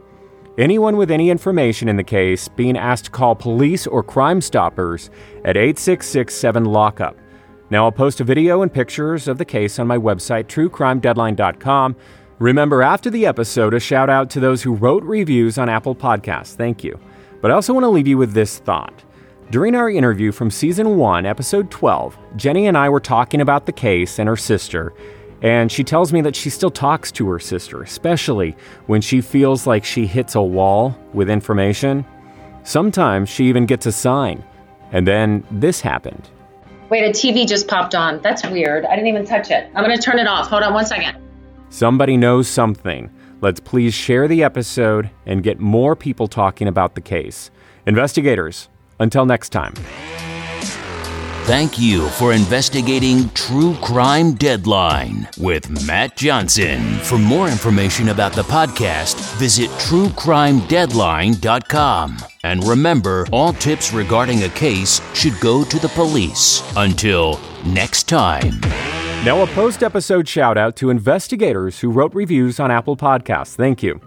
Anyone 0.59 0.99
with 0.99 1.11
any 1.11 1.31
information 1.31 1.89
in 1.89 1.97
the 1.97 2.05
case 2.05 2.47
being 2.49 2.77
asked 2.77 3.07
to 3.07 3.11
call 3.11 3.35
police 3.35 3.87
or 3.87 4.03
Crime 4.03 4.43
Stoppers 4.43 5.09
at 5.47 5.57
8667 5.57 6.67
Lockup. 6.67 7.17
Now, 7.71 7.85
I'll 7.85 7.93
post 7.93 8.21
a 8.21 8.25
video 8.25 8.61
and 8.61 8.71
pictures 8.71 9.29
of 9.29 9.39
the 9.39 9.47
case 9.47 9.79
on 9.79 9.87
my 9.87 9.97
website, 9.97 10.45
truecrimedeadline.com. 10.45 11.97
Remember, 12.41 12.83
after 12.83 13.11
the 13.11 13.27
episode, 13.27 13.75
a 13.75 13.81
shout 13.81 14.11
out 14.11 14.29
to 14.31 14.41
those 14.41 14.63
who 14.63 14.75
wrote 14.75 15.05
reviews 15.05 15.57
on 15.57 15.69
Apple 15.69 15.95
Podcasts. 15.95 16.57
Thank 16.57 16.83
you. 16.83 16.99
But 17.41 17.53
I 17.53 17.55
also 17.55 17.73
want 17.73 17.85
to 17.85 17.89
leave 17.89 18.09
you 18.09 18.19
with 18.19 18.33
this 18.33 18.59
thought. 18.59 19.05
During 19.51 19.77
our 19.77 19.89
interview 19.89 20.33
from 20.33 20.51
season 20.51 20.97
1, 20.97 21.27
episode 21.27 21.71
12, 21.71 22.19
Jenny 22.35 22.67
and 22.67 22.77
I 22.77 22.89
were 22.89 22.99
talking 22.99 23.41
about 23.41 23.67
the 23.67 23.73
case 23.73 24.19
and 24.19 24.29
her 24.29 24.37
sister, 24.37 24.93
and 25.43 25.71
she 25.71 25.85
tells 25.85 26.13
me 26.13 26.23
that 26.23 26.35
she 26.35 26.51
still 26.51 26.71
talks 26.71 27.13
to 27.13 27.29
her 27.29 27.39
sister, 27.39 27.83
especially 27.83 28.57
when 28.87 29.01
she 29.01 29.21
feels 29.21 29.67
like 29.67 29.85
she 29.85 30.07
hits 30.07 30.35
a 30.35 30.43
wall 30.43 30.99
with 31.13 31.31
information. 31.31 32.05
Sometimes 32.65 33.29
she 33.29 33.45
even 33.45 33.67
gets 33.67 33.87
a 33.87 33.93
sign. 33.93 34.43
And 34.91 35.07
then 35.07 35.47
this 35.51 35.81
happened. 35.81 36.29
Wait, 36.89 37.05
a 37.05 37.11
TV 37.11 37.47
just 37.47 37.69
popped 37.69 37.95
on. 37.95 38.21
That's 38.23 38.45
weird. 38.47 38.87
I 38.87 38.97
didn't 38.97 39.09
even 39.09 39.25
touch 39.25 39.51
it. 39.51 39.71
I'm 39.75 39.85
going 39.85 39.97
to 39.97 40.03
turn 40.03 40.19
it 40.19 40.27
off. 40.27 40.49
Hold 40.49 40.63
on 40.63 40.73
one 40.73 40.87
second. 40.87 41.24
Somebody 41.71 42.17
knows 42.17 42.49
something. 42.49 43.11
Let's 43.41 43.61
please 43.61 43.95
share 43.95 44.29
the 44.29 44.43
episode 44.43 45.11
and 45.27 45.43
get 45.43 45.61
more 45.61 45.97
people 45.97 46.29
talking 46.29 46.69
about 46.69 46.95
the 46.95 47.01
case. 47.01 47.51
Investigators, 47.87 48.69
until 48.99 49.27
next 49.27 49.51
time. 49.51 49.75
Thank 51.45 51.79
you 51.79 52.09
for 52.09 52.33
investigating 52.33 53.29
True 53.35 53.77
Crime 53.83 54.33
Deadline 54.33 55.29
with 55.37 55.87
Matt 55.87 56.17
Johnson. 56.17 56.81
For 57.01 57.19
more 57.19 57.49
information 57.49 58.09
about 58.09 58.33
the 58.33 58.45
podcast, 58.45 59.17
visit 59.37 59.69
truecrimedeadline.com. 59.73 62.17
And 62.45 62.65
remember, 62.65 63.27
all 63.31 63.53
tips 63.53 63.93
regarding 63.93 64.45
a 64.45 64.49
case 64.49 65.03
should 65.13 65.39
go 65.41 65.65
to 65.65 65.79
the 65.79 65.89
police. 65.89 66.63
Until 66.77 67.39
next 67.67 68.05
time. 68.05 68.59
Now, 69.25 69.43
a 69.43 69.47
post 69.47 69.83
episode 69.83 70.29
shout 70.29 70.59
out 70.59 70.77
to 70.77 70.91
investigators 70.91 71.81
who 71.81 71.91
wrote 71.91 72.15
reviews 72.15 72.61
on 72.61 72.71
Apple 72.71 72.95
Podcasts. 72.95 73.55
Thank 73.55 73.83
you. 73.83 73.99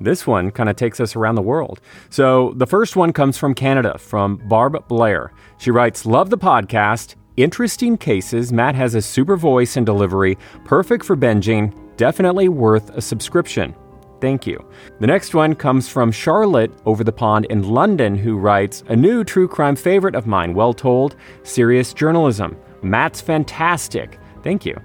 This 0.00 0.28
one 0.28 0.52
kind 0.52 0.68
of 0.68 0.76
takes 0.76 1.00
us 1.00 1.16
around 1.16 1.34
the 1.34 1.42
world. 1.42 1.80
So, 2.08 2.52
the 2.54 2.68
first 2.68 2.94
one 2.94 3.12
comes 3.12 3.36
from 3.36 3.52
Canada, 3.52 3.98
from 3.98 4.36
Barb 4.48 4.86
Blair. 4.86 5.32
She 5.58 5.72
writes 5.72 6.06
Love 6.06 6.30
the 6.30 6.38
podcast. 6.38 7.16
Interesting 7.36 7.98
cases. 7.98 8.52
Matt 8.52 8.76
has 8.76 8.94
a 8.94 9.02
super 9.02 9.36
voice 9.36 9.76
and 9.76 9.84
delivery, 9.84 10.38
perfect 10.64 11.04
for 11.04 11.16
binging. 11.16 11.74
Definitely 11.96 12.48
worth 12.48 12.90
a 12.90 13.00
subscription. 13.00 13.74
Thank 14.20 14.46
you. 14.46 14.64
The 15.00 15.08
next 15.08 15.34
one 15.34 15.56
comes 15.56 15.88
from 15.88 16.12
Charlotte 16.12 16.70
over 16.86 17.02
the 17.02 17.10
pond 17.10 17.46
in 17.46 17.68
London, 17.68 18.14
who 18.14 18.38
writes 18.38 18.84
A 18.86 18.94
new 18.94 19.24
true 19.24 19.48
crime 19.48 19.74
favorite 19.74 20.14
of 20.14 20.28
mine, 20.28 20.54
well 20.54 20.72
told, 20.72 21.16
serious 21.42 21.92
journalism. 21.92 22.56
Matt's 22.82 23.20
fantastic. 23.20 24.19
Thank 24.42 24.64
you. 24.66 24.80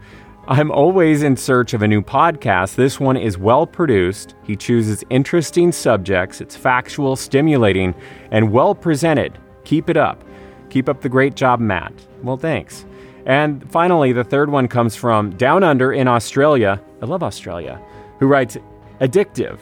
I'm 0.47 0.69
always 0.69 1.23
in 1.23 1.37
search 1.37 1.73
of 1.73 1.81
a 1.81 1.87
new 1.87 2.03
podcast. 2.03 2.75
This 2.75 2.99
one 2.99 3.17
is 3.17 3.35
well 3.37 3.65
produced. 3.65 4.35
He 4.43 4.55
chooses 4.55 5.03
interesting 5.09 5.71
subjects. 5.71 6.39
It's 6.39 6.55
factual, 6.55 7.15
stimulating, 7.15 7.95
and 8.29 8.51
well 8.51 8.75
presented. 8.75 9.39
Keep 9.63 9.89
it 9.89 9.97
up. 9.97 10.23
Keep 10.69 10.87
up 10.87 11.01
the 11.01 11.09
great 11.09 11.35
job, 11.35 11.59
Matt. 11.59 11.93
Well, 12.21 12.37
thanks. 12.37 12.85
And 13.25 13.69
finally, 13.71 14.11
the 14.13 14.23
third 14.23 14.51
one 14.51 14.67
comes 14.67 14.95
from 14.95 15.31
Down 15.31 15.63
Under 15.63 15.91
in 15.93 16.07
Australia. 16.07 16.79
I 17.01 17.05
love 17.05 17.23
Australia. 17.23 17.81
Who 18.19 18.27
writes, 18.27 18.55
Addictive. 19.01 19.57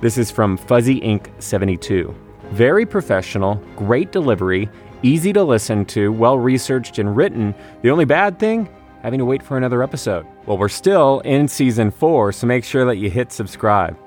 This 0.00 0.18
is 0.18 0.32
from 0.32 0.56
Fuzzy 0.56 0.96
Ink 0.96 1.30
72. 1.38 2.12
Very 2.50 2.84
professional, 2.84 3.54
great 3.76 4.10
delivery, 4.10 4.68
easy 5.02 5.32
to 5.32 5.44
listen 5.44 5.84
to, 5.86 6.12
well 6.12 6.38
researched 6.38 6.98
and 6.98 7.16
written. 7.16 7.54
The 7.82 7.90
only 7.90 8.04
bad 8.04 8.38
thing? 8.40 8.68
Having 9.04 9.18
to 9.18 9.24
wait 9.26 9.42
for 9.42 9.58
another 9.58 9.82
episode. 9.82 10.26
Well, 10.46 10.56
we're 10.56 10.70
still 10.70 11.20
in 11.20 11.46
season 11.46 11.90
four, 11.90 12.32
so 12.32 12.46
make 12.46 12.64
sure 12.64 12.86
that 12.86 12.96
you 12.96 13.10
hit 13.10 13.30
subscribe. 13.32 13.98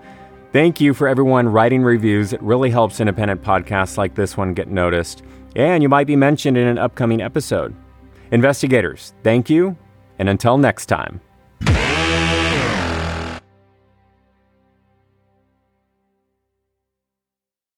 Thank 0.52 0.82
you 0.82 0.95
for 0.95 1.08
everyone 1.08 1.48
writing 1.48 1.84
reviews. 1.84 2.34
It 2.34 2.41
really 2.41 2.72
helps 2.72 3.00
independent 3.00 3.43
podcasts 3.43 4.00
like 4.00 4.16
this 4.16 4.36
one 4.36 4.56
get 4.56 4.70
noticed, 4.70 5.22
and 5.56 5.84
you 5.84 5.88
might 5.88 6.08
be 6.08 6.16
mentioned 6.16 6.58
in 6.58 6.66
an 6.66 6.80
upcoming 6.80 7.22
episode. 7.22 7.76
Investigators, 8.32 9.14
thank 9.24 9.52
you, 9.52 9.78
and 10.18 10.30
until 10.30 10.58
next 10.58 10.88
time. 10.88 11.22